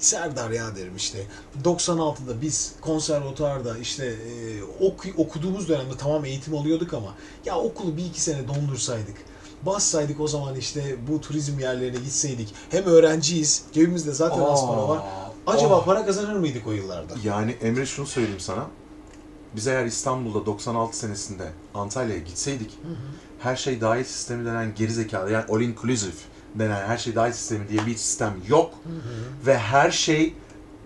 Serdar 0.00 0.50
ya 0.50 0.76
derim 0.76 0.96
işte 0.96 1.18
96'da 1.64 2.42
biz 2.42 2.72
konservatuarda 2.80 3.78
işte 3.78 4.06
e, 4.06 4.62
oku, 4.80 5.08
okuduğumuz 5.16 5.68
dönemde 5.68 5.94
tamam 5.98 6.24
eğitim 6.24 6.54
alıyorduk 6.54 6.94
ama 6.94 7.14
ya 7.44 7.58
okulu 7.58 7.96
bir 7.96 8.04
iki 8.04 8.20
sene 8.20 8.48
dondursaydık 8.48 9.16
bassaydık 9.66 10.20
o 10.20 10.28
zaman 10.28 10.56
işte 10.56 10.96
bu 11.08 11.20
turizm 11.20 11.58
yerlerine 11.58 11.98
gitseydik 11.98 12.54
hem 12.70 12.84
öğrenciyiz 12.84 13.62
cebimizde 13.72 14.12
zaten 14.12 14.40
az 14.40 14.66
para 14.66 14.88
var 14.88 15.02
acaba 15.46 15.76
Aa. 15.76 15.84
para 15.84 16.06
kazanır 16.06 16.36
mıydık 16.36 16.66
o 16.66 16.72
yıllarda? 16.72 17.14
Yani 17.24 17.50
Emre 17.50 17.86
şunu 17.86 18.06
söyleyeyim 18.06 18.40
sana. 18.40 18.66
Biz 19.56 19.66
eğer 19.66 19.84
İstanbul'da 19.84 20.46
96 20.46 20.96
senesinde 20.98 21.52
Antalya'ya 21.74 22.20
gitseydik 22.20 22.78
her 23.38 23.56
şey 23.56 23.80
dahil 23.80 24.04
sistemi 24.04 24.46
denen 24.46 24.74
geri 24.74 24.92
zekalı 24.92 25.30
yani 25.30 25.44
all 25.50 25.60
inclusive 25.60 26.12
denen 26.54 26.86
her 26.86 26.98
şey 26.98 27.14
dahil 27.14 27.32
sistemi 27.32 27.68
diye 27.68 27.86
bir 27.86 27.96
sistem 27.96 28.34
yok 28.48 28.74
ve 29.46 29.58
her 29.58 29.90
şey 29.90 30.34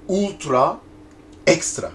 ultra 0.09 0.79
ekstra 1.47 1.91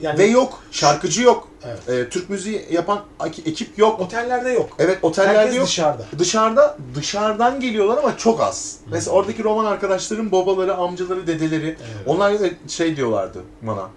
Yani 0.00 0.18
ve 0.18 0.24
yok 0.26 0.62
şarkıcı 0.70 1.22
yok 1.22 1.47
Evet. 1.64 1.88
Ee, 1.88 2.08
Türk 2.08 2.30
müziği 2.30 2.66
yapan 2.70 3.00
ekip 3.44 3.78
yok 3.78 4.00
otellerde 4.00 4.50
yok. 4.50 4.70
evet 4.78 4.98
otellerde 5.02 5.38
Herkes 5.38 5.56
yok 5.56 5.66
dışarıda. 5.66 6.04
dışarıda 6.18 6.76
dışarıdan 6.94 7.60
geliyorlar 7.60 7.98
ama 7.98 8.16
çok 8.16 8.40
az. 8.40 8.76
Mesela 8.90 9.16
oradaki 9.16 9.44
roman 9.44 9.64
arkadaşların 9.64 10.32
babaları, 10.32 10.74
amcaları, 10.74 11.26
dedeleri 11.26 11.66
Evet. 11.66 11.78
onlar 12.06 12.40
da 12.40 12.48
şey 12.68 12.96
diyorlardı 12.96 13.42
bana. 13.62 13.88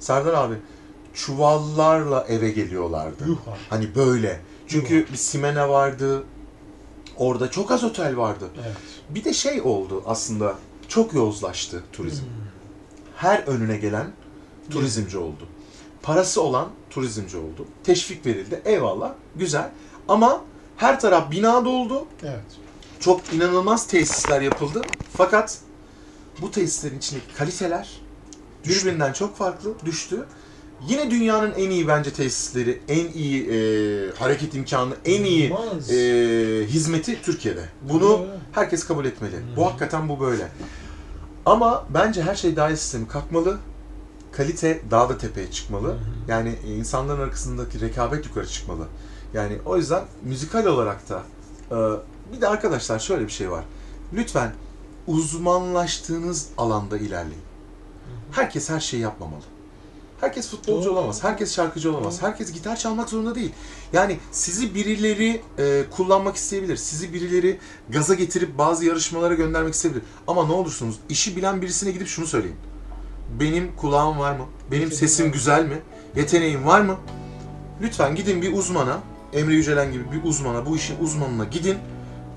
Serdar 0.00 0.34
abi 0.34 0.54
çuvallarla 1.14 2.24
eve 2.28 2.50
geliyorlardı. 2.50 3.24
Yuh. 3.26 3.38
Hani 3.70 3.94
böyle. 3.94 4.40
Çünkü 4.66 5.06
bir 5.12 5.16
Simene 5.16 5.68
vardı. 5.68 6.22
Orada 7.16 7.50
çok 7.50 7.70
az 7.70 7.84
otel 7.84 8.16
vardı. 8.16 8.44
Evet. 8.64 8.76
Bir 9.10 9.24
de 9.24 9.32
şey 9.32 9.60
oldu 9.60 10.02
aslında. 10.06 10.54
Çok 10.88 11.14
yozlaştı 11.14 11.82
turizm. 11.92 12.24
Her 13.16 13.38
önüne 13.38 13.76
gelen 13.76 14.06
turizmci 14.70 15.18
oldu. 15.18 15.46
Parası 16.02 16.42
olan 16.42 16.68
turizmci 16.94 17.36
oldu. 17.36 17.66
Teşvik 17.84 18.26
verildi. 18.26 18.62
Eyvallah. 18.64 19.12
Güzel. 19.36 19.70
Ama 20.08 20.40
her 20.76 21.00
taraf 21.00 21.30
bina 21.30 21.64
doldu. 21.64 22.04
Evet. 22.22 22.44
Çok 23.00 23.32
inanılmaz 23.34 23.86
tesisler 23.86 24.40
yapıldı. 24.40 24.82
Fakat 25.16 25.58
bu 26.40 26.50
tesislerin 26.50 26.98
içindeki 26.98 27.34
kaliteler 27.34 28.00
Düştü. 28.64 28.86
birbirinden 28.86 29.12
çok 29.12 29.36
farklı 29.36 29.74
düştü. 29.84 30.26
Yine 30.88 31.10
dünyanın 31.10 31.52
en 31.52 31.70
iyi 31.70 31.88
bence 31.88 32.12
tesisleri, 32.12 32.80
en 32.88 33.08
iyi 33.12 33.48
e, 33.50 33.56
hareket 34.18 34.54
imkanı, 34.54 34.94
en 35.04 35.24
iyi 35.24 35.52
e, 35.90 35.96
hizmeti 36.66 37.22
Türkiye'de. 37.22 37.68
Bunu 37.82 38.26
herkes 38.52 38.86
kabul 38.86 39.04
etmeli. 39.04 39.36
Bu 39.56 39.66
hakikaten 39.66 40.08
bu 40.08 40.20
böyle. 40.20 40.48
Ama 41.46 41.86
bence 41.90 42.22
her 42.22 42.34
şey 42.34 42.56
dahil 42.56 42.76
sistemi 42.76 43.08
kalkmalı. 43.08 43.58
Kalite 44.32 44.82
daha 44.90 45.08
da 45.08 45.18
tepeye 45.18 45.50
çıkmalı. 45.50 45.96
Yani 46.28 46.58
e, 46.66 46.74
insanların 46.74 47.20
arasındaki 47.20 47.80
rekabet 47.80 48.26
yukarı 48.26 48.46
çıkmalı. 48.46 48.86
Yani 49.34 49.58
o 49.66 49.76
yüzden 49.76 50.04
müzikal 50.22 50.66
olarak 50.66 51.08
da 51.08 51.22
e, 51.70 51.76
bir 52.36 52.40
de 52.40 52.48
arkadaşlar 52.48 52.98
şöyle 52.98 53.26
bir 53.26 53.32
şey 53.32 53.50
var. 53.50 53.64
Lütfen 54.14 54.52
uzmanlaştığınız 55.06 56.48
alanda 56.58 56.98
ilerleyin. 56.98 57.42
Herkes 58.32 58.70
her 58.70 58.80
şeyi 58.80 59.02
yapmamalı. 59.02 59.42
Herkes 60.20 60.50
futbolcu 60.50 60.88
Doğru. 60.88 60.98
olamaz, 60.98 61.24
herkes 61.24 61.54
şarkıcı 61.54 61.90
olamaz, 61.92 62.20
Doğru. 62.20 62.28
herkes 62.28 62.52
gitar 62.52 62.76
çalmak 62.76 63.08
zorunda 63.08 63.34
değil. 63.34 63.52
Yani 63.92 64.18
sizi 64.32 64.74
birileri 64.74 65.42
e, 65.58 65.84
kullanmak 65.90 66.36
isteyebilir, 66.36 66.76
sizi 66.76 67.12
birileri 67.12 67.58
gaza 67.88 68.14
getirip 68.14 68.58
bazı 68.58 68.84
yarışmalara 68.84 69.34
göndermek 69.34 69.74
isteyebilir. 69.74 70.04
Ama 70.26 70.46
ne 70.46 70.52
olursunuz 70.52 70.96
işi 71.08 71.36
bilen 71.36 71.62
birisine 71.62 71.90
gidip 71.90 72.08
şunu 72.08 72.26
söyleyin. 72.26 72.56
Benim 73.40 73.76
kulağım 73.76 74.18
var 74.18 74.32
mı? 74.36 74.44
Benim 74.70 74.92
sesim 74.92 75.32
güzel 75.32 75.64
mi? 75.64 75.78
Yeteneğim 76.16 76.66
var 76.66 76.80
mı? 76.80 76.96
Lütfen 77.80 78.14
gidin 78.14 78.42
bir 78.42 78.52
uzmana, 78.52 78.98
Emre 79.32 79.54
Yücelen 79.54 79.92
gibi 79.92 80.04
bir 80.12 80.28
uzmana, 80.28 80.66
bu 80.66 80.76
işin 80.76 80.96
uzmanına 81.00 81.44
gidin 81.44 81.78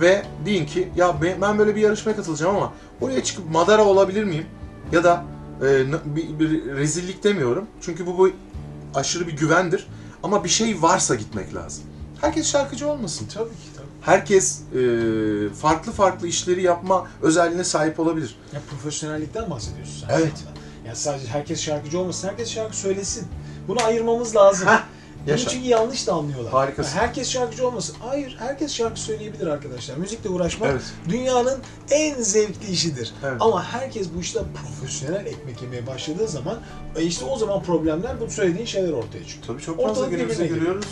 ve 0.02 0.26
deyin 0.46 0.66
ki 0.66 0.90
ya 0.96 1.22
be- 1.22 1.38
ben 1.42 1.60
böyle 1.60 1.76
bir 1.76 1.82
yarışmaya 1.82 2.16
katılacağım 2.16 2.56
ama 2.56 2.74
oraya 3.02 3.24
çıkıp 3.24 3.52
madara 3.52 3.86
olabilir 3.86 4.24
miyim? 4.24 4.46
Ya 4.92 5.04
da 5.04 5.24
e, 5.62 5.86
bir, 6.16 6.40
bir 6.40 6.66
rezillik 6.66 7.24
demiyorum. 7.24 7.68
Çünkü 7.82 8.06
bu, 8.06 8.18
bu 8.18 8.30
aşırı 8.96 9.28
bir 9.28 9.38
güvendir. 9.38 9.88
Ama 10.24 10.44
bir 10.44 10.50
şey 10.50 10.82
varsa 10.82 11.16
gitmek 11.16 11.56
lazım. 11.56 11.84
Herkes 12.22 12.52
şarkıcı 12.52 12.88
olmasın. 12.88 13.28
Tabii 13.34 13.50
ki 13.50 13.70
tabii. 13.78 13.86
Herkes 14.02 14.62
e, 14.62 14.80
farklı 15.54 15.92
farklı 15.92 16.28
işleri 16.28 16.62
yapma 16.62 17.08
özelliğine 17.22 17.64
sahip 17.64 18.00
olabilir. 18.00 18.36
Ya 18.54 18.60
profesyonellikten 18.70 19.50
bahsediyorsun 19.50 20.08
sen. 20.08 20.10
Evet. 20.20 20.34
anda. 20.48 20.55
Ya 20.88 20.96
sadece 20.96 21.28
herkes 21.28 21.62
şarkıcı 21.62 22.00
olmasın, 22.00 22.28
herkes 22.28 22.52
şarkı 22.52 22.78
söylesin. 22.78 23.28
Bunu 23.68 23.84
ayırmamız 23.84 24.36
lazım. 24.36 24.68
Heh, 24.68 24.80
Bunu 25.28 25.38
çünkü 25.38 25.68
yanlış 25.68 26.08
da 26.08 26.14
anlıyorlar. 26.14 26.52
Harikasın. 26.52 26.96
Ya 26.98 27.02
herkes 27.04 27.30
şarkıcı 27.30 27.68
olmasın. 27.68 27.96
Hayır, 28.00 28.36
herkes 28.40 28.74
şarkı 28.74 29.00
söyleyebilir 29.00 29.48
arkadaşlar. 29.48 29.96
Müzikle 29.98 30.30
uğraşmak 30.30 30.70
Evet. 30.72 30.82
dünyanın 31.10 31.60
en 31.92 32.22
zevkli 32.22 32.72
işidir. 32.72 33.14
Evet. 33.24 33.38
Ama 33.40 33.64
herkes 33.64 34.08
bu 34.16 34.22
işte 34.22 34.40
profesyonel 34.56 35.26
ekmek 35.26 35.62
yemeye 35.62 35.88
başladığı 35.88 36.28
zaman 36.28 36.60
e 36.96 37.04
işte 37.04 37.26
o 37.26 37.38
zaman 37.38 37.64
problemler 37.64 38.20
bu 38.22 38.32
söylediğin 38.32 38.66
şeyler 38.66 38.92
ortaya 38.92 39.26
çıkıyor. 39.28 39.48
Tabii 39.48 39.62
çok 39.62 39.84
fazla 39.84 40.08
günümüzde 40.08 40.48
görüyoruz. 40.48 40.86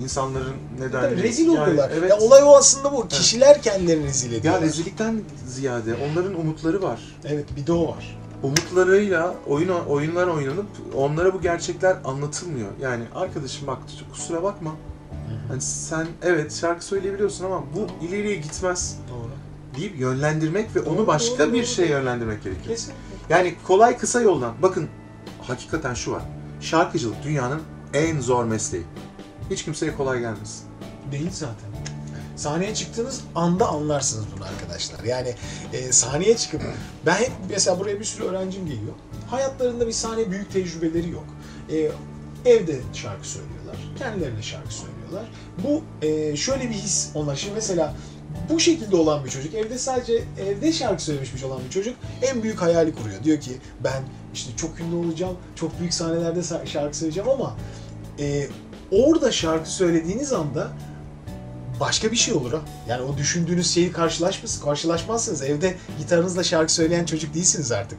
İnsanların 0.00 0.54
neden... 0.78 1.00
Tabii 1.00 1.22
rezil 1.22 1.46
Yani 1.46 1.60
oluyorlar. 1.60 1.90
evet. 1.98 2.10
Ya 2.10 2.18
olay 2.18 2.42
o 2.42 2.56
aslında 2.56 2.92
bu. 2.92 3.08
Kişiler 3.08 3.62
kendilerini 3.62 4.04
rezil 4.06 4.32
Ya 4.32 4.38
ediyorlar. 4.38 4.62
rezillikten 4.62 5.20
ziyade 5.48 5.94
onların 5.94 6.34
umutları 6.40 6.82
var. 6.82 7.00
Evet 7.24 7.44
bir 7.56 7.66
de 7.66 7.72
o 7.72 7.88
var. 7.88 8.18
Umutlarıyla 8.42 9.34
oyun 9.46 9.68
oyunlar 9.68 10.26
oynanıp 10.26 10.66
onlara 10.96 11.34
bu 11.34 11.40
gerçekler 11.40 11.96
anlatılmıyor. 12.04 12.68
Yani 12.80 13.04
arkadaşım 13.14 13.66
bak 13.66 13.78
kusura 14.12 14.42
bakma. 14.42 14.70
Hani 15.48 15.60
sen 15.60 16.06
evet 16.22 16.54
şarkı 16.54 16.84
söyleyebiliyorsun 16.84 17.44
ama 17.44 17.62
bu 17.76 18.06
ileriye 18.06 18.36
gitmez 18.36 18.98
Doğru. 19.10 19.30
deyip 19.76 20.00
yönlendirmek 20.00 20.76
ve 20.76 20.80
onu 20.80 21.06
başka 21.06 21.46
doğru, 21.46 21.52
bir 21.52 21.64
şeye 21.64 21.88
yönlendirmek 21.88 22.44
gerekiyor. 22.44 22.66
Kesin. 22.76 22.94
Yani 23.28 23.54
kolay 23.66 23.98
kısa 23.98 24.20
yoldan. 24.20 24.54
Bakın 24.62 24.88
hakikaten 25.42 25.94
şu 25.94 26.12
var. 26.12 26.22
Şarkıcılık 26.60 27.24
dünyanın 27.24 27.60
en 27.94 28.20
zor 28.20 28.44
mesleği. 28.44 28.84
Hiç 29.50 29.64
kimseye 29.64 29.96
kolay 29.96 30.20
gelmez. 30.20 30.62
Değil 31.12 31.30
zaten. 31.32 31.71
Sahneye 32.42 32.74
çıktığınız 32.74 33.20
anda 33.34 33.68
anlarsınız 33.68 34.24
bunu 34.36 34.44
arkadaşlar. 34.44 35.04
Yani 35.04 35.34
e, 35.72 35.92
sahneye 35.92 36.36
çıkıp 36.36 36.62
ben 37.06 37.14
hep 37.14 37.30
mesela 37.50 37.78
buraya 37.78 38.00
bir 38.00 38.04
sürü 38.04 38.24
öğrencim 38.24 38.66
geliyor. 38.66 38.92
Hayatlarında 39.30 39.86
bir 39.86 39.92
sahne 39.92 40.30
büyük 40.30 40.52
tecrübeleri 40.52 41.10
yok. 41.10 41.24
E, 41.72 41.76
evde 42.50 42.80
şarkı 42.92 43.28
söylüyorlar. 43.28 43.76
Kendilerine 43.98 44.42
şarkı 44.42 44.74
söylüyorlar. 44.74 45.30
Bu 45.64 45.82
e, 46.06 46.36
şöyle 46.36 46.70
bir 46.70 46.74
his 46.74 47.08
onlar. 47.14 47.36
Şimdi 47.36 47.54
mesela 47.54 47.94
bu 48.50 48.60
şekilde 48.60 48.96
olan 48.96 49.24
bir 49.24 49.30
çocuk, 49.30 49.54
evde 49.54 49.78
sadece 49.78 50.24
evde 50.40 50.72
şarkı 50.72 51.02
söylemiş 51.02 51.44
olan 51.44 51.60
bir 51.64 51.70
çocuk 51.70 51.96
en 52.22 52.42
büyük 52.42 52.62
hayali 52.62 52.94
kuruyor. 52.94 53.24
Diyor 53.24 53.40
ki 53.40 53.52
ben 53.84 54.02
işte 54.34 54.50
çok 54.56 54.80
ünlü 54.80 55.06
olacağım, 55.06 55.36
çok 55.54 55.80
büyük 55.80 55.94
sahnelerde 55.94 56.40
sa- 56.40 56.66
şarkı 56.66 56.96
söyleyeceğim 56.96 57.30
ama 57.30 57.56
e, 58.18 58.46
orada 58.90 59.32
şarkı 59.32 59.70
söylediğiniz 59.70 60.32
anda 60.32 60.72
başka 61.82 62.12
bir 62.12 62.16
şey 62.16 62.34
olur 62.34 62.52
ha. 62.52 62.60
Yani 62.88 63.02
o 63.02 63.18
düşündüğünüz 63.18 63.70
şeyi 63.74 63.92
karşılaşmaz, 63.92 64.60
karşılaşmazsınız. 64.64 65.42
Evde 65.42 65.76
gitarınızla 65.98 66.44
şarkı 66.44 66.72
söyleyen 66.72 67.04
çocuk 67.04 67.34
değilsiniz 67.34 67.72
artık. 67.72 67.98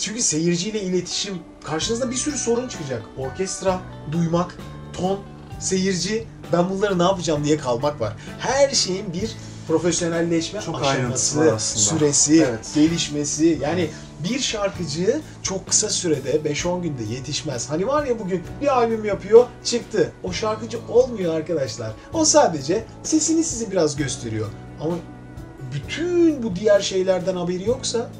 Çünkü 0.00 0.22
seyirciyle 0.22 0.82
iletişim, 0.82 1.34
karşınızda 1.64 2.10
bir 2.10 2.16
sürü 2.16 2.38
sorun 2.38 2.68
çıkacak. 2.68 3.02
Orkestra, 3.18 3.80
duymak, 4.12 4.56
ton, 4.92 5.20
seyirci, 5.60 6.26
ben 6.52 6.70
bunları 6.70 6.98
ne 6.98 7.02
yapacağım 7.02 7.44
diye 7.44 7.56
kalmak 7.56 8.00
var. 8.00 8.12
Her 8.38 8.70
şeyin 8.70 9.12
bir 9.12 9.36
profesyonelleşme 9.68 10.60
Çok 10.60 10.82
aşaması, 10.82 11.58
süresi, 11.58 12.42
Evet. 12.42 12.70
gelişmesi. 12.74 13.58
Yani 13.62 13.90
bir 14.24 14.38
şarkıcı 14.38 15.20
çok 15.42 15.66
kısa 15.66 15.90
sürede 15.90 16.30
5-10 16.30 16.82
günde 16.82 17.02
yetişmez. 17.14 17.70
Hani 17.70 17.86
var 17.86 18.06
ya 18.06 18.18
bugün 18.18 18.42
bir 18.60 18.66
albüm 18.66 19.04
yapıyor, 19.04 19.46
çıktı. 19.64 20.12
O 20.22 20.32
şarkıcı 20.32 20.78
olmuyor 20.88 21.34
arkadaşlar. 21.34 21.92
O 22.12 22.24
sadece 22.24 22.84
sesini 23.02 23.44
size 23.44 23.70
biraz 23.70 23.96
gösteriyor. 23.96 24.48
Ama 24.80 24.94
bütün 25.74 26.42
bu 26.42 26.56
diğer 26.56 26.80
şeylerden 26.80 27.36
haberi 27.36 27.68
yoksa 27.68 28.10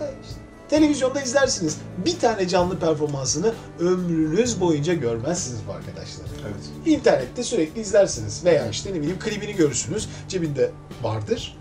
işte, 0.00 0.40
televizyonda 0.70 1.20
izlersiniz. 1.20 1.76
Bir 2.04 2.18
tane 2.18 2.48
canlı 2.48 2.78
performansını 2.78 3.54
ömrünüz 3.80 4.60
boyunca 4.60 4.94
görmezsiniz 4.94 5.60
bu 5.68 5.72
arkadaşlar. 5.72 6.26
Evet. 6.42 6.64
İnternette 6.86 7.42
sürekli 7.42 7.80
izlersiniz 7.80 8.44
veya 8.44 8.68
işte 8.68 8.90
ne 8.90 9.00
bileyim 9.00 9.18
klibini 9.18 9.56
görürsünüz. 9.56 10.08
Cebinde 10.28 10.70
vardır. 11.02 11.58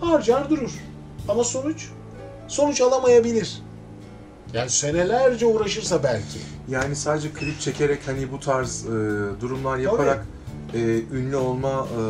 Harcar 0.00 0.50
durur. 0.50 0.72
Ama 1.28 1.44
sonuç 1.44 1.88
sonuç 2.52 2.80
alamayabilir. 2.80 3.62
Yani 4.54 4.70
senelerce 4.70 5.46
uğraşırsa 5.46 6.02
belki. 6.02 6.38
Yani 6.68 6.96
sadece 6.96 7.30
klip 7.32 7.60
çekerek 7.60 8.00
hani 8.06 8.32
bu 8.32 8.40
tarz 8.40 8.86
e, 8.86 8.90
durumlar 9.40 9.78
yaparak 9.78 10.26
e, 10.74 10.78
ünlü 11.12 11.36
olma 11.36 11.68
e, 11.68 12.00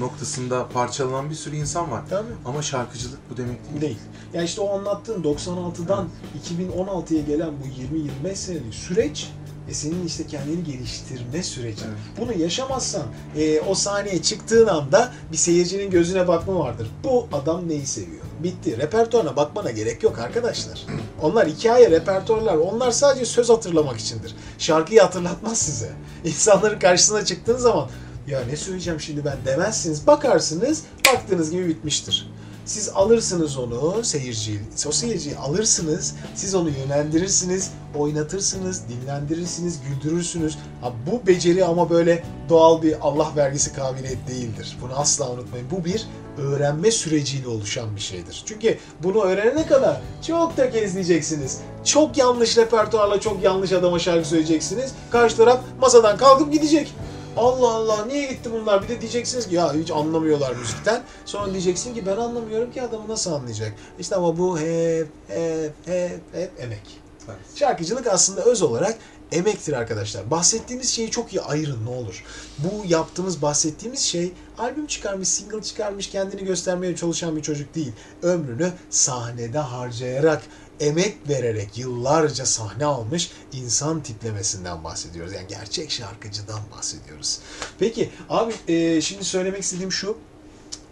noktasında 0.00 0.68
parçalanan 0.68 1.30
bir 1.30 1.34
sürü 1.34 1.56
insan 1.56 1.90
var. 1.90 2.02
Tabii. 2.10 2.32
Ama 2.44 2.62
şarkıcılık 2.62 3.18
bu 3.30 3.36
demek 3.36 3.70
değil. 3.70 3.80
Değil. 3.80 3.98
Yani 4.34 4.44
işte 4.44 4.60
o 4.60 4.78
anlattığın 4.78 5.22
96'dan 5.22 6.08
2016'ya 6.48 7.22
gelen 7.22 7.50
bu 7.50 7.96
20-25 8.28 8.34
senelik 8.34 8.74
süreç 8.74 9.32
e 9.68 9.74
senin 9.74 10.06
işte 10.06 10.26
kendini 10.26 10.64
geliştirme 10.64 11.42
süreci. 11.42 11.82
Evet. 11.84 11.96
Bunu 12.20 12.42
yaşamazsan 12.42 13.02
e, 13.36 13.60
o 13.60 13.74
sahneye 13.74 14.22
çıktığın 14.22 14.66
anda 14.66 15.12
bir 15.32 15.36
seyircinin 15.36 15.90
gözüne 15.90 16.28
bakma 16.28 16.58
vardır. 16.58 16.88
Bu 17.04 17.28
adam 17.32 17.68
neyi 17.68 17.86
seviyor? 17.86 18.22
Bitti. 18.42 18.78
Repertuarına 18.78 19.36
bakmana 19.36 19.70
gerek 19.70 20.02
yok 20.02 20.18
arkadaşlar. 20.18 20.86
Onlar 21.22 21.48
hikaye, 21.48 21.90
repertuarlar. 21.90 22.56
Onlar 22.56 22.90
sadece 22.90 23.24
söz 23.24 23.48
hatırlamak 23.50 24.00
içindir. 24.00 24.34
Şarkıyı 24.58 25.00
hatırlatmaz 25.00 25.58
size. 25.58 25.90
İnsanların 26.24 26.78
karşısına 26.78 27.24
çıktığın 27.24 27.56
zaman 27.56 27.88
ya 28.26 28.40
ne 28.50 28.56
söyleyeceğim 28.56 29.00
şimdi 29.00 29.24
ben 29.24 29.36
demezsiniz. 29.46 30.06
Bakarsınız, 30.06 30.82
baktığınız 31.06 31.50
gibi 31.50 31.68
bitmiştir. 31.68 32.30
Siz 32.68 32.88
alırsınız 32.88 33.56
onu 33.56 34.04
seyirciyi, 34.04 34.60
o 34.88 34.92
seyirciyi 34.92 35.36
alırsınız, 35.36 36.14
siz 36.34 36.54
onu 36.54 36.70
yönlendirirsiniz, 36.70 37.70
oynatırsınız, 37.96 38.82
dinlendirirsiniz, 38.88 39.80
güldürürsünüz. 39.88 40.58
Ha, 40.80 40.92
bu 41.06 41.26
beceri 41.26 41.64
ama 41.64 41.90
böyle 41.90 42.24
doğal 42.48 42.82
bir 42.82 42.96
Allah 43.00 43.32
vergisi 43.36 43.72
kabiliyet 43.72 44.28
değildir. 44.28 44.78
Bunu 44.82 44.98
asla 44.98 45.30
unutmayın. 45.30 45.66
Bu 45.70 45.84
bir 45.84 46.06
öğrenme 46.38 46.90
süreciyle 46.90 47.48
oluşan 47.48 47.96
bir 47.96 48.00
şeydir. 48.00 48.42
Çünkü 48.46 48.78
bunu 49.02 49.22
öğrenene 49.22 49.66
kadar 49.66 50.00
çok 50.26 50.56
da 50.56 50.70
kezleyeceksiniz. 50.70 51.58
Çok 51.84 52.16
yanlış 52.16 52.56
repertuarla 52.56 53.20
çok 53.20 53.42
yanlış 53.42 53.72
adama 53.72 53.98
şarkı 53.98 54.28
söyleyeceksiniz. 54.28 54.92
Karşı 55.10 55.36
taraf 55.36 55.60
masadan 55.80 56.16
kalkıp 56.16 56.52
gidecek. 56.52 56.94
Allah 57.38 57.74
Allah 57.74 58.06
niye 58.06 58.26
gitti 58.26 58.50
bunlar? 58.52 58.82
Bir 58.82 58.88
de 58.88 59.00
diyeceksiniz 59.00 59.48
ki 59.48 59.54
ya 59.54 59.74
hiç 59.74 59.90
anlamıyorlar 59.90 60.56
müzikten. 60.56 61.02
Sonra 61.24 61.52
diyeceksin 61.52 61.94
ki 61.94 62.06
ben 62.06 62.16
anlamıyorum 62.16 62.72
ki 62.72 62.82
adamı 62.82 63.08
nasıl 63.08 63.32
anlayacak? 63.32 63.74
İşte 63.98 64.16
ama 64.16 64.38
bu 64.38 64.58
hep 64.58 65.08
hep 65.28 65.72
hep 65.86 66.20
hep 66.32 66.50
emek. 66.58 67.00
Evet. 67.28 67.38
Şarkıcılık 67.54 68.06
aslında 68.06 68.44
öz 68.44 68.62
olarak 68.62 68.98
emektir 69.32 69.72
arkadaşlar. 69.72 70.30
Bahsettiğimiz 70.30 70.90
şeyi 70.90 71.10
çok 71.10 71.34
iyi 71.34 71.40
ayırın 71.40 71.86
ne 71.86 71.90
olur. 71.90 72.24
Bu 72.58 72.84
yaptığımız, 72.86 73.42
bahsettiğimiz 73.42 74.00
şey 74.00 74.32
albüm 74.58 74.86
çıkarmış, 74.86 75.28
single 75.28 75.62
çıkarmış, 75.62 76.10
kendini 76.10 76.44
göstermeye 76.44 76.96
çalışan 76.96 77.36
bir 77.36 77.42
çocuk 77.42 77.74
değil. 77.74 77.92
Ömrünü 78.22 78.72
sahnede 78.90 79.58
harcayarak, 79.58 80.42
emek 80.80 81.16
vererek 81.28 81.78
yıllarca 81.78 82.46
sahne 82.46 82.84
almış 82.84 83.30
insan 83.52 84.02
tiplemesinden 84.02 84.84
bahsediyoruz. 84.84 85.32
Yani 85.32 85.46
gerçek 85.48 85.90
şarkıcıdan 85.90 86.60
bahsediyoruz. 86.76 87.38
Peki 87.78 88.10
abi 88.28 88.54
e, 88.68 89.00
şimdi 89.00 89.24
söylemek 89.24 89.62
istediğim 89.62 89.92
şu. 89.92 90.18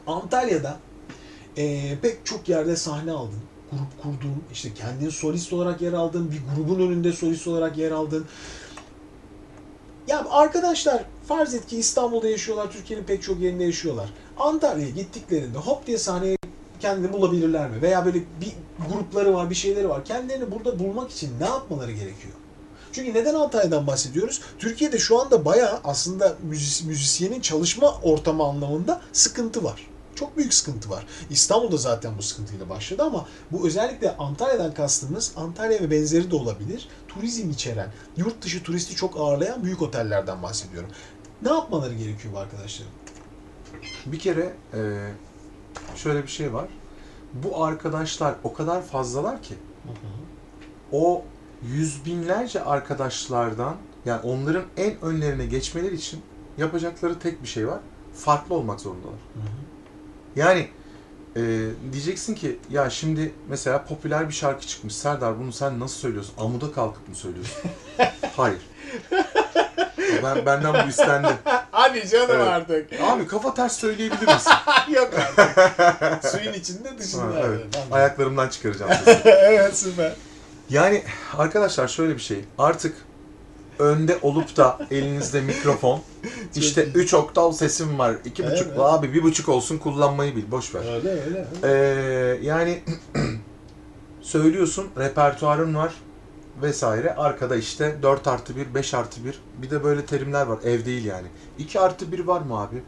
Antalya'da 0.07 0.79
e, 1.57 1.95
pek 2.03 2.27
çok 2.27 2.49
yerde 2.49 2.77
sahne 2.77 3.13
aldın. 3.13 3.41
Grup 3.71 4.03
kurdun, 4.03 4.43
işte 4.53 4.75
kendin 4.75 5.11
solist 5.11 5.53
olarak 5.53 5.83
yer 5.83 5.93
aldın, 5.93 6.33
bir 6.33 6.41
grubun 6.57 6.87
önünde 6.87 7.13
solist 7.13 7.47
olarak 7.47 7.79
yer 7.79 7.91
aldın. 7.91 8.27
Ya 10.09 10.27
arkadaşlar 10.31 11.05
farz 11.29 11.55
et 11.55 11.67
ki 11.67 11.77
İstanbul'da 11.77 12.29
yaşıyorlar, 12.29 12.73
Türkiye'nin 12.73 13.05
pek 13.05 13.23
çok 13.23 13.41
yerinde 13.41 13.65
yaşıyorlar. 13.65 14.11
Antalya'ya 14.39 14.91
gittiklerinde 14.91 15.59
hop 15.59 15.87
diye 15.87 15.99
sahneye 15.99 16.37
kendini 16.81 17.13
bulabilirler 17.13 17.71
mi? 17.71 17.83
Veya 17.83 18.05
böyle 18.05 18.19
bir 18.19 18.53
grupları 18.91 19.35
var, 19.35 19.51
bir 19.51 19.55
şeyleri 19.55 19.89
var. 19.89 20.05
Kendilerini 20.05 20.51
burada 20.51 20.79
bulmak 20.79 21.11
için 21.11 21.31
ne 21.41 21.47
yapmaları 21.47 21.93
gerekiyor? 21.93 22.35
Çünkü 22.93 23.15
neden 23.15 23.35
Antalya'dan 23.35 23.87
bahsediyoruz? 23.87 24.41
Türkiye'de 24.59 24.99
şu 24.99 25.21
anda 25.21 25.45
bayağı 25.45 25.81
aslında 25.85 26.37
müzis- 26.51 26.87
müzisyenin 26.87 27.41
çalışma 27.41 27.95
ortamı 28.03 28.45
anlamında 28.45 29.01
sıkıntı 29.13 29.65
var. 29.65 29.87
Çok 30.15 30.37
büyük 30.37 30.55
sıkıntı 30.55 30.91
var. 30.91 31.07
İstanbul'da 31.31 31.77
zaten 31.77 32.19
bu 32.19 32.23
sıkıntıyla 32.23 32.69
başladı 32.69 33.03
ama 33.03 33.27
bu 33.53 33.67
özellikle 33.67 34.17
Antalya'dan 34.17 34.75
kastımız 34.75 35.33
Antalya 35.37 35.81
ve 35.81 35.91
benzeri 35.91 36.31
de 36.31 36.37
olabilir. 36.37 36.89
Turizm 37.09 37.51
içeren, 37.51 37.93
yurt 38.17 38.43
dışı 38.43 38.63
turisti 38.63 38.95
çok 38.95 39.17
ağırlayan 39.21 39.65
büyük 39.65 39.83
otellerden 39.83 40.43
bahsediyorum. 40.43 40.91
Ne 41.43 41.49
yapmaları 41.53 41.95
gerekiyor 41.95 42.35
arkadaşlarım? 42.37 42.93
Bir 44.07 44.19
kere 44.19 44.53
e, 44.75 44.79
şöyle 45.97 46.23
bir 46.23 46.29
şey 46.29 46.53
var. 46.53 46.69
Bu 47.35 47.65
arkadaşlar 47.65 48.35
o 48.45 48.53
kadar 48.55 48.83
fazlalar 48.83 49.43
ki 49.43 49.55
o 50.93 51.25
yüz 51.63 52.05
binlerce 52.05 52.65
arkadaşlardan 52.65 53.77
yani 54.05 54.21
onların 54.23 54.65
en 54.77 55.01
önlerine 55.03 55.47
geçmeleri 55.47 55.95
için 55.95 56.21
yapacakları 56.59 57.19
tek 57.19 57.43
bir 57.43 57.49
şey 57.49 57.69
var. 57.69 57.81
Farklı 58.15 58.55
olmak 58.55 58.81
zorundalar. 58.81 59.15
Yani 60.37 60.69
e, 61.37 61.71
diyeceksin 61.93 62.35
ki 62.35 62.59
ya 62.71 62.91
şimdi 62.91 63.33
mesela 63.49 63.85
popüler 63.85 64.29
bir 64.29 64.35
şarkı 64.35 64.67
çıkmış. 64.67 64.97
Serdar 64.97 65.39
bunu 65.39 65.53
sen 65.53 65.81
nasıl 65.81 65.97
söylüyorsun? 65.97 66.35
Amuda 66.39 66.73
kalkıp 66.73 67.09
mı 67.09 67.15
söylüyorsun? 67.15 67.71
Hayır. 68.37 68.61
Ben, 70.23 70.47
benden 70.47 70.75
bu 70.87 70.89
istendi. 70.89 71.29
Hadi 71.71 72.09
canım 72.09 72.27
Evet. 72.31 72.49
artık. 72.49 72.89
Abi 73.03 73.27
kafa 73.27 73.55
ters 73.55 73.77
söyleyebilir 73.77 74.35
misin? 74.35 74.53
Yok 74.91 75.11
artık. 75.39 76.31
Suyun 76.31 76.53
içinde 76.53 76.99
dışında. 76.99 77.23
Ha, 77.23 77.43
evet. 77.47 77.61
Ayaklarımdan 77.93 78.49
çıkaracağım. 78.49 78.91
evet 79.25 79.79
süper. 79.79 80.13
Yani 80.71 81.03
arkadaşlar 81.39 81.89
şöyle 81.89 82.15
bir 82.15 82.21
şey. 82.21 82.45
Artık 82.59 82.97
önde 83.79 84.19
olup 84.23 84.57
da 84.57 84.79
elinizde 84.91 85.41
mikrofon 85.41 86.01
işte 86.55 86.85
3 86.85 87.15
oktav 87.15 87.53
sesim 87.53 87.99
var. 87.99 88.13
2,5 88.13 88.43
Evet. 88.47 88.67
abi 88.79 89.13
bir 89.13 89.23
buçuk 89.23 89.49
olsun 89.49 89.79
kullanmayı 89.79 90.37
bil. 90.37 90.51
Boş 90.51 90.75
ver. 90.75 90.81
Öyle 90.95 91.11
öyle. 91.11 91.47
Ee, 91.65 92.39
yani 92.43 92.83
söylüyorsun 94.23 94.87
repertuarın 94.99 95.75
var 95.75 95.93
vesaire. 96.63 97.15
Arkada 97.15 97.57
işte 97.57 97.97
4 98.03 98.27
artı 98.27 98.57
1, 98.57 98.75
5 98.75 98.95
artı 98.95 99.25
1. 99.25 99.41
Bir 99.63 99.71
de 99.71 99.85
böyle 99.85 100.07
terimler 100.07 100.47
var. 100.47 100.59
Ev 100.65 100.85
değil 100.85 101.05
yani. 101.05 101.27
2 101.59 101.81
artı 101.81 102.13
1 102.13 102.27
var 102.27 102.41
mı 102.41 102.61
abi? 102.61 102.83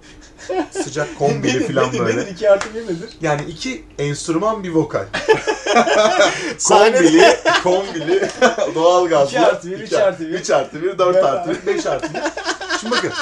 Sıcak 0.84 1.18
kombili 1.18 1.56
Nedir, 1.56 1.74
falan 1.74 1.88
nedir, 1.88 1.98
böyle. 2.00 2.20
Nedir? 2.20 2.32
İki 2.32 2.50
artı 2.50 2.74
bir 2.74 2.84
nedir? 2.84 3.10
Yani 3.20 3.42
iki 3.48 3.84
enstrüman 3.98 4.64
bir 4.64 4.70
vokal. 4.70 5.04
Kombili, 6.68 7.36
kombili, 7.62 8.28
doğalgazlı. 8.74 9.28
İki 9.28 9.40
artı 9.40 9.70
bir, 9.70 9.78
üç 9.78 9.92
artı 9.92 10.28
bir. 10.28 10.34
3 10.34 10.50
artı 10.50 10.82
1, 10.82 10.98
4 10.98 11.16
Evet 11.16 11.24
artı 11.24 11.50
abi. 11.50 11.58
1, 11.66 11.66
5 11.66 11.86
artı 11.86 12.14
1. 12.14 12.20
Şimdi 12.80 12.94
bakın, 12.96 13.12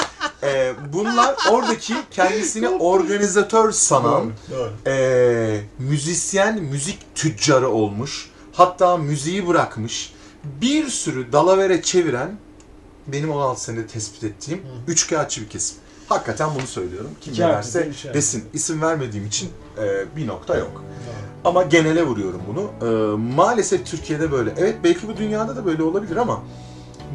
e, 0.43 0.73
bunlar 0.93 1.35
oradaki 1.51 1.95
kendisini 2.11 2.69
organizatör 2.69 3.73
sanan, 3.73 4.33
Doğru. 4.51 4.73
e, 4.87 5.61
müzisyen, 5.79 6.63
müzik 6.63 7.15
tüccarı 7.15 7.69
olmuş, 7.69 8.31
hatta 8.53 8.97
müziği 8.97 9.49
bırakmış, 9.49 10.13
bir 10.61 10.89
sürü 10.89 11.33
dalavere 11.33 11.83
çeviren, 11.83 12.39
benim 13.07 13.31
16 13.31 13.63
senede 13.63 13.87
tespit 13.87 14.25
ettiğim 14.25 14.59
Hı. 14.59 14.93
üçkağıtçı 14.93 15.41
bir 15.41 15.49
kesim. 15.49 15.77
Hakikaten 16.09 16.51
bunu 16.55 16.67
söylüyorum. 16.67 17.11
Kim 17.21 17.33
İki 17.33 17.43
üç 17.43 17.49
artı 17.49 17.93
desin. 18.15 18.45
İsim 18.53 18.83
vermediğim 18.83 19.27
için 19.27 19.49
e, 19.79 20.17
bir 20.17 20.27
nokta 20.27 20.57
yok. 20.57 20.85
Ama 21.45 21.63
genele 21.63 22.07
vuruyorum 22.07 22.43
bunu. 22.49 22.91
E, 22.91 23.17
maalesef 23.17 23.87
Türkiye'de 23.87 24.33
böyle. 24.33 24.55
Evet 24.57 24.77
belki 24.85 25.09
bu 25.09 25.17
dünyada 25.17 25.57
da 25.57 25.67
böyle 25.67 25.83
olabilir 25.83 26.17
ama 26.17 26.43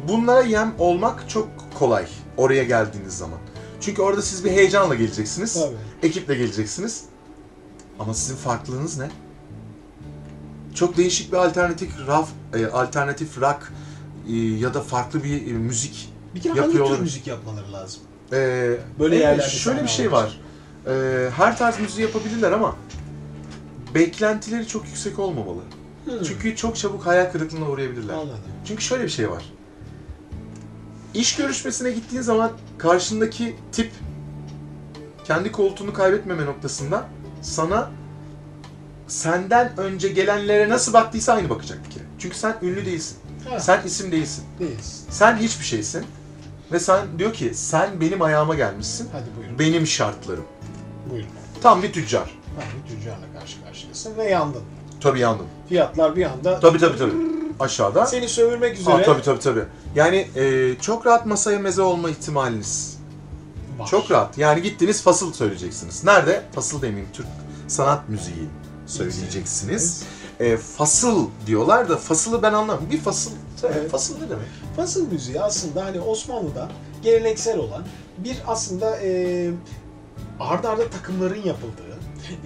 bunlara 0.08 0.42
yem 0.42 0.74
olmak 0.78 1.28
çok 1.28 1.48
kolay 1.78 2.06
oraya 2.36 2.64
geldiğiniz 2.64 3.18
zaman. 3.18 3.38
Çünkü 3.80 4.02
orada 4.02 4.22
siz 4.22 4.44
bir 4.44 4.50
heyecanla 4.50 4.94
geleceksiniz. 4.94 5.54
Tabii. 5.54 6.08
Ekiple 6.08 6.34
geleceksiniz. 6.34 7.04
Ama 7.98 8.14
sizin 8.14 8.36
farklılığınız 8.36 8.98
ne? 8.98 9.10
Çok 10.74 10.96
değişik 10.96 11.32
bir 11.32 11.36
alternatif 11.36 12.06
raf, 12.06 12.28
e, 12.54 12.66
alternatif 12.66 13.40
rock 13.40 13.72
e, 14.28 14.36
ya 14.36 14.74
da 14.74 14.80
farklı 14.80 15.24
bir 15.24 15.46
e, 15.46 15.52
müzik. 15.52 16.12
Bir 16.34 16.40
kere 16.40 16.58
Yapıyor 16.58 16.84
hangi 16.84 16.96
tür 16.96 17.02
müzik 17.02 17.26
yapmaları 17.26 17.72
lazım? 17.72 18.02
E, 18.32 18.36
Böyle 18.98 19.16
yerlerde 19.16 19.48
şöyle 19.50 19.82
bir 19.82 19.88
şey 19.88 20.12
var. 20.12 20.40
E, 20.86 20.92
her 21.36 21.58
tarz 21.58 21.80
müziği 21.80 22.06
yapabilirler 22.06 22.52
ama 22.52 22.76
beklentileri 23.94 24.68
çok 24.68 24.86
yüksek 24.86 25.18
olmamalı. 25.18 25.60
Hmm. 26.04 26.22
Çünkü 26.22 26.56
çok 26.56 26.76
çabuk 26.76 27.06
hayal 27.06 27.32
kırıklığına 27.32 27.70
uğrayabilirler. 27.70 28.14
Anladım. 28.14 28.38
Çünkü 28.64 28.82
şöyle 28.82 29.04
bir 29.04 29.08
şey 29.08 29.30
var. 29.30 29.44
İş 31.14 31.36
görüşmesine 31.36 31.90
gittiğin 31.90 32.22
zaman 32.22 32.50
karşındaki 32.78 33.56
tip 33.72 33.92
kendi 35.24 35.52
koltuğunu 35.52 35.92
kaybetmeme 35.92 36.46
noktasında 36.46 37.08
sana 37.42 37.90
senden 39.12 39.72
önce 39.76 40.08
gelenlere 40.08 40.68
nasıl 40.68 40.92
baktıysa 40.92 41.32
aynı 41.32 41.50
bakacak 41.50 41.78
bir 41.86 41.90
kere. 41.90 42.04
Çünkü 42.18 42.36
sen 42.36 42.56
ünlü 42.62 42.86
değilsin. 42.86 43.16
Ha, 43.50 43.60
Sen 43.60 43.82
isim 43.86 44.12
değilsin. 44.12 44.44
değiliz. 44.58 45.04
Sen 45.10 45.36
hiçbir 45.36 45.64
şeysin. 45.64 46.04
Ve 46.72 46.80
sen 46.80 47.18
diyor 47.18 47.32
ki 47.32 47.52
sen 47.54 48.00
benim 48.00 48.22
ayağıma 48.22 48.54
gelmişsin. 48.54 49.08
Hadi 49.12 49.24
buyurun. 49.38 49.58
Benim 49.58 49.86
şartlarım. 49.86 50.44
Buyurun. 51.10 51.28
Tam 51.62 51.82
bir 51.82 51.92
tüccar. 51.92 52.22
Ha, 52.56 52.62
bir 52.84 52.94
tüccarla 52.94 53.26
karşı 53.40 53.64
karşıyasın 53.64 54.16
ve 54.16 54.24
yandın. 54.24 54.62
Tabii 55.00 55.20
yandım. 55.20 55.46
Fiyatlar 55.68 56.16
bir 56.16 56.24
anda 56.24 56.60
Tabii 56.60 56.78
tabii 56.78 56.98
tabii. 56.98 57.12
Aşağıda. 57.60 58.06
seni 58.06 58.28
sömürmek 58.28 58.78
üzere 58.78 58.94
Aa, 58.94 59.02
tabii 59.02 59.22
tabii 59.22 59.40
tabii. 59.40 59.64
Yani 59.94 60.28
e, 60.36 60.74
çok 60.80 61.06
rahat 61.06 61.26
masaya 61.26 61.58
meze 61.58 61.82
olma 61.82 62.10
ihtimaliniz 62.10 62.98
var. 63.78 63.86
Çok 63.86 64.10
rahat. 64.10 64.38
Yani 64.38 64.62
gittiniz 64.62 65.02
fasıl 65.02 65.32
söyleyeceksiniz. 65.32 66.04
Nerede? 66.04 66.42
Fasıl 66.54 66.82
demeyeyim. 66.82 67.08
Türk 67.12 67.26
sanat 67.68 68.08
müziği 68.08 68.48
söyleyeceksiniz. 68.86 70.02
E, 70.40 70.56
fasıl 70.56 71.28
diyorlar 71.46 71.88
da 71.88 71.96
fasılı 71.96 72.42
ben 72.42 72.52
anlamam. 72.52 72.90
Bir 72.90 73.00
fasıl. 73.00 73.30
Evet. 73.64 73.90
Fasıl 73.90 74.14
ne 74.14 74.30
demek? 74.30 74.46
Fasıl 74.76 75.12
müziği 75.12 75.40
aslında 75.40 75.84
hani 75.84 76.00
Osmanlı'da 76.00 76.68
geleneksel 77.02 77.58
olan 77.58 77.82
bir 78.18 78.36
aslında 78.46 78.96
e, 79.00 79.50
arda 80.40 80.70
arda 80.70 80.90
takımların 80.90 81.42
yapıldığı 81.42 81.91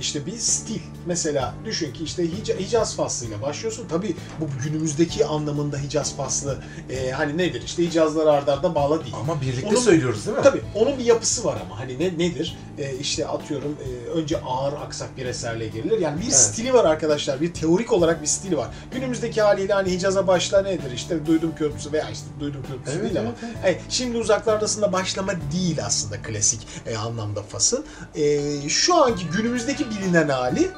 işte 0.01 0.27
bir 0.27 0.37
stil. 0.39 0.81
Mesela 1.07 1.55
düşün 1.65 1.93
ki 1.93 2.05
işte 2.05 2.23
Hica- 2.25 2.59
Hicaz 2.59 2.97
faslıyla 2.97 3.43
başlıyorsun. 3.43 3.89
Tabi 3.89 4.17
bu 4.41 4.49
günümüzdeki 4.65 5.27
anlamında 5.27 5.79
Hicaz 5.79 6.17
faslı 6.17 6.59
e, 6.91 7.11
hani 7.11 7.39
nedir? 7.39 7.63
İşte 7.63 7.83
Hicazları 7.87 8.31
arda 8.31 8.53
arda 8.53 8.75
bağla 8.75 9.05
değil. 9.05 9.15
Ama 9.21 9.41
birlikte 9.41 9.67
Onun- 9.67 9.77
söylüyoruz 9.77 10.27
değil 10.27 10.37
mi? 10.37 10.43
Tabii 10.43 10.63
onun 10.75 10.99
bir 10.99 11.05
yapısı 11.05 11.45
var 11.45 11.59
ama 11.67 11.79
hani 11.81 11.99
ne 11.99 12.05
nedir? 12.27 12.57
Ee, 12.79 12.97
işte 13.01 13.27
atıyorum 13.27 13.77
e, 13.87 14.09
önce 14.11 14.41
ağır 14.41 14.73
aksak 14.73 15.17
bir 15.17 15.27
eserle 15.27 15.69
girilir. 15.69 15.99
Yani 15.99 16.19
bir 16.19 16.25
Evet. 16.25 16.35
stili 16.37 16.73
var 16.75 16.85
arkadaşlar. 16.85 17.41
Bir 17.41 17.53
teorik 17.55 17.93
olarak 17.93 18.23
bir 18.23 18.27
stili 18.27 18.57
var. 18.57 18.69
Günümüzdeki 18.93 19.43
haliyle 19.43 19.73
hani 19.73 19.91
Hicaz'a 19.91 20.27
başla 20.27 20.63
nedir? 20.63 20.91
İşte 20.95 21.27
duydum 21.27 21.53
köprüsü 21.59 21.93
veya 21.93 22.11
işte 22.11 22.27
duydum 22.41 22.61
köprüsü 22.73 22.99
Evet, 22.99 23.05
değil 23.05 23.21
ama. 23.21 23.29
evet, 23.45 23.55
evet. 23.65 23.81
Hani 23.81 23.93
şimdi 23.93 24.19
uzaklardasında 24.19 24.93
başlama 24.93 25.33
değil 25.53 25.79
aslında 25.87 26.23
klasik 26.23 26.67
e, 26.87 26.97
anlamda 26.97 27.43
fasıl. 27.43 27.83
E, 28.15 28.69
şu 28.69 28.95
anki 28.95 29.25
günümüzdeki 29.67 29.91
bilinen 29.91 30.29
hali 30.29 30.71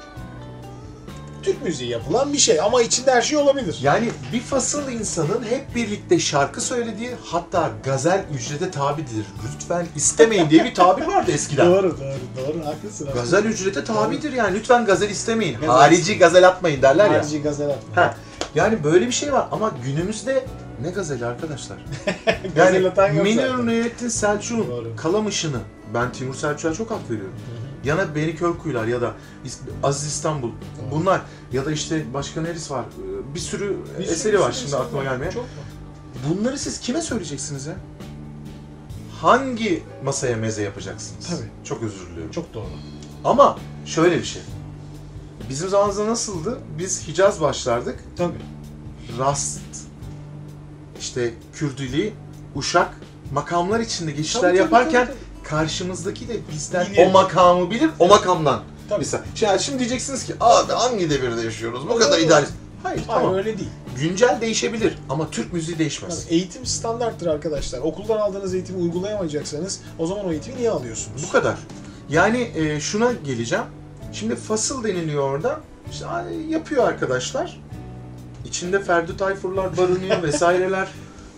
Türk 1.42 1.62
müziği 1.62 1.90
yapılan 1.90 2.32
bir 2.32 2.38
şey 2.38 2.60
ama 2.60 2.82
içinde 2.82 3.10
her 3.10 3.22
şey 3.22 3.38
olabilir. 3.38 3.78
Yani 3.82 4.10
bir 4.32 4.40
fasıl 4.40 4.92
insanın 4.92 5.42
hep 5.50 5.74
birlikte 5.74 6.18
şarkı 6.18 6.60
söylediği 6.60 7.10
hatta 7.24 7.70
gazel 7.84 8.24
ücrete 8.34 8.70
tabidir. 8.70 9.26
Lütfen 9.54 9.86
istemeyin 9.96 10.50
diye 10.50 10.64
bir 10.64 10.74
tabir 10.74 11.06
vardı 11.06 11.30
eskiden. 11.30 11.66
Doğru 11.70 11.96
doğru 11.98 12.46
doğru 12.46 12.66
haklısın. 12.66 13.08
Gazel 13.14 13.44
ücrete 13.44 13.84
tabidir 13.84 14.32
yani. 14.32 14.58
Lütfen 14.58 14.84
gazel 14.84 15.10
istemeyin. 15.10 15.54
Gazel 15.54 15.68
Harici 15.68 16.00
istemeyin. 16.00 16.20
gazel 16.20 16.48
atmayın 16.48 16.82
derler 16.82 17.10
ya. 17.10 17.18
Harici 17.18 17.42
gazel 17.42 17.68
atma. 17.70 18.02
Ha, 18.02 18.14
yani 18.54 18.84
böyle 18.84 19.06
bir 19.06 19.12
şey 19.12 19.32
var 19.32 19.48
ama 19.52 19.72
günümüzde 19.84 20.44
ne 20.82 20.90
gazeli 20.90 21.26
arkadaşlar? 21.26 21.78
Yani 22.56 22.78
Münir. 23.22 23.50
Nurettin 23.50 24.08
Selçuk'un. 24.08 24.96
Kalamış'ını 24.96 25.58
ben 25.94 26.12
Timur 26.12 26.34
Selçuk'a 26.34 26.74
çok 26.74 26.90
hak 26.90 27.10
veriyorum. 27.10 27.34
Yana 27.84 28.14
Beni 28.14 28.36
Körkuyular 28.36 28.86
ya 28.86 29.00
da 29.02 29.14
Aziz 29.82 30.08
İstanbul 30.08 30.50
bunlar 30.90 31.20
ya 31.52 31.66
da 31.66 31.72
işte 31.72 32.04
başka 32.14 32.40
neresi 32.42 32.72
var? 32.74 32.84
Ee, 32.84 33.34
Bir 33.34 33.40
sürü 33.40 33.76
Bir 33.98 34.04
sürü- 34.04 34.12
eseri 34.14 34.40
var 34.40 34.52
sürü 34.52 34.54
şimdi 34.54 34.68
eseri 34.68 34.80
aklıma 34.82 35.04
var. 35.04 35.10
gelmeye. 35.10 35.26
Var. 35.28 35.34
Bunları 36.28 36.58
siz 36.58 36.80
kime 36.80 37.02
söyleyeceksiniz 37.02 37.66
ya? 37.66 37.74
Hangi 39.20 39.82
masaya 40.04 40.36
meze 40.36 40.62
yapacaksınız? 40.62 41.26
Tabii. 41.26 41.48
Çok 41.64 41.82
özür 41.82 42.06
diliyorum. 42.06 42.30
Çok 42.30 42.54
doğru. 42.54 42.64
Ama 43.24 43.58
şöyle 43.86 44.18
bir 44.18 44.24
şey. 44.24 44.42
Bizim 45.48 45.68
zamanımızda 45.68 46.06
nasıldı? 46.06 46.58
Biz 46.78 47.08
Hicaz 47.08 47.40
başlardık. 47.40 47.98
Tabii. 48.16 48.38
Rast, 49.18 49.60
işte 51.00 51.34
Kürdili, 51.54 52.12
Uşak 52.54 52.90
makamlar 53.32 53.80
içinde 53.80 54.10
geçişler 54.10 54.40
Tabii, 54.40 54.50
tabii, 54.52 54.62
yaparken 54.62 55.06
tabii, 55.06 55.16
karşımızdaki 55.50 56.28
de 56.28 56.36
bizden 56.52 56.86
Bilir. 56.86 57.06
o 57.06 57.10
makamı 57.10 57.70
bilir, 57.70 57.90
o 57.98 58.08
makamdan. 58.08 58.62
Tabii. 58.88 58.98
Mesela 58.98 59.24
şimdi, 59.34 59.62
şimdi 59.62 59.78
diyeceksiniz 59.78 60.24
ki 60.24 60.34
abi 60.40 60.72
hangi 60.72 61.10
devirde 61.10 61.40
yaşıyoruz? 61.40 61.88
Bu 61.88 61.98
kadar 61.98 62.18
idealist. 62.18 62.52
Hayır, 62.82 63.02
Hayır 63.06 63.20
tamam. 63.22 63.34
öyle 63.34 63.58
değil. 63.58 63.70
Güncel 63.96 64.38
değişebilir 64.40 64.98
ama 65.08 65.30
Türk 65.30 65.52
müziği 65.52 65.78
değişmez. 65.78 66.24
Tabii, 66.24 66.34
eğitim 66.34 66.66
standarttır 66.66 67.26
arkadaşlar. 67.26 67.78
Okuldan 67.78 68.18
aldığınız 68.18 68.54
eğitimi 68.54 68.82
uygulayamayacaksanız 68.82 69.80
o 69.98 70.06
zaman 70.06 70.26
o 70.26 70.32
eğitimi 70.32 70.56
niye 70.56 70.70
alıyorsunuz? 70.70 71.22
Bu 71.28 71.32
kadar. 71.32 71.58
Yani 72.08 72.50
e, 72.54 72.80
şuna 72.80 73.12
geleceğim. 73.12 73.64
Şimdi 74.12 74.36
fasıl 74.36 74.84
deniliyor 74.84 75.30
orada. 75.30 75.60
İşte 75.90 76.06
yapıyor 76.48 76.88
arkadaşlar. 76.88 77.60
İçinde 78.44 78.82
Ferdi 78.82 79.16
Tayfurlar 79.16 79.76
barınıyor 79.76 80.22
vesaireler. 80.22 80.88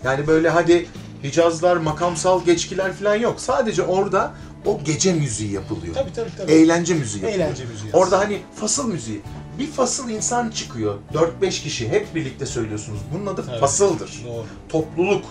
Yani 0.04 0.26
böyle 0.26 0.48
hadi 0.48 0.86
Hicazlar, 1.24 1.76
makamsal 1.76 2.44
geçkiler 2.44 2.92
falan 2.92 3.14
yok. 3.14 3.40
Sadece 3.40 3.82
orada 3.82 4.32
o 4.66 4.80
gece 4.84 5.12
müziği 5.12 5.52
yapılıyor. 5.52 5.94
Tabii 5.94 6.12
tabii 6.12 6.30
tabii. 6.38 6.52
Eğlence 6.52 6.94
müziği 6.94 7.24
yapılıyor. 7.24 7.46
Eğlence 7.48 7.64
müziği. 7.64 7.92
Orada 7.92 8.18
hani 8.18 8.38
fasıl 8.56 8.88
müziği. 8.88 9.20
Bir 9.58 9.66
fasıl 9.66 10.08
insan 10.10 10.50
çıkıyor. 10.50 10.94
4-5 11.42 11.50
kişi 11.62 11.88
hep 11.88 12.14
birlikte 12.14 12.46
söylüyorsunuz. 12.46 13.00
Bunun 13.14 13.26
adı 13.26 13.44
Evet. 13.50 13.60
fasıldır 13.60 14.22
Doğru. 14.28 14.44
topluluk. 14.68 15.24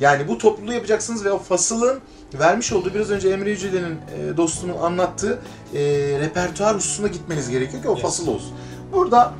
Yani 0.00 0.28
bu 0.28 0.38
topluluğu 0.38 0.72
yapacaksınız 0.72 1.24
ve 1.24 1.32
o 1.32 1.38
fasılın 1.38 2.00
vermiş 2.38 2.72
olduğu 2.72 2.94
biraz 2.94 3.10
önce 3.10 3.28
Emre 3.28 3.50
Yüceler'in 3.50 3.94
e, 4.18 4.36
dostumun 4.36 4.76
anlattığı 4.82 5.38
e, 5.74 5.80
repertuar 6.20 6.76
hususuna 6.76 7.08
gitmeniz 7.08 7.50
gerekiyor 7.50 7.82
ki 7.82 7.88
o 7.88 7.92
Yes. 7.94 8.02
fasıl 8.02 8.26
olsun. 8.28 8.52
Burada 8.92 9.34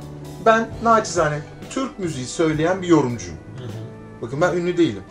ben 0.45 0.69
naçizane 0.83 1.39
Türk 1.69 1.99
müziği 1.99 2.25
söyleyen 2.25 2.81
bir 2.81 2.87
yorumcuyum. 2.87 3.37
Bakın 4.21 4.41
ben 4.41 4.53
ünlü 4.57 4.77
değilim. 4.77 5.03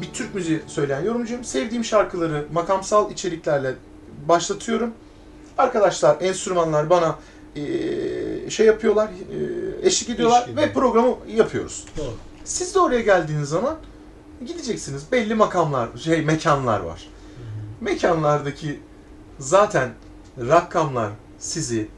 Bir 0.00 0.12
Türk 0.12 0.34
müziği 0.34 0.60
söyleyen 0.66 1.00
yorumcuyum. 1.00 1.44
Sevdiğim 1.44 1.84
şarkıları 1.84 2.46
makamsal 2.52 3.10
içeriklerle 3.10 3.74
başlatıyorum. 4.28 4.90
Arkadaşlar, 5.58 6.16
enstrümanlar 6.20 6.90
bana 6.90 7.18
e, 7.56 8.50
şey 8.50 8.66
yapıyorlar, 8.66 9.08
e, 9.08 9.86
eşlik 9.86 10.10
ediyorlar 10.10 10.42
Eşlik 10.42 10.56
ve 10.56 10.62
ediyor. 10.62 10.74
programı 10.74 11.16
yapıyoruz. 11.28 11.84
Doğru. 11.98 12.14
Siz 12.44 12.74
de 12.74 12.80
oraya 12.80 13.00
geldiğiniz 13.00 13.48
zaman 13.48 13.76
gideceksiniz. 14.46 15.12
Belli 15.12 15.34
makamlar, 15.34 15.88
şey 16.04 16.22
mekanlar 16.22 16.80
var. 16.80 17.08
Mekanlardaki 17.80 18.80
zaten 19.38 19.90
rakamlar 20.38 21.10
sizi 21.38 21.88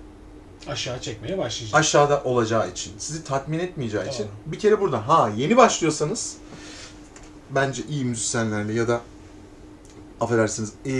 Aşağı 0.68 1.00
çekmeye 1.00 1.38
başlayacak. 1.38 1.80
aşağıda 1.80 2.22
olacağı 2.24 2.70
için, 2.70 2.92
sizi 2.98 3.24
tatmin 3.24 3.58
etmeyeceği 3.58 4.08
için 4.08 4.26
bir 4.46 4.58
kere 4.58 4.80
burada 4.80 5.08
ha 5.08 5.30
yeni 5.36 5.56
başlıyorsanız 5.56 6.36
bence 7.54 7.82
iyi 7.90 8.04
müzisyenlerle 8.04 8.72
ya 8.72 8.88
da 8.88 9.00
affedersiniz 10.20 10.72
e, 10.86 10.92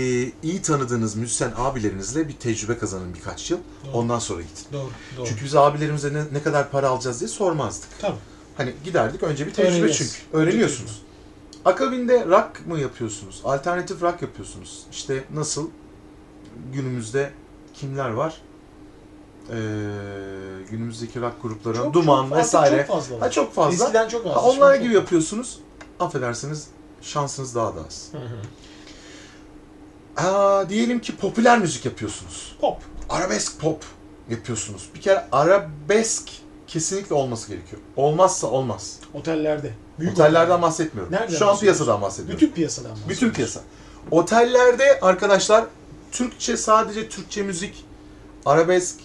iyi 0.43 0.61
tanıdığınız 0.61 1.15
müzisyen 1.15 1.51
abilerinizle 1.57 2.27
bir 2.27 2.33
tecrübe 2.33 2.77
kazanın 2.77 3.13
birkaç 3.13 3.51
yıl. 3.51 3.57
Doğru. 3.85 3.97
Ondan 3.97 4.19
sonra 4.19 4.41
gidin. 4.41 4.53
Doğru. 4.73 4.89
Doğru. 5.17 5.27
Çünkü 5.27 5.45
biz 5.45 5.55
abilerimize 5.55 6.13
ne, 6.13 6.23
ne 6.33 6.43
kadar 6.43 6.71
para 6.71 6.89
alacağız 6.89 7.19
diye 7.19 7.27
sormazdık. 7.27 7.89
Tabii. 8.01 8.17
Hani 8.57 8.73
giderdik 8.85 9.23
önce 9.23 9.47
bir 9.47 9.53
tecrübe 9.53 9.71
Öğreniriz. 9.77 9.97
çünkü. 9.97 10.37
Öğreniyorsunuz. 10.37 11.01
Akabinde 11.65 12.25
rock 12.25 12.67
mı 12.67 12.79
yapıyorsunuz? 12.79 13.41
Alternatif 13.43 14.01
rock 14.01 14.21
yapıyorsunuz. 14.21 14.83
İşte 14.91 15.23
nasıl? 15.33 15.69
Günümüzde 16.73 17.31
kimler 17.73 18.09
var? 18.09 18.41
Ee, 19.49 19.53
günümüzdeki 20.71 21.21
rock 21.21 21.41
grupları, 21.41 21.75
Çok- 21.77 21.93
Duman 21.93 22.29
çok- 22.29 22.37
vesaire. 22.37 22.77
Çok 22.77 22.95
fazla 22.95 23.21
ha, 23.21 23.31
çok 23.31 23.53
fazla. 23.53 23.85
Eskiden 23.85 24.07
çok 24.07 24.25
az. 24.25 24.35
Ha, 24.35 24.41
onlar 24.41 24.75
gibi 24.75 24.93
yapıyorsunuz. 24.93 25.59
Affedersiniz 26.03 26.67
şansınız 27.01 27.55
daha 27.55 27.75
da 27.75 27.79
az. 27.87 28.09
Hı 28.11 28.17
hı. 28.17 28.37
Aa, 30.27 30.69
diyelim 30.69 30.99
ki 30.99 31.15
popüler 31.15 31.59
müzik 31.59 31.85
yapıyorsunuz. 31.85 32.55
Pop. 32.61 32.77
Arabesk 33.09 33.59
pop 33.59 33.83
yapıyorsunuz. 34.29 34.89
Bir 34.95 35.01
kere 35.01 35.25
arabesk 35.31 36.29
kesinlikle 36.67 37.15
olması 37.15 37.47
gerekiyor. 37.47 37.81
Olmazsa 37.95 38.47
olmaz. 38.47 38.99
Otellerde. 39.13 39.73
Büyük 39.99 40.13
Otellerden 40.13 40.61
bahsetmiyorum. 40.61 41.13
Nereden 41.13 41.35
Şu 41.35 41.49
an 41.49 41.59
piyasadan 41.59 42.01
bahsediyorum. 42.01 42.35
Bütün 42.35 42.51
piyasadan 42.51 42.91
bahsediyoruz. 42.91 43.15
Bütün 43.15 43.31
piyasa. 43.31 43.61
Otellerde 44.11 44.99
arkadaşlar 45.01 45.65
Türkçe 46.11 46.57
sadece 46.57 47.09
Türkçe 47.09 47.43
müzik, 47.43 47.85
arabesk, 48.45 48.99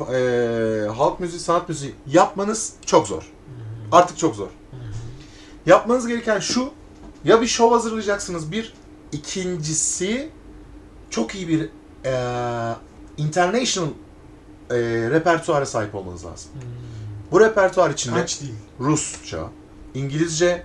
e, 0.00 0.88
halk 0.96 1.20
müziği, 1.20 1.40
sanat 1.40 1.68
müziği 1.68 1.94
yapmanız 2.06 2.72
çok 2.86 3.08
zor. 3.08 3.30
Artık 3.92 4.18
çok 4.18 4.36
zor. 4.36 4.48
Yapmanız 5.66 6.06
gereken 6.06 6.40
şu, 6.40 6.70
ya 7.24 7.42
bir 7.42 7.46
şov 7.46 7.70
hazırlayacaksınız 7.72 8.52
bir, 8.52 8.74
ikincisi 9.12 10.28
çok 11.10 11.34
iyi 11.34 11.48
bir 11.48 11.68
e, 12.04 12.14
international 13.16 13.88
e, 14.70 14.76
repertuara 15.10 15.66
sahip 15.66 15.94
olmanız 15.94 16.24
lazım. 16.24 16.50
Hmm. 16.52 16.60
Bu 17.32 17.40
repertuar 17.40 17.90
içinde 17.90 18.14
Kaç 18.20 18.40
değil. 18.40 18.54
Rusça, 18.80 19.48
İngilizce, 19.94 20.62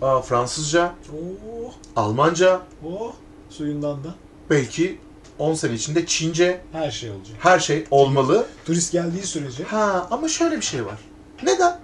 Fransızca, 0.00 0.94
Oh, 1.12 1.72
Almanca, 1.96 2.60
oh. 2.86 3.12
Suyundan 3.50 4.04
da 4.04 4.14
belki 4.50 4.98
10 5.38 5.54
sene 5.54 5.74
içinde 5.74 6.06
Çince 6.06 6.60
her 6.72 6.90
şey 6.90 7.10
olacak. 7.10 7.36
her 7.38 7.58
şey 7.58 7.84
olmalı. 7.90 8.46
Turist 8.64 8.92
geldiği 8.92 9.22
sürece 9.22 9.64
Ha 9.64 10.06
ama 10.10 10.28
şöyle 10.28 10.56
bir 10.56 10.62
şey 10.62 10.86
var. 10.86 10.98
Neden? 11.42 11.80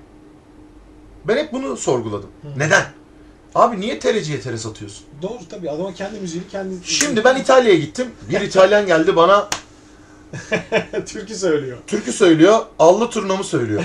Ben 1.24 1.36
hep 1.36 1.52
bunu 1.52 1.76
sorguladım. 1.76 2.30
Hı. 2.42 2.48
Neden? 2.58 2.84
Abi 3.54 3.80
niye 3.80 3.98
tereciye 3.98 4.40
tere 4.40 4.58
satıyorsun? 4.58 5.04
doğru 5.22 5.38
tabii 5.50 5.70
adama 5.70 5.94
kendi 5.94 6.20
müziğini 6.20 6.48
kendi 6.48 6.74
Şimdi 6.84 7.24
ben 7.24 7.36
İtalya'ya 7.36 7.78
gittim. 7.78 8.06
Bir 8.30 8.40
İtalyan 8.40 8.86
geldi 8.86 9.16
bana 9.16 9.48
türkü 11.06 11.34
söylüyor. 11.34 11.78
türkü 11.86 12.12
söylüyor, 12.12 12.58
allı 12.78 13.10
turnamı 13.10 13.44
söylüyor. 13.44 13.82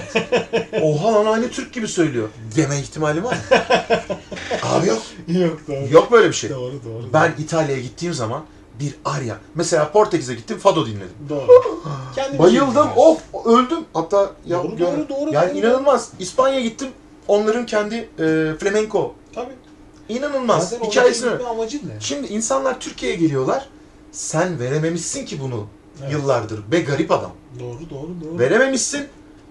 Oha 0.82 1.14
lan 1.14 1.26
aynı 1.34 1.50
Türk 1.52 1.74
gibi 1.74 1.88
söylüyor. 1.88 2.30
Deme 2.56 2.80
ihtimali 2.80 3.24
var 3.24 3.34
mı? 3.34 3.40
Abi 4.64 4.88
yok. 4.88 5.02
Yok 5.28 5.60
doğru. 5.68 5.88
Yok 5.94 6.12
böyle 6.12 6.28
bir 6.30 6.34
şey. 6.34 6.50
Doğru 6.50 6.74
doğru. 6.86 7.14
Ben 7.14 7.34
İtalya'ya 7.40 7.82
gittiğim 7.82 8.14
zaman 8.14 8.44
bir 8.80 8.96
arya. 9.06 9.38
Mesela 9.56 9.92
Portekiz'e 9.92 10.34
gittim, 10.36 10.58
fado 10.58 10.86
dinledim. 10.86 11.10
Doğru. 11.30 11.48
Kendi 12.16 12.40
Bayıldım, 12.40 12.88
of 12.96 13.22
öldüm. 13.46 13.80
Hatta 13.94 14.32
ya, 14.46 14.64
Doğru, 14.64 14.76
gör- 14.78 14.88
doğru, 14.88 15.10
doğru, 15.10 15.34
Yani 15.34 15.50
doğru. 15.52 15.58
inanılmaz. 15.60 16.10
İspanya'ya 16.20 16.62
gittim. 16.62 16.88
Onların 17.28 17.66
kendi 17.66 17.96
e, 17.96 18.54
flamenco. 18.60 19.14
Tabii. 19.36 19.54
İnanılmaz. 20.10 20.70
Zaten 20.70 20.86
Hikayesini. 20.90 21.30
amacın 21.30 21.78
ne? 21.80 22.00
Şimdi 22.00 22.28
insanlar 22.28 22.80
Türkiye'ye 22.80 23.18
geliyorlar. 23.18 23.70
Sen 24.12 24.60
verememişsin 24.60 25.26
ki 25.26 25.40
bunu 25.42 25.68
Evet. 26.02 26.12
yıllardır. 26.12 26.72
Be 26.72 26.80
garip 26.82 27.12
adam. 27.12 27.32
Doğru 27.60 27.90
doğru 27.90 28.10
doğru. 28.24 28.40
Verememişsin. 28.40 29.08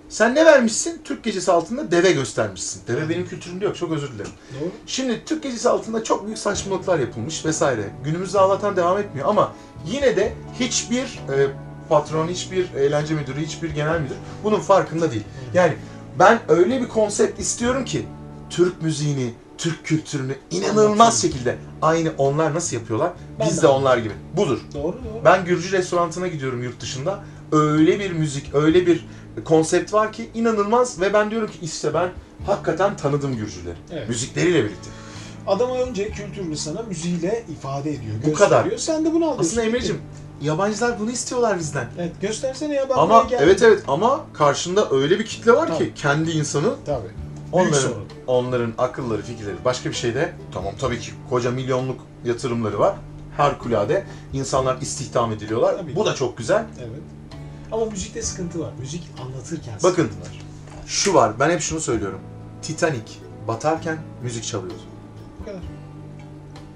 Sen 0.09 0.35
ne 0.35 0.47
vermişsin? 0.47 1.01
Türk 1.05 1.25
gecesi 1.25 1.53
altında 1.53 1.91
deve 1.91 2.13
göstermişsin. 2.13 2.83
Deve 2.89 2.99
Evet. 2.99 3.09
benim 3.09 3.27
kültürümde 3.29 3.65
yok. 3.65 3.77
Çok 3.77 3.93
özür 3.93 4.13
dilerim. 4.13 4.31
Doğru. 4.61 4.71
Şimdi 4.87 5.23
Türk 5.27 5.43
gecesi 5.43 5.69
altında 5.69 6.05
çok 6.05 6.27
büyük 6.27 6.39
saçmalıklar 6.39 6.99
yapılmış 6.99 7.45
vesaire. 7.45 7.83
Günümüzde 8.05 8.39
Allah'tan 8.39 8.77
devam 8.77 8.99
etmiyor 8.99 9.29
ama 9.29 9.53
yine 9.87 10.17
de 10.17 10.33
hiçbir 10.61 11.03
e, 11.05 11.47
patron, 11.89 12.29
hiçbir 12.29 12.75
eğlence 12.75 13.15
müdürü, 13.15 13.41
hiçbir 13.47 13.71
genel 13.71 14.01
müdür 14.01 14.17
bunun 14.45 14.61
farkında 14.61 15.11
değil. 15.13 15.25
Yani 15.55 15.73
ben 16.19 16.41
öyle 16.49 16.81
bir 16.81 16.89
konsept 16.89 17.41
istiyorum 17.41 17.85
ki 17.85 18.07
Türk 18.51 18.83
müziğini, 18.83 19.31
Türk 19.59 19.85
kültürünü 19.85 20.35
inanılmaz 20.51 21.23
şekilde 21.23 21.57
aynı 21.83 22.13
onlar 22.19 22.55
nasıl 22.55 22.77
yapıyorlar? 22.77 23.13
Ben 23.41 23.49
Biz 23.49 23.59
de 23.59 23.63
de 23.63 23.67
onlar 23.67 23.99
gibi. 23.99 24.15
Budur. 24.37 24.59
Doğru 24.75 24.83
doğru. 24.83 25.25
Ben 25.25 25.45
Gürcü 25.45 25.73
restorantına 25.73 26.29
gidiyorum 26.29 26.63
yurt 26.63 26.81
dışında. 26.81 27.25
Öyle 27.53 28.01
bir 28.01 28.11
müzik, 28.13 28.55
öyle 28.55 28.87
bir 28.87 29.07
konsept 29.45 29.93
var 29.93 30.13
ki 30.13 30.31
inanılmaz 30.35 31.01
ve 31.01 31.13
ben 31.13 31.31
diyorum 31.31 31.49
ki 31.51 31.59
işte 31.63 31.95
ben 31.95 32.11
hakikaten 32.47 32.97
tanıdım 32.97 33.37
Gürcüleri. 33.37 33.77
Evet. 33.93 34.09
Müzikleriyle 34.09 34.65
birlikte. 34.65 34.91
Adama 35.47 35.79
önce 35.79 36.11
kültürünü 36.11 36.57
sana 36.57 36.83
müziğiyle 36.83 37.45
ifade 37.49 37.91
ediyor. 37.91 38.15
Bu 38.27 38.33
kadar. 38.33 38.65
gösteriyor. 38.65 38.79
Sen 38.81 39.05
de 39.05 39.13
bunu 39.15 39.25
alıyorsun. 39.25 39.51
Aslında 39.51 39.63
Emre'cim 39.63 39.99
yabancılar 40.43 41.01
bunu 41.01 41.11
istiyorlar 41.11 41.59
bizden. 41.59 41.87
Evet 41.99 42.13
göstersene 42.21 42.75
ya 42.75 42.83
Ama 42.95 43.09
buraya 43.09 43.23
geldim. 43.29 43.39
evet 43.49 43.63
evet 43.63 43.83
ama 43.89 44.21
karşında 44.35 44.91
öyle 44.91 45.19
bir 45.19 45.27
kitle 45.27 45.53
var 45.53 45.67
ki 45.69 45.75
Tabii. 45.79 45.95
kendi 45.95 46.31
insanı 46.31 46.75
Tabii. 46.87 47.03
Büyük 47.03 47.15
onların 47.53 47.73
sorun. 47.89 48.05
onların 48.27 48.73
akılları, 48.79 49.23
fikirleri 49.23 49.57
başka 49.65 49.91
bir 49.91 49.95
şeyde 49.95 50.33
tamam 50.55 50.73
tabii 50.81 51.01
ki 51.01 51.11
koca 51.31 51.51
milyonluk 51.51 52.01
yatırımları 52.25 52.79
var. 52.79 52.95
Harikulade 53.37 54.05
insanlar 54.33 54.81
istihdam 54.81 55.33
ediliyorlar. 55.33 55.77
Tabii. 55.79 55.97
Bu 55.97 56.07
da 56.07 56.15
çok 56.15 56.39
güzel. 56.39 56.65
Evet. 56.79 57.01
Ama 57.73 57.85
müzikte 57.87 58.23
sıkıntı 58.23 58.61
var. 58.61 58.71
Müzik 58.81 59.11
anlatırken 59.23 59.75
Bakın. 59.83 60.03
sıkıntı 60.05 60.21
var. 60.21 60.41
Şu 60.87 61.15
var. 61.15 61.33
Ben 61.41 61.51
hep 61.51 61.61
şunu 61.61 61.81
söylüyorum. 61.81 62.19
Titanic 62.63 63.13
batarken 63.49 63.99
müzik 64.23 64.45
çalıyordu. 64.45 64.81
Bu 65.41 65.45
kadar. 65.45 65.61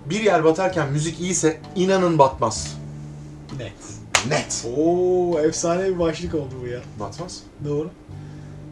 Bir 0.06 0.20
yer 0.20 0.44
batarken 0.44 0.92
müzik 0.92 1.20
iyiyse 1.20 1.60
inanın 1.76 2.18
batmaz. 2.18 2.76
Net. 3.58 3.72
Net. 4.28 4.66
Oo 4.76 5.38
efsane 5.40 5.84
bir 5.88 5.98
başlık 5.98 6.34
oldu 6.34 6.54
bu 6.62 6.66
ya. 6.66 6.80
Batmaz. 7.00 7.42
Doğru. 7.64 7.90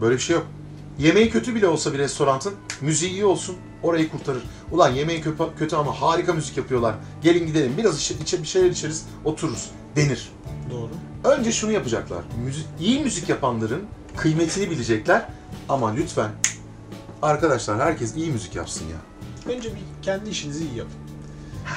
Böyle 0.01 0.14
bir 0.14 0.20
şey 0.20 0.37
yok. 0.37 0.47
Yemeği 0.99 1.30
kötü 1.30 1.55
bile 1.55 1.66
olsa 1.68 1.93
bir 1.93 1.99
restoranın 1.99 2.55
müziği 2.80 3.11
iyi 3.12 3.24
olsun 3.24 3.57
orayı 3.82 4.11
kurtarır. 4.11 4.43
Ulan 4.72 4.91
yemeği 4.91 5.20
kötü, 5.20 5.45
kötü 5.59 5.76
ama 5.76 6.01
harika 6.01 6.32
müzik 6.32 6.57
yapıyorlar. 6.57 6.95
Gelin 7.22 7.47
gidelim 7.47 7.72
biraz 7.78 8.01
içe, 8.01 8.14
içe- 8.14 8.43
bir 8.43 8.47
şeyler 8.49 8.70
içeriz 8.70 9.07
otururuz 9.24 9.70
denir. 9.97 10.32
Doğru. 10.70 10.91
Önce 11.24 11.53
şunu 11.53 11.72
yapacaklar. 11.72 12.24
Müzik, 12.45 12.66
iyi 12.80 13.01
müzik 13.01 13.28
yapanların 13.28 13.82
kıymetini 14.16 14.70
bilecekler. 14.70 15.28
Ama 15.68 15.91
lütfen 15.95 16.30
arkadaşlar 17.22 17.80
herkes 17.80 18.16
iyi 18.16 18.30
müzik 18.30 18.55
yapsın 18.57 18.85
ya. 18.89 18.97
Önce 19.55 19.68
bir 19.68 19.80
kendi 20.03 20.30
işinizi 20.30 20.64
iyi 20.64 20.76
yapın. 20.76 20.95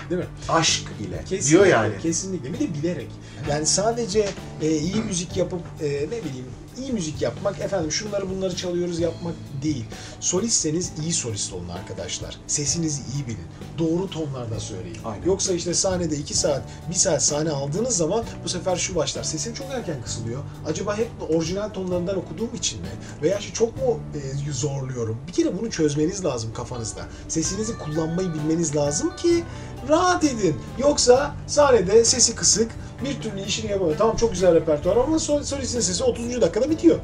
Değil 0.09 0.21
mi? 0.21 0.27
Aşk 0.49 0.83
ile 0.99 1.17
Kesinlikle, 1.19 1.49
diyor 1.49 1.65
yani. 1.65 1.93
Kesinlikle. 2.01 2.53
Bir 2.53 2.59
de 2.59 2.73
bilerek. 2.73 3.07
Yani 3.49 3.65
sadece 3.65 4.29
e, 4.61 4.77
iyi 4.77 4.95
müzik 4.95 5.37
yapıp 5.37 5.61
e, 5.81 5.85
ne 5.85 6.23
bileyim 6.23 6.45
iyi 6.81 6.91
müzik 6.93 7.21
yapmak 7.21 7.59
efendim 7.59 7.91
şunları 7.91 8.29
bunları 8.29 8.55
çalıyoruz 8.55 8.99
yapmak 8.99 9.33
değil. 9.63 9.85
Solistseniz 10.19 10.91
iyi 11.03 11.13
solist 11.13 11.53
olun 11.53 11.69
arkadaşlar. 11.69 12.37
Sesinizi 12.47 13.01
iyi 13.15 13.27
bilin. 13.27 13.47
Doğru 13.77 14.09
tonlarda 14.09 14.59
söyleyin. 14.59 14.97
Aynen. 15.05 15.25
Yoksa 15.25 15.53
işte 15.53 15.73
sahnede 15.73 16.15
2 16.15 16.33
saat, 16.37 16.61
1 16.89 16.93
saat 16.95 17.23
sahne 17.23 17.49
aldığınız 17.51 17.97
zaman 17.97 18.23
bu 18.43 18.49
sefer 18.49 18.75
şu 18.75 18.95
başlar. 18.95 19.23
Sesim 19.23 19.53
çok 19.53 19.67
erken 19.71 20.01
kısılıyor. 20.03 20.43
Acaba 20.67 20.97
hep 20.97 21.09
orijinal 21.29 21.69
tonlarından 21.69 22.17
okuduğum 22.17 22.55
için 22.55 22.81
mi? 22.81 22.87
Veya 23.21 23.37
işte 23.37 23.53
çok 23.53 23.77
mu 23.77 23.99
e, 24.47 24.51
zorluyorum? 24.51 25.17
Bir 25.27 25.33
kere 25.33 25.59
bunu 25.59 25.71
çözmeniz 25.71 26.25
lazım 26.25 26.53
kafanızda. 26.53 27.01
Sesinizi 27.27 27.77
kullanmayı 27.77 28.33
bilmeniz 28.33 28.75
lazım 28.75 29.15
ki 29.15 29.43
rahat 29.89 30.23
edin. 30.23 30.55
Yoksa 30.79 31.35
sahnede 31.47 32.05
sesi 32.05 32.35
kısık, 32.35 32.71
bir 33.05 33.21
türlü 33.21 33.41
işini 33.41 33.71
yapamıyor. 33.71 33.97
Tamam 33.97 34.15
çok 34.15 34.31
güzel 34.31 34.55
repertuar 34.55 34.97
ama 34.97 35.19
sol- 35.19 35.43
solistin 35.43 35.79
sesi 35.79 36.03
30. 36.03 36.41
dakikada 36.41 36.66
bitiyor. 36.69 36.99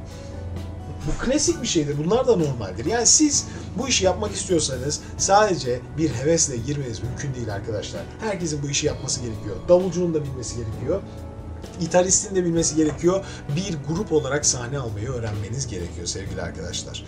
Bu 1.07 1.25
klasik 1.25 1.61
bir 1.61 1.67
şeydir. 1.67 1.97
Bunlar 2.05 2.27
da 2.27 2.35
normaldir. 2.35 2.85
Yani 2.85 3.05
siz 3.05 3.47
bu 3.77 3.87
işi 3.87 4.05
yapmak 4.05 4.31
istiyorsanız 4.31 4.99
sadece 5.17 5.79
bir 5.97 6.09
hevesle 6.09 6.57
girmeniz 6.57 7.03
mümkün 7.03 7.33
değil 7.33 7.53
arkadaşlar. 7.53 8.01
Herkesin 8.19 8.63
bu 8.63 8.69
işi 8.69 8.87
yapması 8.87 9.21
gerekiyor. 9.21 9.55
Davulcunun 9.69 10.13
da 10.13 10.23
bilmesi 10.23 10.55
gerekiyor. 10.55 11.01
Gitaristin 11.79 12.35
de 12.35 12.45
bilmesi 12.45 12.75
gerekiyor. 12.75 13.25
Bir 13.55 13.77
grup 13.87 14.11
olarak 14.11 14.45
sahne 14.45 14.77
almayı 14.79 15.09
öğrenmeniz 15.09 15.67
gerekiyor 15.67 16.07
sevgili 16.07 16.41
arkadaşlar. 16.41 17.05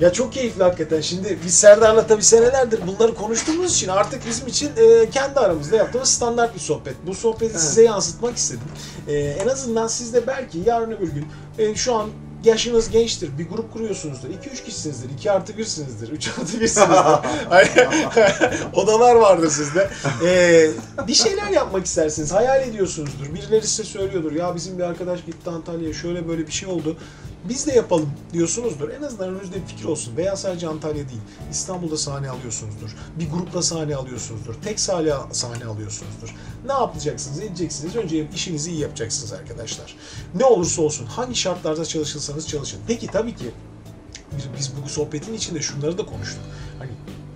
Ya 0.00 0.12
çok 0.12 0.32
keyifli 0.32 0.62
hakikaten. 0.62 1.00
Şimdi 1.00 1.38
biz 1.44 1.54
Serdar'la 1.54 2.06
tabii 2.06 2.22
senelerdir 2.22 2.80
bunları 2.86 3.14
konuştuğumuz 3.14 3.74
için 3.74 3.88
artık 3.88 4.26
bizim 4.26 4.46
için 4.48 4.70
e, 4.76 5.10
kendi 5.10 5.40
aramızda 5.40 5.76
yaptığımız 5.76 6.08
standart 6.08 6.54
bir 6.54 6.60
sohbet. 6.60 6.94
Bu 7.06 7.14
sohbeti 7.14 7.44
Evet. 7.52 7.60
size 7.60 7.82
yansıtmak 7.84 8.36
istedim. 8.36 8.62
E, 9.08 9.14
en 9.14 9.48
azından 9.48 9.86
siz 9.86 10.14
de 10.14 10.26
belki 10.26 10.58
yarın 10.66 10.90
öbür 10.92 11.08
gün 11.08 11.26
e, 11.58 11.74
şu 11.74 11.94
an 11.94 12.08
yaşınız 12.44 12.90
gençtir. 12.90 13.38
Bir 13.38 13.48
grup 13.48 13.72
kuruyorsunuzdur. 13.72 14.28
2-3 14.28 14.64
kişisinizdir. 14.64 15.10
2 15.10 15.30
artı 15.30 15.52
1'sinizdir. 15.52 16.10
3 16.10 16.28
artı 16.28 16.56
1'sinizdir. 16.58 17.20
Odalar 18.74 19.14
vardır 19.14 19.50
sizde. 19.50 19.90
E, 20.24 20.70
bir 21.06 21.14
şeyler 21.14 21.48
yapmak 21.50 21.86
istersiniz. 21.86 22.32
Hayal 22.32 22.68
ediyorsunuzdur. 22.68 23.34
Birileri 23.34 23.66
size 23.66 23.84
söylüyordur. 23.84 24.32
Ya 24.32 24.54
bizim 24.54 24.78
bir 24.78 24.82
arkadaş 24.82 25.24
gitti 25.24 25.50
Antalya'ya 25.50 25.94
şöyle 25.94 26.28
böyle 26.28 26.46
bir 26.46 26.52
şey 26.52 26.68
oldu. 26.68 26.96
Biz 27.48 27.66
de 27.66 27.72
yapalım 27.72 28.10
diyorsunuzdur. 28.32 28.88
En 28.90 29.02
azından 29.02 29.28
önünüzde 29.28 29.62
bir 29.62 29.66
fikir 29.66 29.84
olsun. 29.84 30.16
Veya 30.16 30.36
sadece 30.36 30.68
Antalya 30.68 31.08
değil. 31.08 31.20
İstanbul'da 31.50 31.96
sahne 31.96 32.30
alıyorsunuzdur. 32.30 32.96
Bir 33.18 33.30
grupla 33.30 33.62
sahne 33.62 33.96
alıyorsunuzdur. 33.96 34.54
Tek 34.54 34.80
sahne, 34.80 35.12
sahne 35.32 35.64
alıyorsunuzdur. 35.64 36.34
Ne 36.66 36.72
yapacaksınız? 36.72 37.40
Edeceksiniz. 37.40 37.96
Önce 37.96 38.28
işinizi 38.34 38.70
iyi 38.70 38.80
yapacaksınız 38.80 39.32
arkadaşlar. 39.32 39.96
Ne 40.34 40.44
olursa 40.44 40.82
olsun. 40.82 41.06
Hangi 41.06 41.34
şartlarda 41.34 41.84
çalışırsanız 41.84 42.48
çalışın. 42.48 42.80
Peki 42.86 43.06
tabii 43.06 43.36
ki 43.36 43.50
biz, 44.58 44.72
bu 44.84 44.88
sohbetin 44.88 45.34
içinde 45.34 45.62
şunları 45.62 45.98
da 45.98 46.06
konuştuk. 46.06 46.42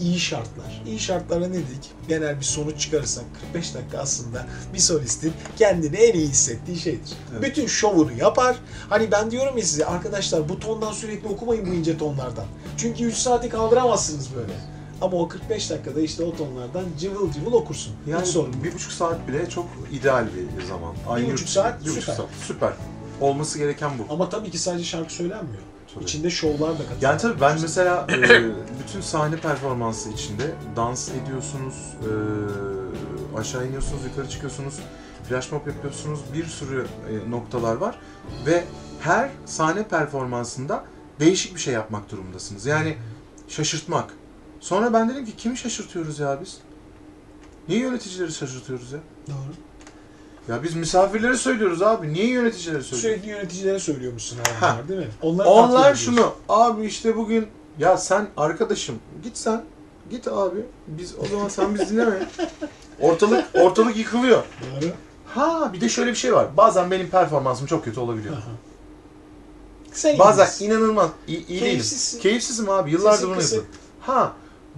İyi 0.01 0.19
şartlar. 0.21 0.83
İyi 0.87 0.99
şartlara 0.99 1.47
ne 1.49 1.55
dedik? 1.55 1.91
Genel 2.09 2.41
bir 2.41 2.45
sonuç 2.45 2.81
çıkarırsak 2.81 3.25
45 3.41 3.75
dakika 3.75 3.99
aslında 3.99 4.47
bir 4.75 4.79
solistin 4.79 5.33
kendini 5.59 5.97
en 5.97 6.15
iyi 6.15 6.29
hissettiği 6.29 6.79
şeydir. 6.79 7.13
Evet. 7.33 7.43
Bütün 7.43 7.67
şovunu 7.67 8.13
yapar. 8.13 8.57
Hani 8.89 9.11
ben 9.11 9.31
diyorum 9.31 9.59
ya 9.59 9.65
size 9.65 9.87
arkadaşlar 9.87 10.49
bu 10.49 10.61
tondan 10.61 10.93
sürekli 10.93 11.29
okumayın 11.29 11.67
bu 11.67 11.71
ince 11.75 11.99
tonlardan. 11.99 12.45
Çünkü 12.77 13.05
3 13.05 13.15
saati 13.15 13.49
kaldıramazsınız 13.49 14.35
böyle. 14.37 14.53
Ama 15.01 15.17
o 15.17 15.29
45 15.29 15.71
dakikada 15.71 16.01
işte 16.01 16.25
o 16.25 16.37
tonlardan 16.37 16.85
cıvıl 17.01 17.33
cıvıl 17.33 17.53
okursun. 17.53 17.93
Yani 18.11 18.23
Hiç 18.23 18.29
sorun 18.29 18.65
bir 18.65 18.75
buçuk 18.75 18.93
saat 18.93 19.29
bile 19.29 19.49
çok 19.49 19.67
ideal 19.93 20.27
bir 20.59 20.65
zaman. 20.65 20.95
Ay, 21.09 21.23
buçuk 21.23 21.39
yurt- 21.41 21.49
saat 21.49 21.81
bir 21.81 21.91
buçuk 21.91 22.01
süper. 22.03 22.15
saat. 22.17 22.27
Süper. 22.47 22.73
Olması 23.21 23.59
gereken 23.59 23.91
bu. 23.99 24.13
Ama 24.15 24.29
tabii 24.29 24.51
ki 24.51 24.59
sadece 24.59 24.85
şarkı 24.85 25.13
söylenmiyor. 25.13 25.63
Tabii. 25.95 26.05
İçinde 26.05 26.31
şovlar 26.31 26.73
da 26.73 26.79
katılıyor. 26.79 27.03
Yani 27.03 27.21
tabii 27.21 27.41
ben 27.41 27.59
mesela 27.63 28.07
e, 28.11 28.15
bütün 28.85 29.01
sahne 29.01 29.37
performansı 29.37 30.11
içinde 30.11 30.55
dans 30.77 31.09
ediyorsunuz, 31.09 31.75
e, 32.03 33.39
aşağı 33.39 33.67
iniyorsunuz, 33.67 34.05
yukarı 34.05 34.29
çıkıyorsunuz, 34.29 34.75
flash 35.29 35.53
mob 35.53 35.67
yapıyorsunuz, 35.67 36.21
bir 36.35 36.45
sürü 36.45 36.87
e, 37.11 37.31
noktalar 37.31 37.77
var 37.77 37.99
ve 38.47 38.65
her 39.01 39.31
sahne 39.47 39.89
performansında 39.89 40.85
değişik 41.21 41.55
bir 41.55 41.61
şey 41.61 41.75
yapmak 41.75 42.11
durumundasınız. 42.11 42.67
Yani 42.67 42.97
şaşırtmak. 43.49 44.15
Sonra 44.61 44.93
ben 44.93 45.09
dedim 45.09 45.25
ki 45.25 45.37
kimi 45.37 45.57
şaşırtıyoruz 45.57 46.19
ya 46.19 46.39
biz? 46.41 46.59
Niye 47.69 47.81
yöneticileri 47.81 48.33
şaşırtıyoruz 48.33 48.93
ya? 48.93 48.99
Doğru. 49.29 49.66
Ya 50.49 50.63
biz 50.63 50.75
misafirlere 50.75 51.37
söylüyoruz 51.37 51.83
abi. 51.83 52.13
Niye 52.13 52.27
yöneticilere 52.27 52.83
söylüyoruz? 52.83 53.01
Sürekli 53.01 53.29
yöneticilere 53.29 53.79
söylüyormuşsun 53.79 54.39
hayvanlar 54.39 54.89
değil 54.89 55.01
mi? 55.01 55.09
Onlar 55.23 55.81
ediyorsun. 55.81 56.13
şunu, 56.13 56.33
abi 56.49 56.87
işte 56.87 57.17
bugün 57.17 57.47
ya 57.79 57.97
sen 57.97 58.29
arkadaşım 58.37 58.99
git 59.23 59.37
sen, 59.37 59.65
git 60.11 60.29
abi. 60.29 60.67
Biz 60.87 61.15
o 61.19 61.27
zaman 61.27 61.49
sen 61.49 61.75
bizi 61.75 61.91
dinleme. 61.91 62.29
Ortalık 63.01 63.45
ortalık 63.55 63.97
yıkılıyor. 63.97 64.43
Doğru. 64.83 64.91
Ha 65.27 65.71
bir 65.73 65.81
de 65.81 65.89
şöyle 65.89 66.11
bir 66.11 66.17
şey 66.17 66.33
var. 66.35 66.57
Bazen 66.57 66.91
benim 66.91 67.09
performansım 67.11 67.67
çok 67.67 67.85
kötü 67.85 68.01
olabiliyor. 68.01 68.35
Aha. 68.35 68.51
Sen 69.93 70.19
Bazen 70.19 70.67
inanılmaz 70.67 71.11
iyi, 71.29 71.39
iyi 71.39 71.47
değilim. 71.49 71.61
Keyifsizsin. 71.61 72.21
Keyifsizim 72.21 72.71
abi. 72.71 72.91
Yıllardır 72.91 73.17
Sesin 73.19 73.31
bunu 73.31 73.39
kısık. 73.39 73.55
yapıyorum. 73.57 73.81
Ha 74.01 74.33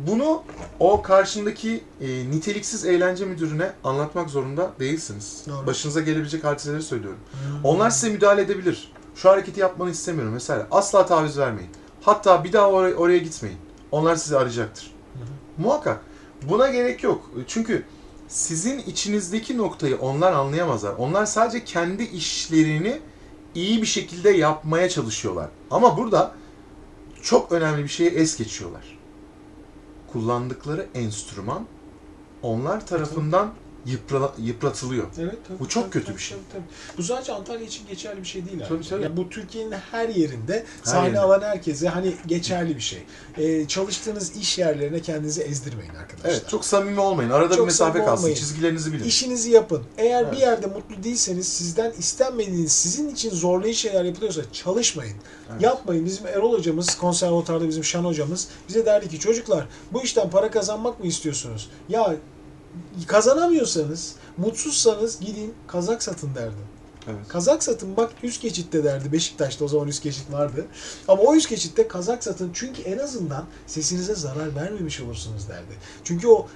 bunu 0.06 0.42
o 0.80 1.02
karşındaki 1.02 1.84
e, 2.00 2.30
niteliksiz 2.30 2.84
eğlence 2.84 3.24
müdürüne 3.24 3.72
anlatmak 3.84 4.30
zorunda 4.30 4.72
değilsiniz. 4.80 5.44
Doğru. 5.48 5.66
Başınıza 5.66 6.00
gelebilecek 6.00 6.44
hadiseleri 6.44 6.82
söylüyorum. 6.82 7.18
Hmm. 7.32 7.64
Onlar 7.64 7.90
size 7.90 8.12
müdahale 8.12 8.42
edebilir. 8.42 8.92
Şu 9.14 9.30
hareketi 9.30 9.60
yapmanı 9.60 9.90
istemiyorum 9.90 10.32
mesela. 10.32 10.66
Asla 10.70 11.06
taviz 11.06 11.38
vermeyin. 11.38 11.70
Hatta 12.02 12.44
bir 12.44 12.52
daha 12.52 12.70
oraya, 12.70 12.94
oraya 12.94 13.18
gitmeyin. 13.18 13.58
Onlar 13.92 14.16
sizi 14.16 14.38
arayacaktır. 14.38 14.94
Hı. 15.14 15.18
Muhakkak. 15.62 16.00
Buna 16.48 16.68
gerek 16.68 17.02
yok. 17.02 17.30
Çünkü 17.46 17.84
sizin 18.28 18.78
içinizdeki 18.78 19.58
noktayı 19.58 19.98
onlar 19.98 20.32
anlayamazlar. 20.32 20.94
Onlar 20.98 21.26
sadece 21.26 21.64
kendi 21.64 22.02
işlerini 22.02 23.00
iyi 23.54 23.82
bir 23.82 23.86
şekilde 23.86 24.30
yapmaya 24.30 24.88
çalışıyorlar. 24.88 25.48
Ama 25.70 25.96
burada 25.96 26.34
çok 27.22 27.52
önemli 27.52 27.82
bir 27.82 27.88
şeye 27.88 28.10
es 28.10 28.36
geçiyorlar. 28.36 28.97
Kullandıkları 30.12 30.86
enstrüman 30.94 31.66
onlar 32.42 32.86
tarafından 32.86 33.52
yıpra- 33.86 34.32
yıpratılıyor. 34.38 35.06
Evet, 35.18 35.36
tabii, 35.48 35.58
Bu 35.58 35.68
çok 35.68 35.82
tabii, 35.82 35.92
kötü 35.92 36.06
tabii, 36.06 36.16
bir 36.16 36.22
şey. 36.22 36.38
tabii, 36.52 36.62
tabii. 36.64 36.98
Bu 36.98 37.02
sadece 37.02 37.32
Antalya 37.32 37.66
için 37.66 37.86
geçerli 37.86 38.20
bir 38.20 38.26
şey 38.28 38.46
değil. 38.46 38.58
Tabii, 38.68 38.88
tabii. 38.88 39.02
Yani 39.02 39.16
bu 39.16 39.28
Türkiye'nin 39.28 39.72
her 39.72 40.08
yerinde 40.08 40.52
Her 40.84 40.90
sahne 40.90 41.02
yerinde. 41.04 41.20
alan 41.20 41.40
herkese 41.40 41.88
hani 41.88 42.14
geçerli 42.26 42.76
bir 42.76 42.80
şey. 42.80 43.02
Ee, 43.38 43.68
çalıştığınız 43.68 44.36
iş 44.36 44.58
yerlerine 44.58 45.00
kendinizi 45.02 45.42
ezdirmeyin 45.42 45.94
arkadaşlar. 45.94 46.30
Evet, 46.30 46.48
çok 46.48 46.64
samimi 46.64 47.00
olmayın. 47.00 47.30
Arada 47.30 47.54
Çok 47.56 47.58
bir 47.58 47.64
mesafe 47.64 47.98
kalsın. 47.98 48.16
olmayın. 48.16 48.34
Çizgilerinizi 48.36 48.92
bilin. 48.92 49.04
İşinizi 49.04 49.50
yapın. 49.50 49.82
Eğer 49.98 50.22
Evet. 50.22 50.32
bir 50.32 50.38
yerde 50.38 50.66
mutlu 50.66 51.02
değilseniz, 51.02 51.48
sizden 51.48 51.92
istenmediğiniz, 51.98 52.72
sizin 52.72 53.08
için 53.08 53.30
zorlayıcı 53.30 53.80
şeyler 53.80 54.04
yapılıyorsa 54.04 54.40
çalışmayın. 54.52 55.16
Evet. 55.52 55.62
Yapmayın. 55.62 56.04
Bizim 56.04 56.26
Erol 56.26 56.52
hocamız, 56.58 56.94
konservatuarda 56.98 57.68
bizim 57.68 57.84
Şan 57.84 58.04
hocamız 58.04 58.48
bize 58.68 58.86
derdi 58.86 59.08
ki 59.08 59.18
çocuklar 59.18 59.66
bu 59.92 60.02
işten 60.02 60.30
para 60.30 60.50
kazanmak 60.50 61.00
mı 61.00 61.06
istiyorsunuz? 61.06 61.70
Ya 61.88 62.16
kazanamıyorsanız, 63.06 64.14
mutsuzsanız 64.36 65.20
gidin 65.20 65.54
kazak 65.66 66.02
satın 66.02 66.34
derdi. 66.34 66.77
Evet. 67.08 67.28
Kazak 67.28 67.62
satın 67.62 67.96
bak 67.96 68.12
üst 68.22 68.42
geçitte 68.42 68.84
derdi. 68.84 69.12
Beşiktaş'ta 69.12 69.64
o 69.64 69.68
zaman 69.68 69.88
üst 69.88 70.02
geçit 70.02 70.32
vardı. 70.32 70.66
Ama 71.08 71.22
o 71.22 71.34
üst 71.34 71.48
geçitte 71.48 71.88
kazak 71.88 72.24
satın 72.24 72.50
çünkü 72.54 72.82
en 72.82 72.98
azından 72.98 73.44
sesinize 73.66 74.14
zarar 74.14 74.56
vermemiş 74.56 75.00
olursunuz 75.00 75.48
derdi. 75.48 75.74
Çünkü 76.04 76.28
o 76.28 76.46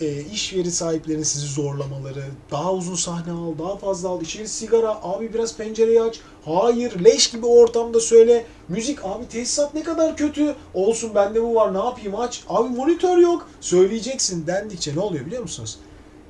e, 0.00 0.20
iş 0.20 0.54
veri 0.54 0.70
sahiplerinin 0.70 1.22
sizi 1.22 1.46
zorlamaları, 1.46 2.24
daha 2.50 2.72
uzun 2.72 2.94
sahne 2.94 3.32
al, 3.32 3.58
daha 3.58 3.76
fazla 3.76 4.08
al, 4.08 4.22
içeri 4.22 4.48
sigara, 4.48 4.98
abi 5.02 5.34
biraz 5.34 5.56
pencereyi 5.56 6.02
aç. 6.02 6.20
Hayır, 6.44 7.04
leş 7.04 7.30
gibi 7.30 7.46
ortamda 7.46 8.00
söyle. 8.00 8.46
Müzik, 8.68 9.04
abi 9.04 9.28
tesisat 9.28 9.74
ne 9.74 9.82
kadar 9.82 10.16
kötü. 10.16 10.54
Olsun 10.74 11.14
bende 11.14 11.42
bu 11.42 11.54
var 11.54 11.74
ne 11.74 11.78
yapayım 11.78 12.20
aç. 12.20 12.44
Abi 12.48 12.68
monitör 12.68 13.18
yok. 13.18 13.48
Söyleyeceksin 13.60 14.46
dendikçe 14.46 14.96
ne 14.96 15.00
oluyor 15.00 15.26
biliyor 15.26 15.42
musunuz? 15.42 15.78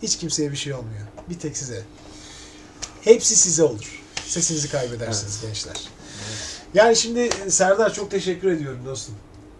Hiç 0.02 0.16
kimseye 0.16 0.50
bir 0.50 0.56
şey 0.56 0.74
olmuyor. 0.74 1.06
Bir 1.28 1.38
tek 1.38 1.56
size. 1.56 1.82
Hepsi 3.06 3.36
size 3.36 3.62
olur. 3.62 4.02
Sesinizi 4.26 4.70
kaybedersiniz 4.70 5.40
gençler. 5.40 5.76
Yani 6.74 6.96
şimdi 6.96 7.20
e, 7.20 7.50
Serdar 7.50 7.94
çok 7.94 8.10
teşekkür 8.10 8.50
ediyorum 8.50 8.78
dostum. 8.86 9.14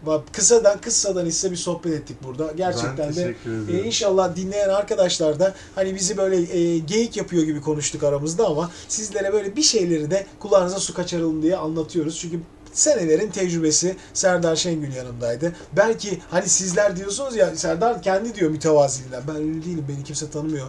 Bak 0.07 0.23
kısadan 0.33 0.81
kıssadan 0.81 1.27
ise 1.27 1.51
bir 1.51 1.57
sohbet 1.57 1.93
ettik 1.93 2.17
burada. 2.25 2.53
Gerçekten 2.57 3.17
de 3.17 3.35
e, 3.73 3.83
inşallah 3.83 4.37
dinleyen 4.37 4.69
arkadaşlar 4.69 5.41
da 5.41 5.55
hani 5.75 5.95
bizi 5.95 6.17
böyle 6.17 6.59
e, 6.59 6.79
geyik 6.79 7.17
yapıyor 7.17 7.43
gibi 7.43 7.61
konuştuk 7.61 8.03
aramızda 8.03 8.47
ama 8.47 8.71
sizlere 8.89 9.33
böyle 9.33 9.57
bir 9.57 9.63
şeyleri 9.63 10.11
de 10.11 10.27
kulağınıza 10.39 10.79
su 10.79 10.95
kaçıralım 10.95 11.43
diye 11.43 11.57
anlatıyoruz. 11.57 12.19
Çünkü 12.21 12.41
senelerin 12.73 13.31
tecrübesi 13.31 13.97
Serdar 14.15 14.57
Şengül 14.57 14.95
yanımdaydı. 14.95 15.53
Belki 15.77 16.21
hani 16.31 16.49
sizler 16.49 16.97
diyorsunuz 16.97 17.37
ya 17.37 17.57
Serdar 17.57 18.03
kendi 18.03 18.35
diyor 18.35 18.51
mütevaziliğinden. 18.51 19.23
Ben 19.29 19.37
öyle 19.37 19.65
değilim 19.65 19.85
beni 19.89 20.05
kimse 20.05 20.31
tanımıyor. 20.31 20.67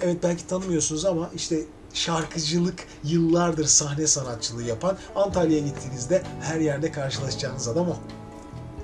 Evet 0.00 0.16
belki 0.22 0.46
tanımıyorsunuz 0.46 1.04
ama 1.04 1.30
işte 1.34 1.60
şarkıcılık 1.94 2.86
yıllardır 3.04 3.64
sahne 3.64 4.06
sanatçılığı 4.06 4.62
yapan 4.62 4.96
Antalya'ya 5.16 5.64
gittiğinizde 5.64 6.22
her 6.42 6.60
yerde 6.60 6.92
karşılaşacağınız 6.92 7.68
adam 7.68 7.88
o. 7.88 7.96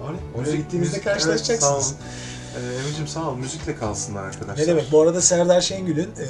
Öyle. 0.09 0.19
Oraya 0.39 0.57
gittiğinizde 0.57 0.97
müzik- 0.97 1.05
karşılaşacaksınız. 1.05 1.95
Evet, 2.55 2.85
sağ 2.95 3.01
olun. 3.01 3.05
Ee, 3.05 3.07
sağ 3.07 3.31
ol. 3.31 3.37
Müzikle 3.37 3.77
kalsınlar 3.77 4.25
arkadaşlar. 4.25 4.63
Ne 4.63 4.67
demek? 4.67 4.93
Bu 4.93 5.03
arada 5.03 5.23
Serdar 5.23 5.61
Şengül'ün 5.61 6.11
e, 6.19 6.27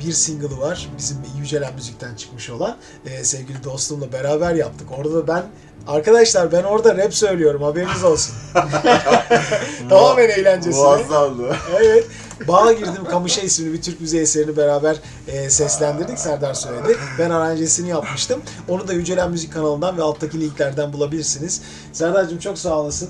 bir 0.00 0.12
single'ı 0.12 0.58
var. 0.58 0.88
Bizim 0.98 1.16
Yücelen 1.38 1.74
Müzik'ten 1.74 2.14
çıkmış 2.14 2.50
olan. 2.50 2.76
E, 3.06 3.24
sevgili 3.24 3.64
dostumla 3.64 4.12
beraber 4.12 4.54
yaptık. 4.54 4.88
Orada 4.98 5.14
da 5.14 5.28
ben 5.28 5.44
Arkadaşlar 5.88 6.52
ben 6.52 6.62
orada 6.62 6.96
rap 6.96 7.14
söylüyorum 7.14 7.62
haberiniz 7.62 8.04
olsun. 8.04 8.34
Tamamen 9.88 10.28
eğlencesine. 10.28 10.82
Muazzamdı. 10.82 11.56
Evet. 11.80 12.06
Bağ 12.48 12.72
girdim 12.72 13.04
Kamışa 13.10 13.40
isimli 13.40 13.72
bir 13.72 13.82
Türk 13.82 14.00
müziği 14.00 14.22
eserini 14.22 14.56
beraber 14.56 14.96
e, 15.28 15.50
seslendirdik. 15.50 16.18
Serdar 16.18 16.54
söyledi. 16.54 16.96
Ben 17.18 17.30
aranjesini 17.30 17.88
yapmıştım. 17.88 18.42
Onu 18.68 18.88
da 18.88 18.92
Yücelen 18.92 19.30
Müzik 19.30 19.52
kanalından 19.52 19.98
ve 19.98 20.02
alttaki 20.02 20.40
linklerden 20.40 20.92
bulabilirsiniz. 20.92 21.62
Serdar'cığım 21.92 22.38
çok 22.38 22.58
sağ 22.58 22.80
olasın. 22.80 23.08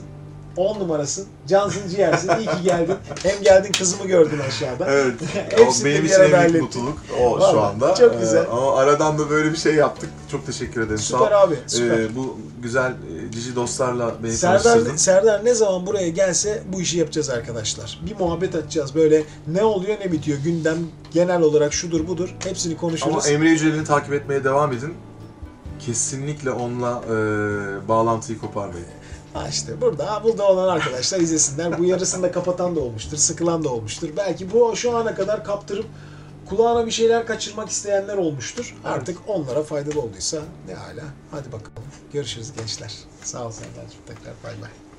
10 0.57 0.81
numarasın. 0.81 1.27
Cansın 1.49 1.89
ciğersin. 1.89 2.29
İyi 2.39 2.47
ki 2.47 2.63
geldin. 2.65 2.97
Hem 3.23 3.43
geldin 3.43 3.73
kızımı 3.73 4.07
gördün 4.07 4.39
aşağıda. 4.39 4.87
Evet. 4.91 5.15
O 5.61 5.85
benim 5.85 6.05
bir 6.05 6.09
için 6.09 6.21
en 6.21 6.53
büyük 6.53 6.63
mutluluk 6.63 6.99
o 7.21 7.33
Vallahi, 7.33 7.53
şu 7.53 7.61
anda. 7.61 7.95
çok 7.95 8.21
güzel. 8.21 8.45
Ee, 8.45 8.49
ama 8.49 8.77
aradan 8.77 9.19
da 9.19 9.31
böyle 9.31 9.53
bir 9.53 9.57
şey 9.57 9.75
yaptık. 9.75 10.11
Çok 10.31 10.47
teşekkür 10.47 10.81
ederim. 10.81 10.99
Sağ 10.99 11.17
ol. 11.17 11.25
Süper 11.25 11.37
abi. 11.37 11.55
Süper. 11.67 11.99
Ee, 11.99 12.17
bu 12.17 12.39
güzel 12.63 12.91
e, 12.91 13.33
cici 13.33 13.57
dostlarla 13.57 14.15
beni 14.23 14.33
Serdar. 14.33 14.81
Serdar 14.97 15.45
ne 15.45 15.55
zaman 15.55 15.87
buraya 15.87 16.09
gelse 16.09 16.63
bu 16.73 16.81
işi 16.81 16.99
yapacağız 16.99 17.31
arkadaşlar. 17.31 18.01
Bir 18.07 18.17
muhabbet 18.19 18.55
açacağız 18.55 18.95
böyle 18.95 19.25
ne 19.47 19.65
oluyor 19.65 19.97
ne 20.01 20.13
bitiyor 20.13 20.39
gündem 20.39 20.79
genel 21.13 21.43
olarak 21.43 21.73
şudur 21.73 22.09
budur 22.09 22.35
hepsini 22.45 22.77
konuşuruz. 22.77 23.27
Ama 23.27 23.29
Emre 23.29 23.49
Yücel'ini 23.49 23.85
takip 23.85 24.13
etmeye 24.13 24.45
devam 24.45 24.73
edin. 24.73 24.95
Kesinlikle 25.79 26.51
onunla 26.51 27.03
e, 27.07 27.89
bağlantıyı 27.89 28.39
koparmayın. 28.39 28.87
Ha 29.35 29.49
işte 29.49 29.81
burada, 29.81 30.21
burada 30.25 30.49
olan 30.49 30.69
arkadaşlar 30.69 31.21
izlesinler. 31.21 31.79
Bu 31.79 31.85
yarısını 31.85 32.23
da 32.23 32.33
kapatan 32.33 32.77
da 32.77 32.81
olmuştur, 32.81 33.17
sıkılan 33.17 33.65
da 33.65 33.69
olmuştur. 33.69 34.09
Belki 34.17 34.53
bu 34.53 34.77
şu 34.77 34.97
ana 34.97 35.15
kadar 35.15 35.45
kaptırıp 35.45 35.87
kulağına 36.49 36.87
bir 36.87 36.91
şeyler 36.91 37.27
kaçırmak 37.27 37.69
isteyenler 37.69 38.17
olmuştur. 38.17 38.77
Artık 38.85 39.19
onlara 39.27 39.63
faydalı 39.63 40.01
olduysa 40.01 40.39
ne 40.69 40.75
hala. 40.75 41.05
Hadi 41.31 41.53
bakalım. 41.53 41.89
Görüşürüz 42.13 42.53
gençler. 42.53 42.95
Sağ 43.23 43.47
ol 43.47 43.51
Serdar'cığım. 43.51 44.01
Tekrar 44.07 44.35
bay 44.45 44.63
bay. 44.63 44.90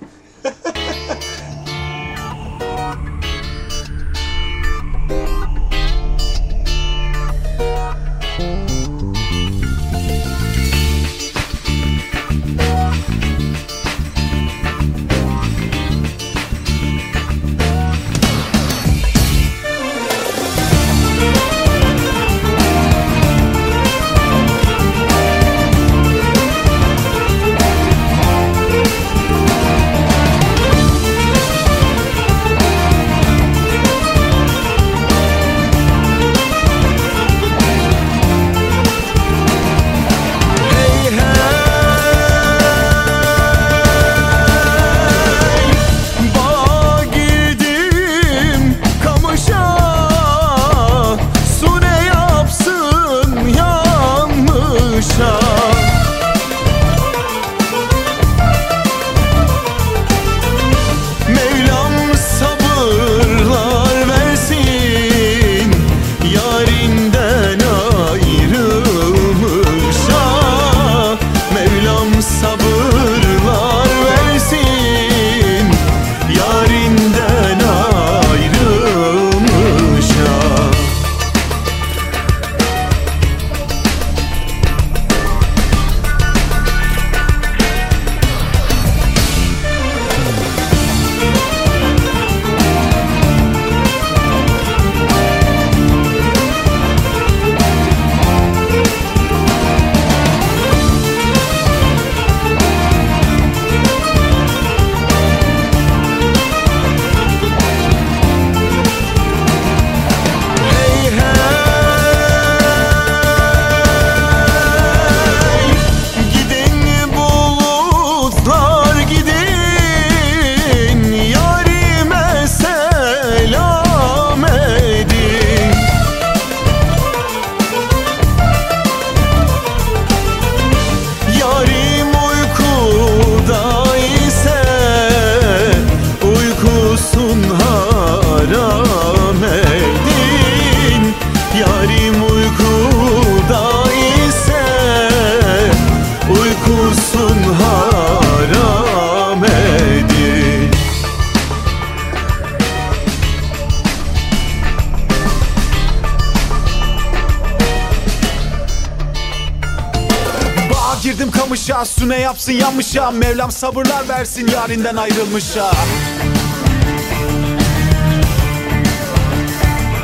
Yapsın 162.51 162.65
yanmışa 162.65 163.11
Mevlam 163.11 163.51
sabırlar 163.51 164.09
versin 164.09 164.47
yarinden 164.47 164.95
ayrılmışa 164.95 165.71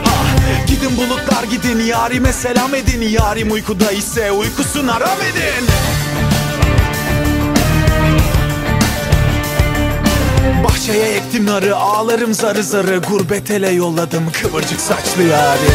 Ah, 0.06 0.68
Gidin 0.68 0.98
bulutlar 0.98 1.44
gidin 1.44 1.80
yarime 1.80 2.34
selam 2.34 2.76
edin. 2.76 3.02
Yarim 3.02 3.52
uykuda 3.52 3.92
ise 3.92 4.32
uykusun 4.32 4.88
haram 4.88 5.18
edin. 5.32 5.68
Bahçeye 10.64 11.16
ektim 11.16 11.46
narı 11.46 11.76
ağlarım 11.76 12.34
zarı 12.34 12.64
zarı. 12.64 12.98
Gurbet 12.98 13.52
ele 13.52 13.70
yolladım 13.70 14.32
kıvırcık 14.32 14.82
saçlı 14.82 15.24
yari. 15.24 15.70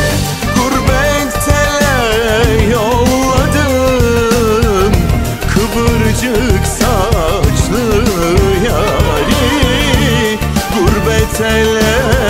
Gurbet 0.56 1.48
ele 1.48 2.70
yolladım 2.72 2.91
Kıvırcık 5.74 6.66
saçlı 6.66 8.04
yari 8.66 10.38
Gurbet 10.74 11.40
ele 11.40 12.21